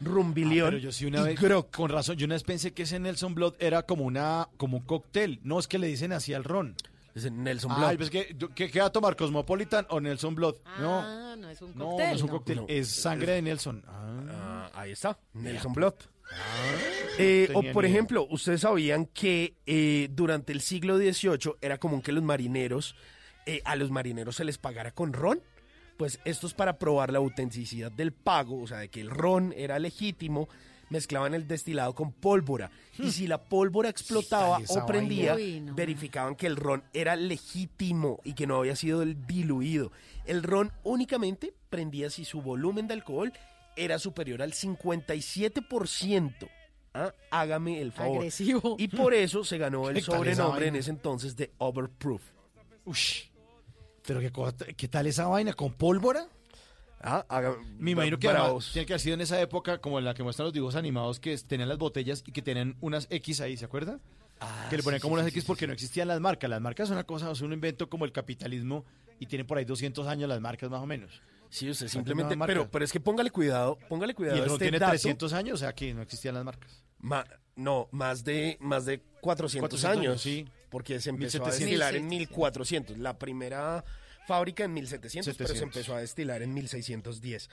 rumbilión 0.00 0.66
Ah, 0.66 0.70
pero 0.70 0.78
yo 0.82 0.92
sí 0.92 1.06
una 1.06 1.22
vez, 1.22 1.38
con 1.72 1.88
razón, 1.90 2.16
yo 2.16 2.26
una 2.26 2.34
vez 2.34 2.42
pensé 2.44 2.72
que 2.72 2.82
ese 2.82 2.98
Nelson 3.00 3.34
Blood 3.34 3.54
era 3.58 3.82
como 3.84 4.04
una 4.04 4.48
como 4.56 4.76
un 4.78 4.82
cóctel. 4.84 5.40
No, 5.42 5.58
es 5.58 5.68
que 5.68 5.78
le 5.78 5.86
dicen 5.86 6.12
así 6.12 6.34
al 6.34 6.44
ron. 6.44 6.74
Nelson 7.14 7.70
Ah, 7.72 7.76
Blood. 7.78 7.96
pues 7.96 8.10
que, 8.10 8.36
¿qué, 8.54 8.70
qué 8.70 8.80
va 8.80 8.86
a 8.86 8.92
tomar? 8.92 9.16
¿Cosmopolitan 9.16 9.86
o 9.88 10.00
Nelson 10.00 10.34
Blood? 10.34 10.56
no, 10.80 11.00
Ah, 11.00 11.34
no 11.38 11.48
es 11.48 11.62
un 11.62 11.72
no, 11.74 11.84
cóctel. 11.92 12.08
no 12.08 12.14
es 12.14 12.20
un 12.22 12.26
¿no? 12.26 12.32
cóctel, 12.34 12.56
No. 12.56 12.66
es 12.68 12.88
sangre 12.88 13.32
de 13.32 13.42
Nelson. 13.42 13.82
Ah, 13.88 14.02
Ah, 14.30 14.70
ahí 14.82 14.90
está, 14.92 15.18
Nelson 15.32 15.72
Blood. 15.72 15.94
Eh, 17.18 17.48
o 17.54 17.62
por 17.72 17.86
ejemplo, 17.86 18.26
ustedes 18.30 18.60
sabían 18.62 19.06
que 19.06 19.54
eh, 19.64 20.08
durante 20.12 20.52
el 20.52 20.60
siglo 20.60 20.98
XVIII 20.98 21.54
era 21.62 21.78
común 21.78 22.02
que 22.02 22.12
los 22.12 22.22
marineros, 22.22 22.94
eh, 23.46 23.62
a 23.64 23.76
los 23.76 23.90
marineros 23.90 24.36
se 24.36 24.44
les 24.44 24.58
pagara 24.58 24.90
con 24.92 25.12
ron. 25.14 25.40
Pues 25.96 26.20
esto 26.24 26.46
es 26.46 26.54
para 26.54 26.78
probar 26.78 27.12
la 27.12 27.18
autenticidad 27.18 27.90
del 27.90 28.12
pago, 28.12 28.60
o 28.62 28.66
sea, 28.66 28.78
de 28.78 28.88
que 28.88 29.00
el 29.00 29.10
ron 29.10 29.54
era 29.56 29.78
legítimo, 29.78 30.48
mezclaban 30.90 31.34
el 31.34 31.48
destilado 31.48 31.94
con 31.94 32.12
pólvora. 32.12 32.70
Y 32.98 33.10
si 33.10 33.26
la 33.26 33.42
pólvora 33.42 33.88
explotaba 33.88 34.60
o 34.68 34.86
prendía, 34.86 35.34
vaina. 35.34 35.54
Uy, 35.54 35.60
no. 35.60 35.74
verificaban 35.74 36.36
que 36.36 36.46
el 36.46 36.56
ron 36.56 36.84
era 36.92 37.16
legítimo 37.16 38.20
y 38.24 38.34
que 38.34 38.46
no 38.46 38.56
había 38.58 38.76
sido 38.76 39.04
diluido. 39.04 39.90
El 40.26 40.42
ron 40.42 40.72
únicamente 40.84 41.54
prendía 41.70 42.10
si 42.10 42.24
su 42.24 42.42
volumen 42.42 42.86
de 42.88 42.94
alcohol 42.94 43.32
era 43.76 43.98
superior 43.98 44.42
al 44.42 44.52
57%. 44.52 46.48
¿Ah? 46.94 47.12
Hágame 47.30 47.80
el 47.80 47.92
favor. 47.92 48.18
Agresivo. 48.18 48.76
Y 48.78 48.88
por 48.88 49.12
eso 49.12 49.44
se 49.44 49.58
ganó 49.58 49.88
el 49.90 49.96
¿Qué 49.96 50.02
tal 50.02 50.14
esa 50.14 50.16
sobrenombre 50.16 50.68
en 50.68 50.76
ese 50.76 50.90
entonces 50.90 51.36
de 51.36 51.52
Overproof. 51.58 52.22
ush. 52.86 53.24
Pero 54.06 54.20
qué, 54.20 54.74
¿qué 54.74 54.88
tal 54.88 55.06
esa 55.06 55.26
vaina? 55.26 55.52
¿Con 55.52 55.72
pólvora? 55.72 56.26
Ah, 57.00 57.24
haga- 57.28 57.56
Me 57.78 57.90
imagino 57.92 58.18
que 58.18 58.28
además 58.28 58.70
tiene 58.72 58.86
que 58.86 58.92
haber 58.94 59.00
sido 59.00 59.14
en 59.14 59.20
esa 59.20 59.40
época 59.40 59.78
como 59.78 59.98
en 59.98 60.04
la 60.04 60.14
que 60.14 60.22
muestran 60.22 60.44
los 60.46 60.52
dibujos 60.54 60.76
animados 60.76 61.20
que 61.20 61.36
tenían 61.38 61.68
las 61.68 61.78
botellas 61.78 62.22
y 62.26 62.32
que 62.32 62.42
tenían 62.42 62.76
unas 62.80 63.06
X 63.10 63.40
ahí, 63.40 63.56
¿se 63.56 63.64
acuerda? 63.64 63.98
Ah, 64.40 64.66
que 64.70 64.76
le 64.76 64.82
ponían 64.82 65.00
sí, 65.00 65.02
como 65.02 65.14
unas 65.14 65.26
sí, 65.26 65.30
X 65.30 65.44
porque 65.44 65.60
sí. 65.64 65.66
no 65.66 65.72
existían 65.72 66.08
las 66.08 66.20
marcas. 66.20 66.48
Las 66.50 66.60
marcas 66.60 66.88
son 66.88 66.96
una 66.96 67.04
cosa, 67.04 67.30
es 67.30 67.40
un 67.40 67.52
invento 67.52 67.88
como 67.88 68.04
el 68.04 68.12
capitalismo 68.12 68.84
y 69.18 69.26
tienen 69.26 69.46
por 69.46 69.58
ahí 69.58 69.64
200 69.64 70.06
años 70.06 70.28
las 70.28 70.40
marcas 70.40 70.70
más 70.70 70.80
o 70.80 70.86
menos. 70.86 71.20
Sí, 71.48 71.70
usted 71.70 71.88
simplemente... 71.88 72.34
marca. 72.34 72.52
Pero, 72.52 72.68
pero 72.70 72.84
es 72.84 72.92
que 72.92 72.98
póngale 73.00 73.30
cuidado, 73.30 73.78
póngale 73.88 74.12
Y 74.12 74.14
cuidado 74.14 74.38
ron 74.44 74.52
este 74.52 74.64
tiene 74.64 74.78
dato. 74.78 74.90
300 74.92 75.32
años, 75.32 75.54
o 75.54 75.58
sea 75.58 75.74
que 75.74 75.94
no 75.94 76.02
existían 76.02 76.34
las 76.34 76.44
marcas. 76.44 76.82
Ma- 76.98 77.24
no, 77.54 77.88
más 77.92 78.24
de, 78.24 78.56
más 78.60 78.84
de 78.84 79.00
400, 79.20 79.68
400 79.70 79.84
años. 79.84 80.10
años, 80.10 80.22
sí. 80.22 80.46
Porque 80.76 81.00
se 81.00 81.08
empezó 81.08 81.38
1700. 81.38 81.48
a 81.48 81.58
destilar 81.58 81.96
en 81.96 82.06
1400. 82.06 82.98
La 82.98 83.18
primera 83.18 83.82
fábrica 84.26 84.64
en 84.64 84.74
1700, 84.74 85.34
pero 85.38 85.48
se 85.48 85.54
700. 85.54 85.76
empezó 85.76 85.94
a 85.94 86.00
destilar 86.00 86.42
en 86.42 86.52
1610. 86.52 87.48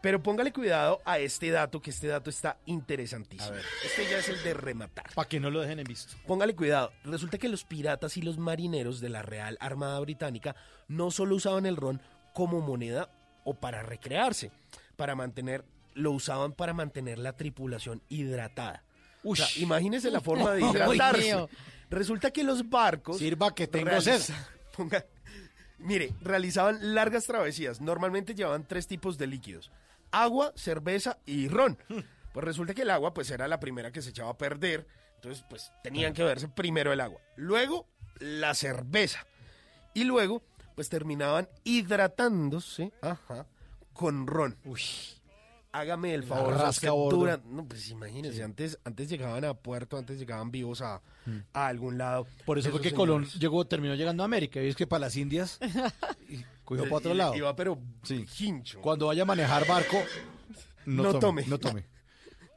Pero 0.00 0.22
póngale 0.22 0.52
cuidado 0.52 1.00
a 1.04 1.18
este 1.18 1.50
dato, 1.50 1.80
que 1.82 1.90
este 1.90 2.06
dato 2.06 2.30
está 2.30 2.56
interesantísimo. 2.66 3.56
Este 3.84 4.08
ya 4.08 4.18
es 4.18 4.28
el 4.28 4.40
de 4.44 4.54
rematar. 4.54 5.06
Para 5.12 5.28
que 5.28 5.40
no 5.40 5.50
lo 5.50 5.60
dejen 5.60 5.80
en 5.80 5.86
visto. 5.86 6.14
Póngale 6.24 6.54
cuidado. 6.54 6.92
Resulta 7.02 7.36
que 7.36 7.48
los 7.48 7.64
piratas 7.64 8.16
y 8.16 8.22
los 8.22 8.38
marineros 8.38 9.00
de 9.00 9.08
la 9.08 9.22
Real 9.22 9.56
Armada 9.60 9.98
Británica 9.98 10.54
no 10.86 11.10
solo 11.10 11.34
usaban 11.34 11.66
el 11.66 11.76
ron 11.76 12.00
como 12.32 12.60
moneda 12.60 13.10
o 13.42 13.54
para 13.54 13.82
recrearse. 13.82 14.52
para 14.94 15.16
mantener, 15.16 15.64
lo 15.94 16.12
usaban 16.12 16.52
para 16.52 16.74
mantener 16.74 17.18
la 17.18 17.32
tripulación 17.32 18.02
hidratada. 18.08 18.84
O 19.24 19.34
sea, 19.34 19.46
Ush. 19.46 19.58
imagínense 19.62 20.10
la 20.12 20.20
forma 20.20 20.52
de 20.52 20.62
Uy, 20.62 20.70
hidratarse. 20.70 21.48
Resulta 21.90 22.30
que 22.30 22.44
los 22.44 22.68
barcos... 22.68 23.18
Sirva 23.18 23.54
que 23.54 23.66
tengo 23.66 23.86
realiza- 23.90 24.18
sed. 24.18 24.34
Ponga- 24.76 25.06
mire, 25.78 26.14
realizaban 26.20 26.94
largas 26.94 27.26
travesías. 27.26 27.80
Normalmente 27.80 28.34
llevaban 28.34 28.66
tres 28.66 28.86
tipos 28.86 29.18
de 29.18 29.26
líquidos. 29.26 29.70
Agua, 30.10 30.52
cerveza 30.56 31.18
y 31.26 31.48
ron. 31.48 31.78
Pues 32.32 32.44
resulta 32.44 32.74
que 32.74 32.82
el 32.82 32.90
agua 32.90 33.12
pues 33.14 33.30
era 33.30 33.48
la 33.48 33.58
primera 33.60 33.90
que 33.90 34.02
se 34.02 34.10
echaba 34.10 34.30
a 34.30 34.38
perder. 34.38 34.86
Entonces 35.16 35.44
pues 35.50 35.72
tenían 35.82 36.12
que 36.14 36.22
verse 36.24 36.48
primero 36.48 36.92
el 36.92 37.00
agua. 37.00 37.20
Luego 37.36 37.86
la 38.20 38.54
cerveza. 38.54 39.26
Y 39.94 40.04
luego 40.04 40.42
pues 40.74 40.88
terminaban 40.88 41.48
hidratándose 41.64 42.92
ajá, 43.02 43.46
con 43.92 44.26
ron. 44.26 44.56
Hágame 45.78 46.14
el 46.14 46.24
favor, 46.24 46.54
rasca 46.54 46.88
No, 46.88 47.64
pues 47.68 47.90
imagínense, 47.90 48.42
antes, 48.42 48.78
antes 48.84 49.08
llegaban 49.08 49.44
a 49.44 49.54
puerto, 49.54 49.96
antes 49.96 50.18
llegaban 50.18 50.50
vivos 50.50 50.82
a, 50.82 51.00
a 51.52 51.66
algún 51.66 51.98
lado. 51.98 52.24
Mm. 52.24 52.44
Por 52.44 52.58
eso 52.58 52.70
fue 52.70 52.80
que 52.80 52.92
Colón 52.92 53.26
llegó, 53.38 53.64
terminó 53.66 53.94
llegando 53.94 54.22
a 54.22 54.26
América. 54.26 54.62
Y 54.62 54.68
es 54.68 54.76
que 54.76 54.86
para 54.86 55.00
las 55.06 55.16
Indias 55.16 55.58
y 56.28 56.44
cogió 56.64 56.84
para 56.84 56.96
otro 56.96 57.14
lado. 57.14 57.34
Iba 57.34 57.54
pero 57.54 57.78
Sí. 58.02 58.26
hincho. 58.40 58.80
Cuando 58.80 59.06
vaya 59.06 59.22
a 59.22 59.26
manejar 59.26 59.66
barco, 59.66 59.96
no, 60.86 61.02
No 61.04 61.18
tome, 61.18 61.42
tome. 61.42 61.46
No 61.46 61.58
tome. 61.58 61.97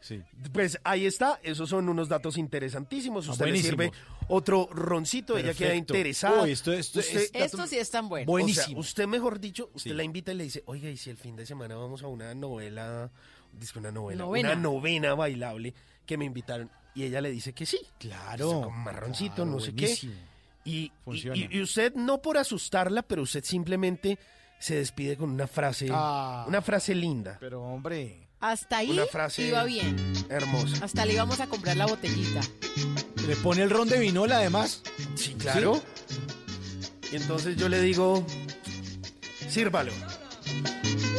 Sí. 0.02 0.22
Pues 0.52 0.80
ahí 0.84 1.06
está, 1.06 1.40
esos 1.44 1.70
son 1.70 1.88
unos 1.88 2.10
datos 2.10 2.38
interesantísimos. 2.38 3.28
Ah, 3.30 3.32
Usted 3.34 3.46
le 3.48 3.62
sirve 3.62 3.92
otro 4.28 4.68
roncito, 4.72 5.38
ella 5.38 5.54
queda 5.54 5.76
interesada. 5.76 6.42
Uy, 6.44 6.52
esto- 6.52 6.74
esto 6.74 7.00
Usted- 7.00 7.18
es- 7.22 7.32
Estos 7.34 7.70
sí 7.70 7.78
están 7.78 8.10
buenos. 8.10 8.26
O 8.26 8.28
sea, 8.28 8.32
Buenísimo. 8.46 8.80
usted, 8.80 9.08
mejor 9.08 9.40
dicho, 9.40 9.70
usted 9.76 9.92
Sí. 9.92 9.96
la 9.96 10.04
invita 10.04 10.32
y 10.34 10.36
le 10.36 10.44
dice, 10.46 10.64
oiga, 10.66 10.90
y 10.90 10.98
si 10.98 11.10
el 11.12 11.18
fin 11.18 11.36
de 11.36 11.46
semana 11.46 11.76
vamos 11.76 12.02
a 12.04 12.08
una 12.08 12.34
novela, 12.34 13.12
dice 13.54 13.78
una 13.80 13.92
novela, 13.92 14.24
Novena. 14.26 14.52
una 14.54 14.60
novena 14.62 15.14
bailable 15.14 15.74
que 16.06 16.18
me 16.18 16.26
invitaron. 16.26 16.70
Y 16.96 17.04
ella 17.04 17.22
le 17.22 17.30
dice 17.32 17.54
que 17.54 17.66
sí. 17.66 17.80
Claro. 18.00 18.64
Con 18.64 18.80
marroncito, 18.84 19.36
Claro, 19.36 19.52
no 19.52 19.60
sé 19.60 19.72
buenísimo. 19.72 20.14
qué. 20.14 20.70
Y, 20.70 20.92
Funciona. 21.06 21.38
y- 21.38 21.48
y 21.52 21.62
usted, 21.62 21.94
no 21.96 22.22
por 22.22 22.38
asustarla, 22.38 23.02
pero 23.04 23.22
usted 23.22 23.44
simplemente 23.44 24.18
se 24.60 24.76
despide 24.76 25.16
con 25.18 25.30
una 25.32 25.48
frase, 25.48 25.88
Ah. 25.92 26.46
una 26.48 26.62
frase 26.62 26.94
linda, 26.96 27.38
Pero 27.40 27.62
hombre, 27.64 28.28
Hasta 28.42 28.78
ahí 28.78 28.90
una 28.90 29.06
frase 29.06 29.44
iba 29.44 29.64
bien. 29.64 30.14
hermosa. 30.30 30.84
Hasta 30.84 31.06
le 31.06 31.14
íbamos 31.14 31.40
a 31.40 31.48
comprar 31.48 31.78
la 31.78 31.86
botellita. 31.86 32.42
le 33.28 33.36
pone 33.38 33.62
el 33.62 33.70
ron 33.70 33.88
de 33.88 34.00
vinola 34.00 34.38
además. 34.38 34.82
Sí, 35.16 35.36
claro. 35.36 35.82
Y 37.12 37.16
entonces 37.18 37.56
yo 37.56 37.70
le 37.70 37.80
digo, 37.82 38.26
sírvalo. 39.48 39.92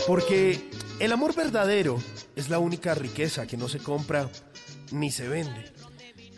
Porque 0.07 0.69
el 0.99 1.13
amor 1.13 1.35
verdadero 1.35 2.03
es 2.35 2.49
la 2.49 2.59
única 2.59 2.95
riqueza 2.95 3.47
que 3.47 3.57
no 3.57 3.69
se 3.69 3.79
compra 3.79 4.29
ni 4.91 5.13
se 5.13 5.29
vende. 5.29 5.73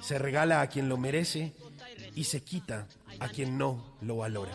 Se 0.03 0.18
regala 0.18 0.61
a 0.61 0.68
quien 0.68 0.89
lo 0.91 0.99
merece 0.99 1.55
y 2.14 2.24
se 2.24 2.43
quita 2.43 2.87
a 3.20 3.28
quien 3.28 3.57
no 3.57 3.97
lo 4.03 4.16
valora. 4.16 4.53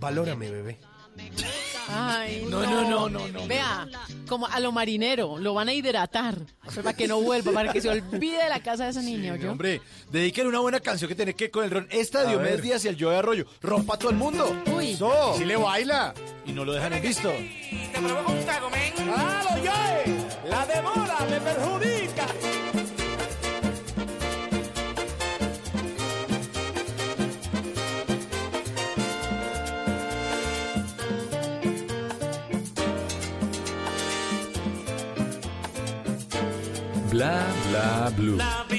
Valórame, 0.00 0.50
bebé. 0.50 0.78
Ay, 1.90 2.46
No, 2.48 2.62
no, 2.62 2.82
no, 2.88 3.08
no, 3.08 3.28
no. 3.28 3.46
Vea, 3.46 3.86
como 4.28 4.46
a 4.46 4.60
lo 4.60 4.72
marinero, 4.72 5.38
lo 5.38 5.54
van 5.54 5.68
a 5.68 5.72
hidratar. 5.72 6.36
Para 6.74 6.92
que 6.92 7.08
no 7.08 7.20
vuelva, 7.20 7.52
para 7.52 7.72
que 7.72 7.80
se 7.80 7.88
olvide 7.88 8.42
de 8.42 8.48
la 8.48 8.60
casa 8.62 8.84
de 8.84 8.90
ese 8.90 9.02
niño, 9.02 9.34
Sí, 9.36 9.42
¿yo? 9.42 9.52
Hombre, 9.52 9.80
dediquen 10.10 10.46
una 10.46 10.60
buena 10.60 10.80
canción 10.80 11.08
que 11.08 11.14
tiene 11.14 11.34
que 11.34 11.44
ver 11.44 11.50
con 11.50 11.64
el 11.64 11.70
ron. 11.70 11.86
Esta 11.90 12.22
de 12.22 12.28
Diomedes. 12.30 12.62
Díaz 12.62 12.84
y 12.84 12.88
el 12.88 13.02
Joe 13.02 13.16
Arroyo. 13.16 13.46
Rompa 13.62 13.94
a 13.94 13.98
todo 13.98 14.10
el 14.10 14.16
mundo. 14.16 14.54
Uy. 14.74 14.92
Eso. 14.92 15.34
Sí 15.38 15.44
le 15.44 15.56
baila. 15.56 16.12
Y 16.46 16.52
no 16.52 16.64
lo 16.64 16.72
dejan 16.72 16.92
en 16.92 17.02
visto. 17.02 17.32
¡Claro, 17.92 19.64
yo! 19.64 20.48
La 20.48 20.66
demora 20.66 21.18
me 21.30 21.40
perjudica. 21.40 22.26
Bla 37.18 37.42
bla 37.68 38.12
blue. 38.16 38.77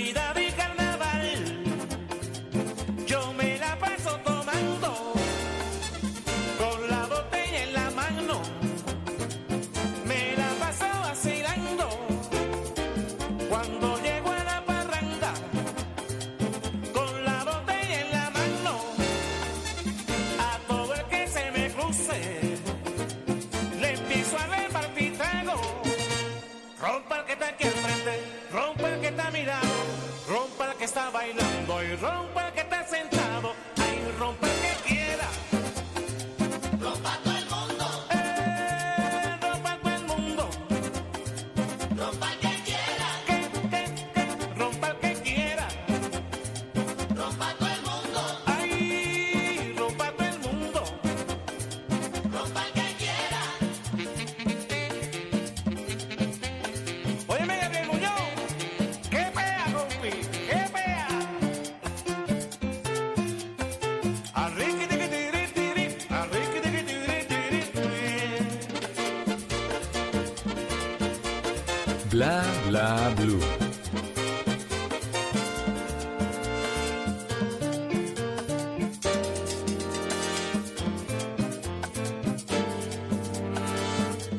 Bla 72.12 72.44
bla 72.68 73.14
blue. 73.18 73.40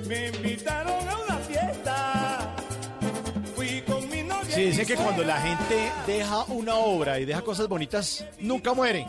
Me 0.08 0.26
invitaron 0.26 1.08
a 1.08 1.16
una 1.16 1.36
fiesta. 1.46 2.56
Fui 3.54 3.82
con 3.82 4.10
mi 4.10 4.24
novia. 4.24 4.44
Sí, 4.52 4.64
dice 4.64 4.84
que 4.84 4.96
cuando 4.96 5.22
la 5.22 5.40
gente 5.40 5.92
deja 6.08 6.42
una 6.48 6.74
obra 6.74 7.20
y 7.20 7.24
deja 7.24 7.42
cosas 7.42 7.68
bonitas, 7.68 8.26
nunca 8.40 8.74
muere. 8.74 9.06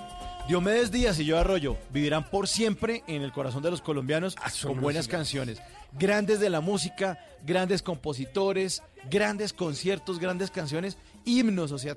Diomedes 0.47 0.91
Díaz 0.91 1.19
y 1.19 1.29
Joe 1.29 1.39
Arroyo 1.39 1.77
vivirán 1.91 2.29
por 2.29 2.47
siempre 2.47 3.03
en 3.07 3.23
el 3.23 3.31
corazón 3.31 3.63
de 3.63 3.71
los 3.71 3.81
colombianos 3.81 4.35
con 4.61 4.81
buenas 4.81 5.07
canciones. 5.07 5.61
Grandes 5.93 6.39
de 6.39 6.49
la 6.49 6.61
música, 6.61 7.17
grandes 7.45 7.81
compositores, 7.81 8.81
grandes 9.09 9.53
conciertos, 9.53 10.19
grandes 10.19 10.51
canciones, 10.51 10.97
himnos. 11.25 11.71
O 11.71 11.77
sea, 11.77 11.95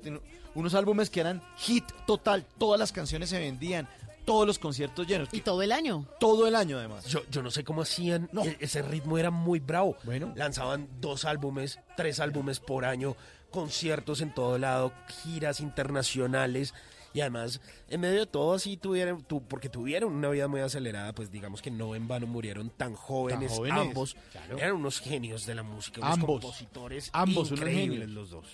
unos 0.53 0.73
álbumes 0.73 1.09
que 1.09 1.19
eran 1.21 1.41
hit 1.57 1.85
total. 2.07 2.45
Todas 2.57 2.79
las 2.79 2.91
canciones 2.91 3.29
se 3.29 3.39
vendían, 3.39 3.87
todos 4.25 4.47
los 4.47 4.57
conciertos 4.59 5.05
llenos. 5.07 5.29
Y 5.31 5.41
todo 5.41 5.61
el 5.61 5.71
año. 5.71 6.07
Todo 6.19 6.47
el 6.47 6.55
año, 6.55 6.77
además. 6.77 7.05
Yo, 7.05 7.21
yo 7.29 7.41
no 7.43 7.51
sé 7.51 7.63
cómo 7.63 7.81
hacían, 7.83 8.29
No. 8.31 8.43
e- 8.43 8.57
ese 8.59 8.81
ritmo 8.81 9.17
era 9.17 9.31
muy 9.31 9.59
bravo. 9.59 9.97
Bueno. 10.03 10.33
Lanzaban 10.35 10.87
dos 10.99 11.25
álbumes, 11.25 11.79
tres 11.95 12.19
álbumes 12.19 12.59
por 12.59 12.85
año, 12.85 13.15
conciertos 13.51 14.21
en 14.21 14.33
todo 14.33 14.57
lado, 14.57 14.91
giras 15.23 15.59
internacionales. 15.59 16.73
Y 17.15 17.21
además, 17.21 17.61
en 17.89 18.01
medio 18.01 18.19
de 18.19 18.25
todo 18.27 18.53
así 18.53 18.75
tuvieron, 18.77 19.23
tu- 19.23 19.41
porque 19.41 19.69
tuvieron 19.69 20.13
una 20.13 20.29
vida 20.29 20.47
muy 20.49 20.59
acelerada, 20.61 21.13
pues 21.13 21.31
digamos 21.31 21.61
que 21.61 21.71
no 21.71 21.95
en 21.95 22.07
vano 22.07 22.27
murieron 22.27 22.69
tan 22.69 22.93
jóvenes, 22.93 23.51
jóvenes, 23.53 23.79
ambos. 23.79 24.17
claro. 24.33 24.57
Eran 24.57 24.73
unos 24.73 24.99
genios 24.99 25.45
de 25.45 25.55
la 25.55 25.63
música, 25.63 26.01
unos 26.01 26.13
Ambos. 26.13 26.27
compositores 26.41 27.09
Ambos, 27.13 27.51
increíbles 27.51 28.09
los 28.09 28.29
dos. 28.31 28.45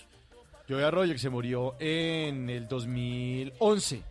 Joe 0.68 0.84
Arroyo, 0.84 1.12
que 1.12 1.18
se 1.18 1.28
murió 1.28 1.74
en 1.80 2.48
el 2.48 2.68
2011. 2.68 4.02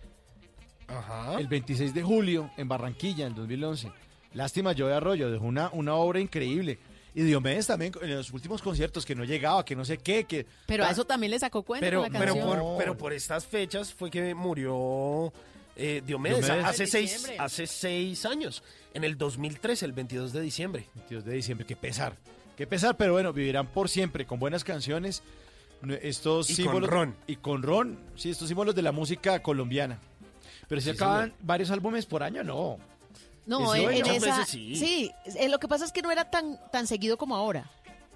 Ajá. 0.87 1.39
el 1.39 1.47
26 1.47 1.93
de 1.93 2.03
julio 2.03 2.51
en 2.57 2.67
Barranquilla, 2.67 3.25
en 3.25 3.33
2011. 3.33 3.89
Lástima, 4.33 4.73
Joe 4.77 4.93
Arroyo 4.93 5.31
dejó 5.31 5.45
una, 5.45 5.69
una 5.71 5.95
obra 5.95 6.19
increíble. 6.19 6.79
Y 7.13 7.23
Diomedes 7.23 7.67
también 7.67 7.91
en 8.01 8.15
los 8.15 8.31
últimos 8.31 8.61
conciertos 8.61 9.05
que 9.05 9.15
no 9.15 9.23
llegaba, 9.25 9.65
que 9.65 9.75
no 9.75 9.83
sé 9.83 9.97
qué, 9.97 10.23
que... 10.23 10.45
Pero 10.65 10.85
a 10.85 10.91
eso 10.91 11.03
también 11.05 11.31
le 11.31 11.39
sacó 11.39 11.61
cuenta 11.63 11.85
Pero, 11.85 12.03
con 12.03 12.13
la 12.13 12.19
pero, 12.19 12.33
canción. 12.35 12.59
por, 12.59 12.77
pero 12.77 12.97
por 12.97 13.11
estas 13.13 13.45
fechas 13.45 13.93
fue 13.93 14.09
que 14.09 14.33
murió 14.33 15.33
eh, 15.75 16.01
Diomedes, 16.05 16.45
Diomedes. 16.45 16.65
hace 16.65 16.87
seis, 16.87 17.29
hace 17.37 17.67
seis 17.67 18.25
años, 18.25 18.63
en 18.93 19.03
el 19.03 19.17
2013, 19.17 19.85
el 19.85 19.91
22 19.91 20.31
de 20.31 20.41
diciembre. 20.41 20.85
22 20.95 21.25
de 21.25 21.33
diciembre, 21.33 21.67
qué 21.67 21.75
pesar. 21.75 22.15
Qué 22.55 22.65
pesar, 22.67 22.95
pero 22.95 23.11
bueno, 23.13 23.33
vivirán 23.33 23.67
por 23.67 23.89
siempre 23.89 24.25
con 24.25 24.39
buenas 24.39 24.63
canciones. 24.63 25.21
Estos 26.01 26.49
Y 26.49 26.55
con 26.55 26.63
símbolos. 26.65 26.89
ron. 26.89 27.15
Y 27.27 27.35
con 27.37 27.63
ron. 27.63 27.99
Sí, 28.15 28.29
estos 28.29 28.47
símbolos 28.47 28.75
de 28.75 28.83
la 28.83 28.91
música 28.91 29.41
colombiana. 29.41 29.99
Pero 30.67 30.79
si 30.79 30.89
Sí, 30.89 30.95
acaban 30.95 31.29
señor. 31.31 31.37
varios 31.41 31.71
álbumes 31.71 32.05
por 32.05 32.21
año, 32.23 32.43
no. 32.43 32.77
No, 33.45 33.73
en, 33.75 33.89
en 33.91 34.05
esa. 34.05 34.45
sí. 34.45 34.75
Sí, 34.75 35.11
eh, 35.37 35.49
lo 35.49 35.59
que 35.59 35.67
pasa 35.67 35.83
es 35.85 35.91
que 35.91 36.01
no 36.01 36.11
era 36.11 36.29
tan, 36.29 36.59
tan 36.71 36.87
seguido 36.87 37.17
como 37.17 37.35
ahora. 37.35 37.69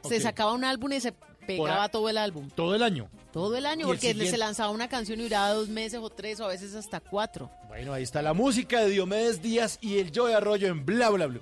Se 0.08 0.20
sacaba 0.22 0.54
un 0.54 0.64
álbum 0.64 0.92
y 0.94 1.02
se 1.02 1.14
pegaba 1.48 1.86
a- 1.86 1.90
todo 1.90 2.10
el 2.10 2.18
álbum. 2.18 2.50
Todo 2.52 2.76
el 2.76 2.84
año. 2.84 3.10
Todo 3.34 3.58
el 3.58 3.66
año, 3.66 3.82
el 3.92 3.98
porque 3.98 4.14
se 4.14 4.38
lanzaba 4.38 4.70
una 4.70 4.88
canción 4.88 5.20
y 5.20 5.24
duraba 5.24 5.50
dos 5.54 5.68
meses 5.68 6.00
o 6.02 6.10
tres 6.10 6.40
o 6.40 6.46
a 6.46 6.50
veces 6.50 6.74
hasta 6.76 7.00
cuatro. 7.02 7.50
Bueno, 7.68 7.92
ahí 7.92 8.04
está 8.04 8.22
la 8.22 8.34
música 8.34 8.80
de 8.82 8.90
Diomedes 8.92 9.42
Díaz 9.42 9.78
y 9.82 9.98
el 10.00 10.12
Joy 10.12 10.32
Arroyo 10.34 10.68
en 10.68 10.86
Bla 10.86 11.10
Bla 11.10 11.26
Blue. 11.28 11.42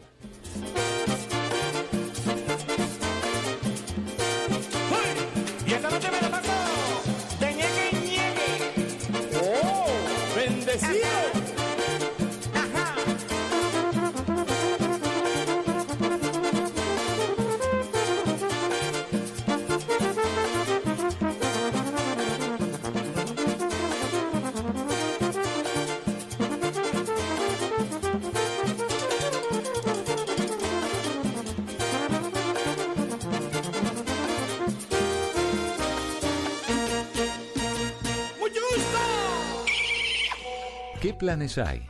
Planes 41.23 41.57
hay? 41.57 41.87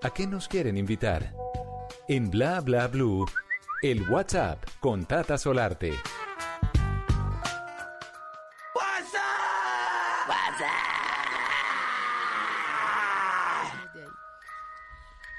¿A 0.00 0.10
qué 0.10 0.28
nos 0.28 0.46
quieren 0.46 0.78
invitar? 0.78 1.34
En 2.06 2.30
Bla 2.30 2.60
Bla 2.60 2.86
Blue, 2.86 3.26
el 3.82 4.08
WhatsApp 4.08 4.62
con 4.78 5.06
Tata 5.06 5.36
Solarte. 5.36 5.92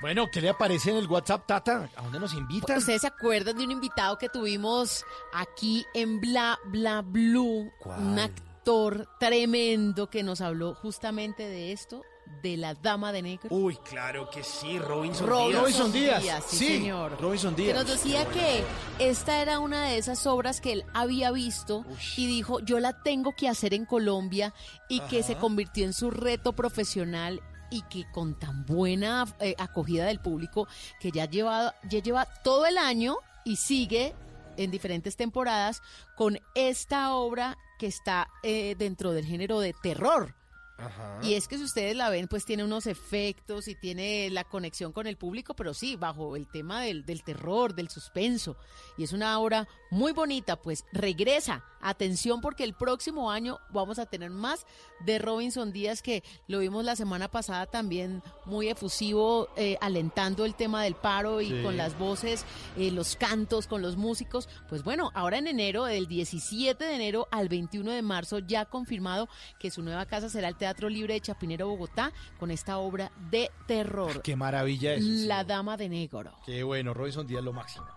Bueno, 0.02 0.30
¿qué 0.30 0.42
le 0.42 0.50
aparece 0.50 0.92
en 0.92 0.98
el 0.98 1.08
WhatsApp, 1.08 1.48
Tata? 1.48 1.90
¿A 1.96 2.02
dónde 2.02 2.20
nos 2.20 2.34
invitan? 2.34 2.80
¿Ustedes 2.80 3.00
se 3.00 3.08
acuerdan 3.08 3.56
de 3.56 3.64
un 3.64 3.72
invitado 3.72 4.18
que 4.18 4.28
tuvimos 4.28 5.06
aquí 5.34 5.86
en 5.94 6.20
Bla 6.20 6.60
Bla 6.66 7.02
Blue? 7.02 7.72
Un 7.86 8.20
actor 8.20 9.08
tremendo 9.22 10.10
que 10.10 10.22
nos 10.22 10.42
habló 10.42 10.76
justamente 10.76 11.44
de 11.44 11.72
esto, 11.72 12.04
de 12.42 12.58
la 12.58 12.74
Dama 12.74 13.12
de 13.12 13.22
Negro. 13.22 13.50
Uy, 13.50 13.76
claro 13.78 14.30
que 14.30 14.44
sí, 14.44 14.80
Robinson, 14.80 15.28
Robinson 15.28 15.92
Díaz. 15.92 16.22
Díaz, 16.24 16.44
sí, 16.48 16.58
Sí, 16.58 16.68
señor. 16.78 17.18
Robinson 17.22 17.56
Que 17.56 17.64
Díaz. 17.64 17.78
nos 17.78 17.88
decía 17.88 18.26
que 18.30 18.64
esta 19.00 19.42
era 19.42 19.60
una 19.60 19.86
de 19.86 19.98
esas 19.98 20.26
obras 20.28 20.62
que 20.62 20.74
él 20.74 20.86
había 20.94 21.32
visto 21.32 21.86
y 22.18 22.28
dijo, 22.28 22.60
yo 22.60 22.80
la 22.80 23.02
tengo 23.04 23.34
que 23.36 23.48
hacer 23.50 23.74
en 23.74 23.86
Colombia 23.86 24.54
y 24.90 25.00
que 25.02 25.24
se 25.24 25.36
convirtió 25.36 25.86
en 25.86 25.94
su 25.94 26.12
reto 26.12 26.54
profesional 26.54 27.42
y 27.70 27.84
que 27.84 28.06
con 28.12 28.38
tan 28.38 28.66
buena 28.66 29.26
eh, 29.40 29.56
acogida 29.58 30.06
del 30.06 30.20
público 30.20 30.68
que 31.00 31.12
ya 31.12 31.26
lleva, 31.26 31.74
ya 31.90 32.00
lleva 32.00 32.26
todo 32.44 32.66
el 32.66 32.78
año 32.78 33.16
y 33.46 33.56
sigue 33.56 34.14
en 34.58 34.72
diferentes 34.72 35.16
temporadas 35.16 35.82
con 36.18 36.38
esta 36.54 37.16
obra 37.16 37.58
que 37.80 37.88
está 37.88 38.28
eh, 38.44 38.76
dentro 38.78 39.12
del 39.14 39.26
género 39.26 39.60
de 39.62 39.74
terror. 39.82 40.36
Ajá. 40.82 41.20
Y 41.24 41.36
es 41.36 41.48
que 41.48 41.58
si 41.58 41.64
ustedes 41.64 41.96
la 41.96 42.10
ven, 42.10 42.28
pues 42.28 42.46
tiene 42.46 42.64
unos 42.64 42.88
efectos 42.88 43.68
y 43.68 43.76
tiene 43.76 44.30
la 44.30 44.44
conexión 44.44 44.92
con 44.92 45.08
el 45.08 45.18
público, 45.18 45.54
pero 45.56 45.74
sí, 45.74 45.96
bajo 45.96 46.36
el 46.36 46.48
tema 46.48 46.82
del, 46.82 47.06
del 47.06 47.24
terror, 47.24 47.76
del 47.76 47.90
suspenso. 47.90 48.58
Y 48.98 49.04
es 49.04 49.14
una 49.14 49.40
obra 49.40 49.68
muy 49.92 50.12
bonita, 50.14 50.56
pues 50.60 50.86
regresa. 50.92 51.64
Atención 51.84 52.42
porque 52.42 52.64
el 52.64 52.74
próximo 52.76 53.32
año 53.32 53.58
vamos 53.72 53.98
a 53.98 54.06
tener 54.06 54.30
más 54.30 54.68
de 55.04 55.18
Robinson 55.18 55.72
Díaz, 55.74 56.02
que 56.04 56.24
lo 56.48 56.60
vimos 56.60 56.86
la 56.86 56.96
semana 56.96 57.28
pasada 57.30 57.66
también 57.66 58.22
muy 58.46 58.70
efusivo, 58.70 59.50
eh, 59.56 59.78
alentando 59.82 60.46
el 60.46 60.54
tema 60.56 60.84
del 60.84 60.94
paro 60.96 61.42
y 61.42 61.50
Sí. 61.50 61.64
con 61.64 61.78
las 61.78 61.98
voces, 61.98 62.46
eh, 62.78 62.92
los 62.92 63.16
cantos, 63.16 63.66
con 63.68 63.82
los 63.82 63.98
músicos. 63.98 64.48
Pues 64.70 64.84
bueno, 64.84 65.10
ahora 65.16 65.40
en 65.40 65.48
enero, 65.48 65.86
del 65.86 66.08
17 66.08 66.86
de 66.86 66.94
enero 66.96 67.28
al 67.32 67.50
21 67.50 67.92
de 67.92 68.04
marzo, 68.04 68.38
ya 68.40 68.66
confirmado 68.66 69.28
que 69.60 69.72
su 69.72 69.82
nueva 69.82 70.06
casa 70.06 70.30
será 70.30 70.48
el 70.50 70.56
Teatro 70.56 70.88
Libre 70.88 71.16
de 71.16 71.22
Chapinero, 71.22 71.68
Bogotá, 71.68 72.12
con 72.40 72.52
esta 72.52 72.78
obra 72.78 73.12
de 73.32 73.50
terror. 73.68 74.22
Qué 74.22 74.36
maravilla 74.36 74.94
es. 74.94 75.04
La 75.04 75.44
Dama 75.44 75.78
de 75.78 75.90
Negro. 75.90 76.32
Qué 76.46 76.62
bueno, 76.64 76.94
Robinson 76.94 77.26
Díaz 77.26 77.44
lo 77.44 77.54
máximo. 77.54 77.88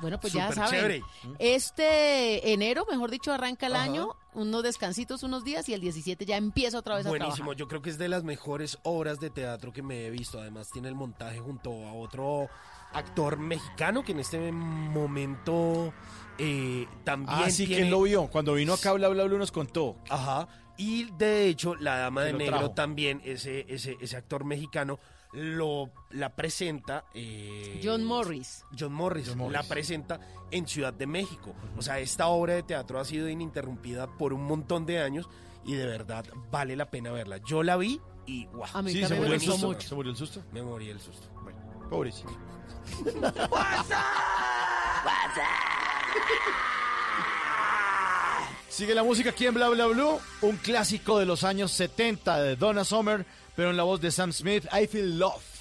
Bueno, 0.00 0.18
pues 0.20 0.32
ya 0.32 0.52
saben. 0.52 0.70
chévere. 0.70 1.02
Este 1.38 2.52
enero, 2.52 2.86
mejor 2.90 3.10
dicho, 3.10 3.32
arranca 3.32 3.66
el 3.66 3.74
Ajá. 3.74 3.84
año, 3.84 4.08
unos 4.34 4.62
descansitos, 4.62 5.22
unos 5.22 5.42
días, 5.44 5.68
y 5.68 5.74
el 5.74 5.80
17 5.80 6.24
ya 6.24 6.36
empieza 6.36 6.78
otra 6.78 6.96
vez 6.96 7.06
a 7.06 7.08
Buenísimo, 7.08 7.34
trabajar. 7.36 7.56
yo 7.56 7.68
creo 7.68 7.82
que 7.82 7.90
es 7.90 7.98
de 7.98 8.08
las 8.08 8.22
mejores 8.24 8.78
obras 8.84 9.18
de 9.20 9.30
teatro 9.30 9.72
que 9.72 9.82
me 9.82 10.06
he 10.06 10.10
visto. 10.10 10.40
Además 10.40 10.70
tiene 10.70 10.88
el 10.88 10.94
montaje 10.94 11.40
junto 11.40 11.70
a 11.86 11.92
otro 11.92 12.48
actor 12.92 13.38
mexicano 13.38 14.02
que 14.04 14.12
en 14.12 14.20
este 14.20 14.52
momento 14.52 15.92
eh, 16.38 16.86
también 17.04 17.38
Ah, 17.44 17.50
sí, 17.50 17.66
tiene... 17.66 17.82
¿quién 17.82 17.90
lo 17.90 18.02
vio? 18.02 18.28
Cuando 18.28 18.54
vino 18.54 18.72
acá 18.74 18.92
Bla 18.92 19.08
Bla 19.08 19.24
Blue 19.24 19.38
nos 19.38 19.50
contó. 19.52 19.96
Ajá. 20.08 20.48
Y 20.76 21.10
de 21.18 21.48
hecho, 21.48 21.74
la 21.74 21.98
dama 21.98 22.20
Que 22.22 22.26
de 22.28 22.32
negro 22.34 22.58
trajo. 22.58 22.70
también, 22.70 23.20
ese, 23.24 23.66
ese, 23.68 23.96
ese 24.00 24.16
actor 24.16 24.44
mexicano, 24.44 25.00
lo 25.38 25.90
la 26.10 26.34
presenta. 26.34 27.04
eh, 27.14 27.80
John 27.82 28.04
Morris. 28.04 28.64
John 28.78 28.92
Morris, 28.92 29.28
John 29.28 29.38
Morris. 29.38 29.52
la 29.52 29.62
presenta 29.62 30.20
en 30.50 30.66
Ciudad 30.66 30.92
de 30.92 31.06
México. 31.06 31.54
O 31.76 31.82
sea, 31.82 31.98
esta 32.00 32.26
obra 32.28 32.54
de 32.54 32.62
teatro 32.62 32.98
ha 32.98 33.04
sido 33.04 33.28
ininterrumpida 33.28 34.06
por 34.18 34.32
un 34.32 34.44
montón 34.44 34.86
de 34.86 35.00
años 35.00 35.28
y 35.64 35.74
de 35.74 35.86
verdad 35.86 36.24
vale 36.50 36.76
la 36.76 36.90
pena 36.90 37.12
verla. 37.12 37.38
Yo 37.46 37.62
la 37.62 37.76
vi 37.76 38.00
y 38.26 38.46
wow. 38.46 38.64
A 38.74 38.82
mí 38.82 38.92
Sí, 38.92 39.04
se 39.04 39.14
murió 39.14 39.34
el 39.34 39.40
susto. 39.40 39.66
mucho. 39.66 39.88
¿Se 39.88 39.94
murió 39.94 40.10
el 40.12 40.16
susto? 40.18 40.42
Me 40.52 40.62
morí 40.62 40.90
el 40.90 41.00
susto. 41.00 41.28
Pobrecito. 41.90 42.36
Sigue 48.68 48.94
la 48.94 49.02
música 49.02 49.30
aquí 49.30 49.46
en 49.46 49.54
Bla 49.54 49.68
Bla 49.70 49.86
Blue, 49.86 50.20
un 50.42 50.56
clásico 50.56 51.18
de 51.18 51.26
los 51.26 51.42
años 51.42 51.72
70 51.72 52.40
de 52.42 52.56
Donna 52.56 52.84
Summer, 52.84 53.26
pero 53.58 53.70
en 53.70 53.76
la 53.76 53.82
voz 53.82 54.00
de 54.00 54.12
Sam 54.12 54.32
Smith, 54.32 54.66
I 54.72 54.86
Feel 54.86 55.18
Love. 55.18 55.57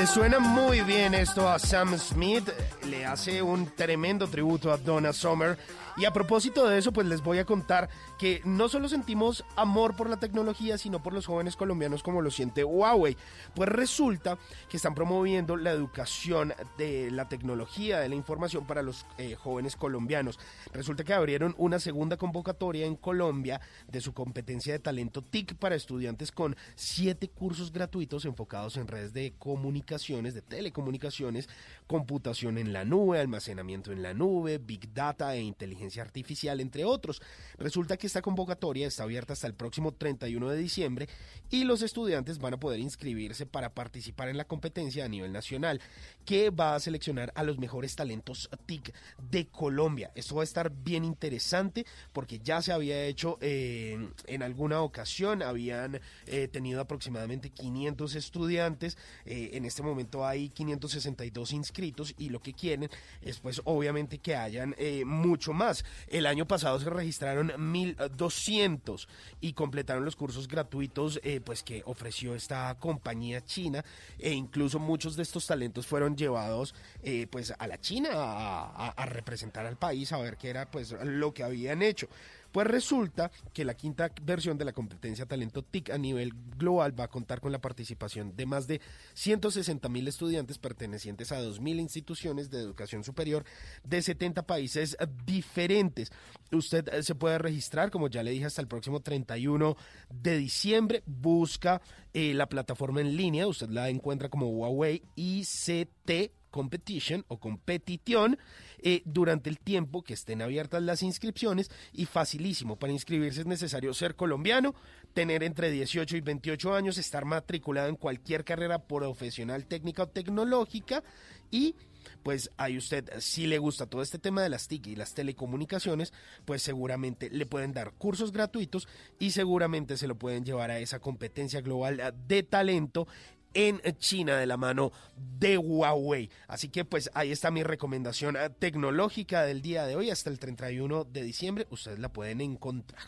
Le 0.00 0.06
suena 0.06 0.38
muy 0.38 0.80
bien 0.80 1.12
esto 1.12 1.46
a 1.46 1.58
Sam 1.58 1.98
Smith, 1.98 2.48
le 2.88 3.04
hace 3.04 3.42
un 3.42 3.66
tremendo 3.66 4.28
tributo 4.28 4.72
a 4.72 4.78
Donna 4.78 5.12
Summer. 5.12 5.58
Y 5.98 6.06
a 6.06 6.10
propósito 6.10 6.66
de 6.66 6.78
eso, 6.78 6.90
pues 6.90 7.06
les 7.06 7.22
voy 7.22 7.38
a 7.38 7.44
contar 7.44 7.90
que 8.18 8.40
no 8.46 8.70
solo 8.70 8.88
sentimos 8.88 9.44
amor 9.60 9.94
por 9.94 10.08
la 10.08 10.18
tecnología, 10.18 10.78
sino 10.78 11.02
por 11.02 11.12
los 11.12 11.26
jóvenes 11.26 11.54
colombianos 11.54 12.02
como 12.02 12.22
lo 12.22 12.30
siente 12.30 12.64
Huawei. 12.64 13.16
Pues 13.54 13.68
resulta 13.68 14.38
que 14.68 14.78
están 14.78 14.94
promoviendo 14.94 15.56
la 15.56 15.70
educación 15.70 16.54
de 16.78 17.10
la 17.10 17.28
tecnología, 17.28 18.00
de 18.00 18.08
la 18.08 18.14
información 18.14 18.66
para 18.66 18.82
los 18.82 19.06
eh, 19.18 19.34
jóvenes 19.34 19.76
colombianos. 19.76 20.38
Resulta 20.72 21.04
que 21.04 21.12
abrieron 21.12 21.54
una 21.58 21.78
segunda 21.78 22.16
convocatoria 22.16 22.86
en 22.86 22.96
Colombia 22.96 23.60
de 23.86 24.00
su 24.00 24.14
competencia 24.14 24.72
de 24.72 24.78
talento 24.78 25.22
TIC 25.22 25.56
para 25.56 25.74
estudiantes 25.74 26.32
con 26.32 26.56
siete 26.74 27.28
cursos 27.28 27.70
gratuitos 27.70 28.24
enfocados 28.24 28.76
en 28.76 28.88
redes 28.88 29.12
de 29.12 29.34
comunicaciones, 29.38 30.34
de 30.34 30.42
telecomunicaciones, 30.42 31.48
computación 31.86 32.56
en 32.56 32.72
la 32.72 32.84
nube, 32.84 33.20
almacenamiento 33.20 33.92
en 33.92 34.02
la 34.02 34.14
nube, 34.14 34.58
big 34.58 34.92
data 34.94 35.34
e 35.34 35.42
inteligencia 35.42 36.02
artificial, 36.02 36.60
entre 36.60 36.84
otros. 36.84 37.20
Resulta 37.58 37.96
que 37.96 38.06
esta 38.06 38.22
convocatoria 38.22 38.86
está 38.86 39.02
abierta 39.02 39.34
hasta 39.34 39.49
el 39.50 39.54
próximo 39.54 39.92
31 39.92 40.48
de 40.48 40.56
diciembre 40.56 41.08
y 41.50 41.64
los 41.64 41.82
estudiantes 41.82 42.38
van 42.38 42.54
a 42.54 42.60
poder 42.60 42.78
inscribirse 42.78 43.44
para 43.44 43.74
participar 43.74 44.28
en 44.28 44.36
la 44.36 44.44
competencia 44.44 45.04
a 45.04 45.08
nivel 45.08 45.32
nacional, 45.32 45.80
que 46.24 46.50
va 46.50 46.74
a 46.74 46.80
seleccionar 46.80 47.32
a 47.34 47.42
los 47.42 47.58
mejores 47.58 47.96
talentos 47.96 48.48
TIC 48.66 48.94
de 49.30 49.46
Colombia. 49.48 50.12
Esto 50.14 50.36
va 50.36 50.42
a 50.42 50.44
estar 50.44 50.70
bien 50.70 51.04
interesante 51.04 51.84
porque 52.12 52.38
ya 52.38 52.62
se 52.62 52.72
había 52.72 53.04
hecho 53.04 53.36
eh, 53.40 54.10
en 54.26 54.42
alguna 54.42 54.80
ocasión, 54.82 55.42
habían 55.42 56.00
eh, 56.26 56.48
tenido 56.48 56.80
aproximadamente 56.80 57.50
500 57.50 58.14
estudiantes, 58.14 58.96
eh, 59.24 59.50
en 59.54 59.64
este 59.64 59.82
momento 59.82 60.24
hay 60.24 60.50
562 60.50 61.52
inscritos 61.52 62.14
y 62.16 62.28
lo 62.28 62.40
que 62.40 62.52
quieren 62.52 62.88
es 63.22 63.40
pues 63.40 63.60
obviamente 63.64 64.18
que 64.18 64.36
hayan 64.36 64.74
mucho 65.04 65.52
más. 65.52 65.84
El 66.06 66.26
año 66.26 66.46
pasado 66.46 66.78
se 66.78 66.88
registraron 66.88 67.52
1200 67.58 69.08
y 69.40 69.52
completaron 69.52 70.04
los 70.04 70.16
cursos 70.16 70.48
gratuitos 70.48 71.20
eh, 71.22 71.40
pues 71.40 71.62
que 71.62 71.82
ofreció 71.86 72.34
esta 72.34 72.74
compañía 72.78 73.44
china 73.44 73.84
e 74.18 74.32
incluso 74.32 74.78
muchos 74.78 75.16
de 75.16 75.22
estos 75.22 75.46
talentos 75.46 75.86
fueron 75.86 76.16
llevados 76.16 76.74
eh, 77.02 77.26
pues 77.30 77.52
a 77.58 77.66
la 77.66 77.80
China 77.80 78.10
a, 78.12 78.88
a- 78.96 79.06
representar 79.06 79.66
al 79.66 79.76
país 79.76 80.12
a 80.12 80.18
ver 80.18 80.36
qué 80.36 80.50
era 80.50 80.70
pues 80.70 80.92
lo 81.02 81.32
que 81.34 81.42
habían 81.42 81.82
hecho. 81.82 82.08
Pues 82.52 82.66
resulta 82.66 83.30
que 83.52 83.64
la 83.64 83.74
quinta 83.74 84.10
versión 84.22 84.58
de 84.58 84.64
la 84.64 84.72
competencia 84.72 85.26
Talento 85.26 85.62
TIC 85.62 85.90
a 85.90 85.98
nivel 85.98 86.32
global 86.56 86.98
va 86.98 87.04
a 87.04 87.08
contar 87.08 87.40
con 87.40 87.52
la 87.52 87.60
participación 87.60 88.34
de 88.34 88.46
más 88.46 88.66
de 88.66 88.80
160 89.14 89.88
mil 89.88 90.08
estudiantes 90.08 90.58
pertenecientes 90.58 91.30
a 91.32 91.40
2.000 91.40 91.78
instituciones 91.78 92.50
de 92.50 92.58
educación 92.58 93.04
superior 93.04 93.44
de 93.84 94.02
70 94.02 94.46
países 94.46 94.96
diferentes. 95.24 96.10
Usted 96.50 96.88
eh, 96.88 97.02
se 97.02 97.14
puede 97.14 97.38
registrar, 97.38 97.90
como 97.90 98.08
ya 98.08 98.22
le 98.22 98.32
dije, 98.32 98.46
hasta 98.46 98.62
el 98.62 98.68
próximo 98.68 99.00
31 99.00 99.76
de 100.08 100.36
diciembre. 100.36 101.02
Busca 101.06 101.80
eh, 102.12 102.34
la 102.34 102.48
plataforma 102.48 103.00
en 103.00 103.16
línea, 103.16 103.46
usted 103.46 103.68
la 103.68 103.88
encuentra 103.88 104.28
como 104.28 104.48
Huawei 104.48 105.02
ICT 105.14 106.39
competition 106.50 107.24
o 107.28 107.38
competición 107.38 108.38
eh, 108.78 109.02
durante 109.04 109.50
el 109.50 109.58
tiempo 109.58 110.02
que 110.02 110.14
estén 110.14 110.42
abiertas 110.42 110.82
las 110.82 111.02
inscripciones 111.02 111.70
y 111.92 112.06
facilísimo. 112.06 112.76
Para 112.76 112.92
inscribirse 112.92 113.40
es 113.40 113.46
necesario 113.46 113.94
ser 113.94 114.16
colombiano, 114.16 114.74
tener 115.14 115.42
entre 115.42 115.70
18 115.70 116.16
y 116.16 116.20
28 116.20 116.74
años, 116.74 116.98
estar 116.98 117.24
matriculado 117.24 117.88
en 117.88 117.96
cualquier 117.96 118.44
carrera 118.44 118.86
profesional, 118.86 119.66
técnica 119.66 120.04
o 120.04 120.08
tecnológica 120.08 121.02
y 121.50 121.74
pues 122.22 122.50
ahí 122.56 122.76
usted, 122.76 123.10
si 123.18 123.46
le 123.46 123.58
gusta 123.58 123.86
todo 123.86 124.02
este 124.02 124.18
tema 124.18 124.42
de 124.42 124.48
las 124.48 124.68
TIC 124.68 124.88
y 124.88 124.96
las 124.96 125.14
telecomunicaciones, 125.14 126.12
pues 126.44 126.62
seguramente 126.62 127.30
le 127.30 127.46
pueden 127.46 127.72
dar 127.72 127.92
cursos 127.92 128.32
gratuitos 128.32 128.88
y 129.18 129.30
seguramente 129.30 129.96
se 129.96 130.06
lo 130.06 130.16
pueden 130.16 130.44
llevar 130.44 130.70
a 130.70 130.78
esa 130.78 131.00
competencia 131.00 131.60
global 131.60 132.14
de 132.26 132.42
talento 132.42 133.06
en 133.54 133.80
China 133.98 134.36
de 134.36 134.46
la 134.46 134.56
mano 134.56 134.92
de 135.16 135.58
Huawei. 135.58 136.30
Así 136.48 136.68
que 136.68 136.84
pues 136.84 137.10
ahí 137.14 137.32
está 137.32 137.50
mi 137.50 137.62
recomendación 137.62 138.36
tecnológica 138.58 139.42
del 139.42 139.62
día 139.62 139.86
de 139.86 139.96
hoy 139.96 140.10
hasta 140.10 140.30
el 140.30 140.38
31 140.38 141.04
de 141.04 141.22
diciembre. 141.22 141.66
Ustedes 141.70 141.98
la 141.98 142.12
pueden 142.12 142.40
encontrar. 142.40 143.02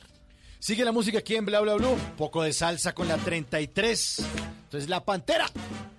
Sigue 0.58 0.84
la 0.84 0.92
música 0.92 1.18
aquí 1.18 1.34
en 1.34 1.44
Bla 1.44 1.60
Bla 1.60 1.74
Blue. 1.74 1.96
Poco 2.16 2.42
de 2.42 2.52
salsa 2.52 2.94
con 2.94 3.08
la 3.08 3.16
33. 3.16 4.24
Entonces 4.64 4.88
la 4.88 5.04
pantera. 5.04 5.46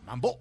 Mambo. 0.06 0.40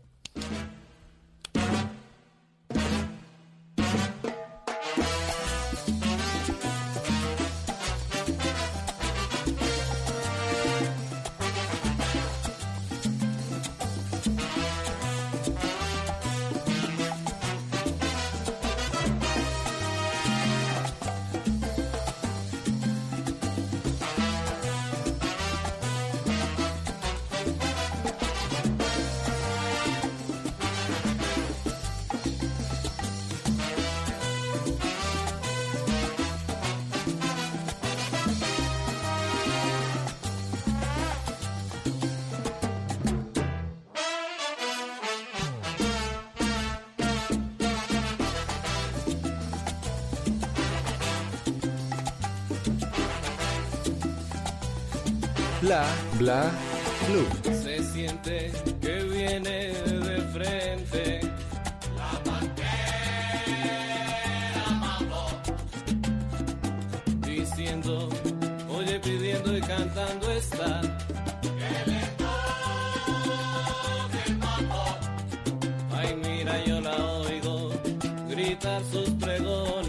Bla 55.62 55.84
bla 56.18 56.50
blue. 57.08 57.26
Se 57.54 57.82
siente 57.92 58.50
que 58.80 58.94
viene 59.04 59.72
de 60.08 60.20
frente. 60.34 61.20
La 61.96 62.10
pantera 62.24 63.44
mambo. 64.80 65.22
Diciendo, 67.24 68.08
oye, 68.76 68.98
pidiendo 68.98 69.56
y 69.56 69.60
cantando 69.60 70.32
está. 70.32 70.80
Que 71.42 71.50
le 71.90 72.00
toque 72.18 74.24
mambo. 74.34 74.84
Ay, 75.94 76.16
mira, 76.24 76.54
yo 76.64 76.80
la 76.80 76.96
oigo 77.20 77.70
gritar 78.28 78.82
sus 78.90 79.10
pregones. 79.10 79.82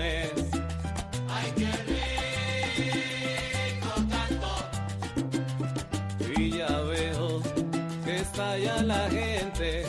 La. 9.64 9.86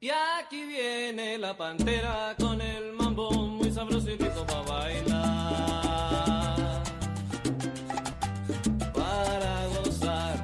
Y 0.00 0.08
aquí 0.08 0.64
viene 0.64 1.38
la 1.38 1.56
pantera 1.56 2.34
con 2.38 2.60
el 2.60 2.92
mambo 2.94 3.30
muy 3.30 3.70
sabroso 3.70 4.10
y 4.10 4.16
rico 4.16 4.46
para 4.46 4.62
bailar. 4.62 5.12
Para 8.94 9.66
gozar. 9.76 10.42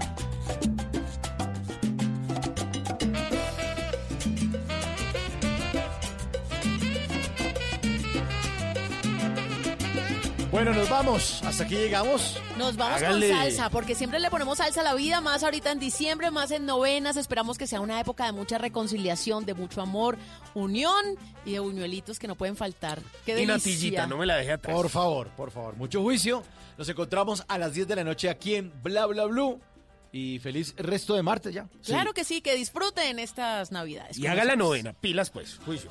Bueno, 10.51 10.73
nos 10.75 10.89
vamos. 10.91 11.38
Hasta 11.49 11.65
aquí 11.65 11.77
llegamos. 11.77 12.37
Nos 12.59 12.77
vamos 12.77 13.03
con 13.03 13.23
salsa, 13.23 13.71
porque 13.71 13.95
siempre 13.95 14.21
le 14.21 14.29
ponemos 14.29 14.59
salsa 14.59 14.83
a 14.83 14.85
la 14.85 14.95
vida, 14.95 15.23
más 15.23 15.43
ahorita 15.43 15.73
en 15.73 15.79
diciembre, 15.79 16.31
más 16.31 16.51
en 16.51 16.67
novenas. 16.67 17.17
Esperamos 17.17 17.57
que 17.57 17.67
sea 17.67 17.81
una 17.81 17.99
época 18.01 18.27
de 18.27 18.33
mucha 18.33 18.59
reconciliación, 18.59 19.47
de 19.47 19.55
mucho 19.55 19.81
amor, 19.81 20.19
unión 20.53 21.03
y 21.47 21.53
de 21.53 21.61
buñuelitos 21.61 22.19
que 22.19 22.29
no 22.29 22.35
pueden 22.35 22.55
faltar. 22.55 23.01
Qué 23.25 23.33
Y 23.33 23.47
delicia. 23.47 23.55
natillita, 23.57 24.07
no 24.07 24.19
me 24.19 24.27
la 24.27 24.37
deje 24.37 24.53
atrás. 24.53 24.77
Por 24.77 24.91
favor, 24.91 25.29
por 25.31 25.51
favor, 25.51 25.75
mucho 25.77 26.03
juicio. 26.03 26.45
Nos 26.77 26.87
encontramos 26.87 27.43
a 27.49 27.57
las 27.57 27.73
10 27.73 27.89
de 27.89 27.97
la 27.97 28.05
noche 28.05 28.29
aquí 28.29 28.55
en 28.57 28.71
Bla 28.83 29.07
Bla 29.07 29.25
Blue. 29.25 29.59
Y 30.11 30.39
feliz 30.39 30.75
resto 30.79 31.15
de 31.15 31.23
martes 31.23 31.53
ya. 31.55 31.67
Claro 31.85 32.15
que 32.15 32.25
sí, 32.25 32.41
que 32.41 32.55
disfruten 32.57 33.19
estas 33.19 33.73
navidades. 33.73 34.19
Y 34.19 34.27
haga 34.27 34.45
la 34.45 34.57
novena, 34.57 34.95
pilas 34.95 35.29
pues, 35.31 35.59
juicio. 35.65 35.87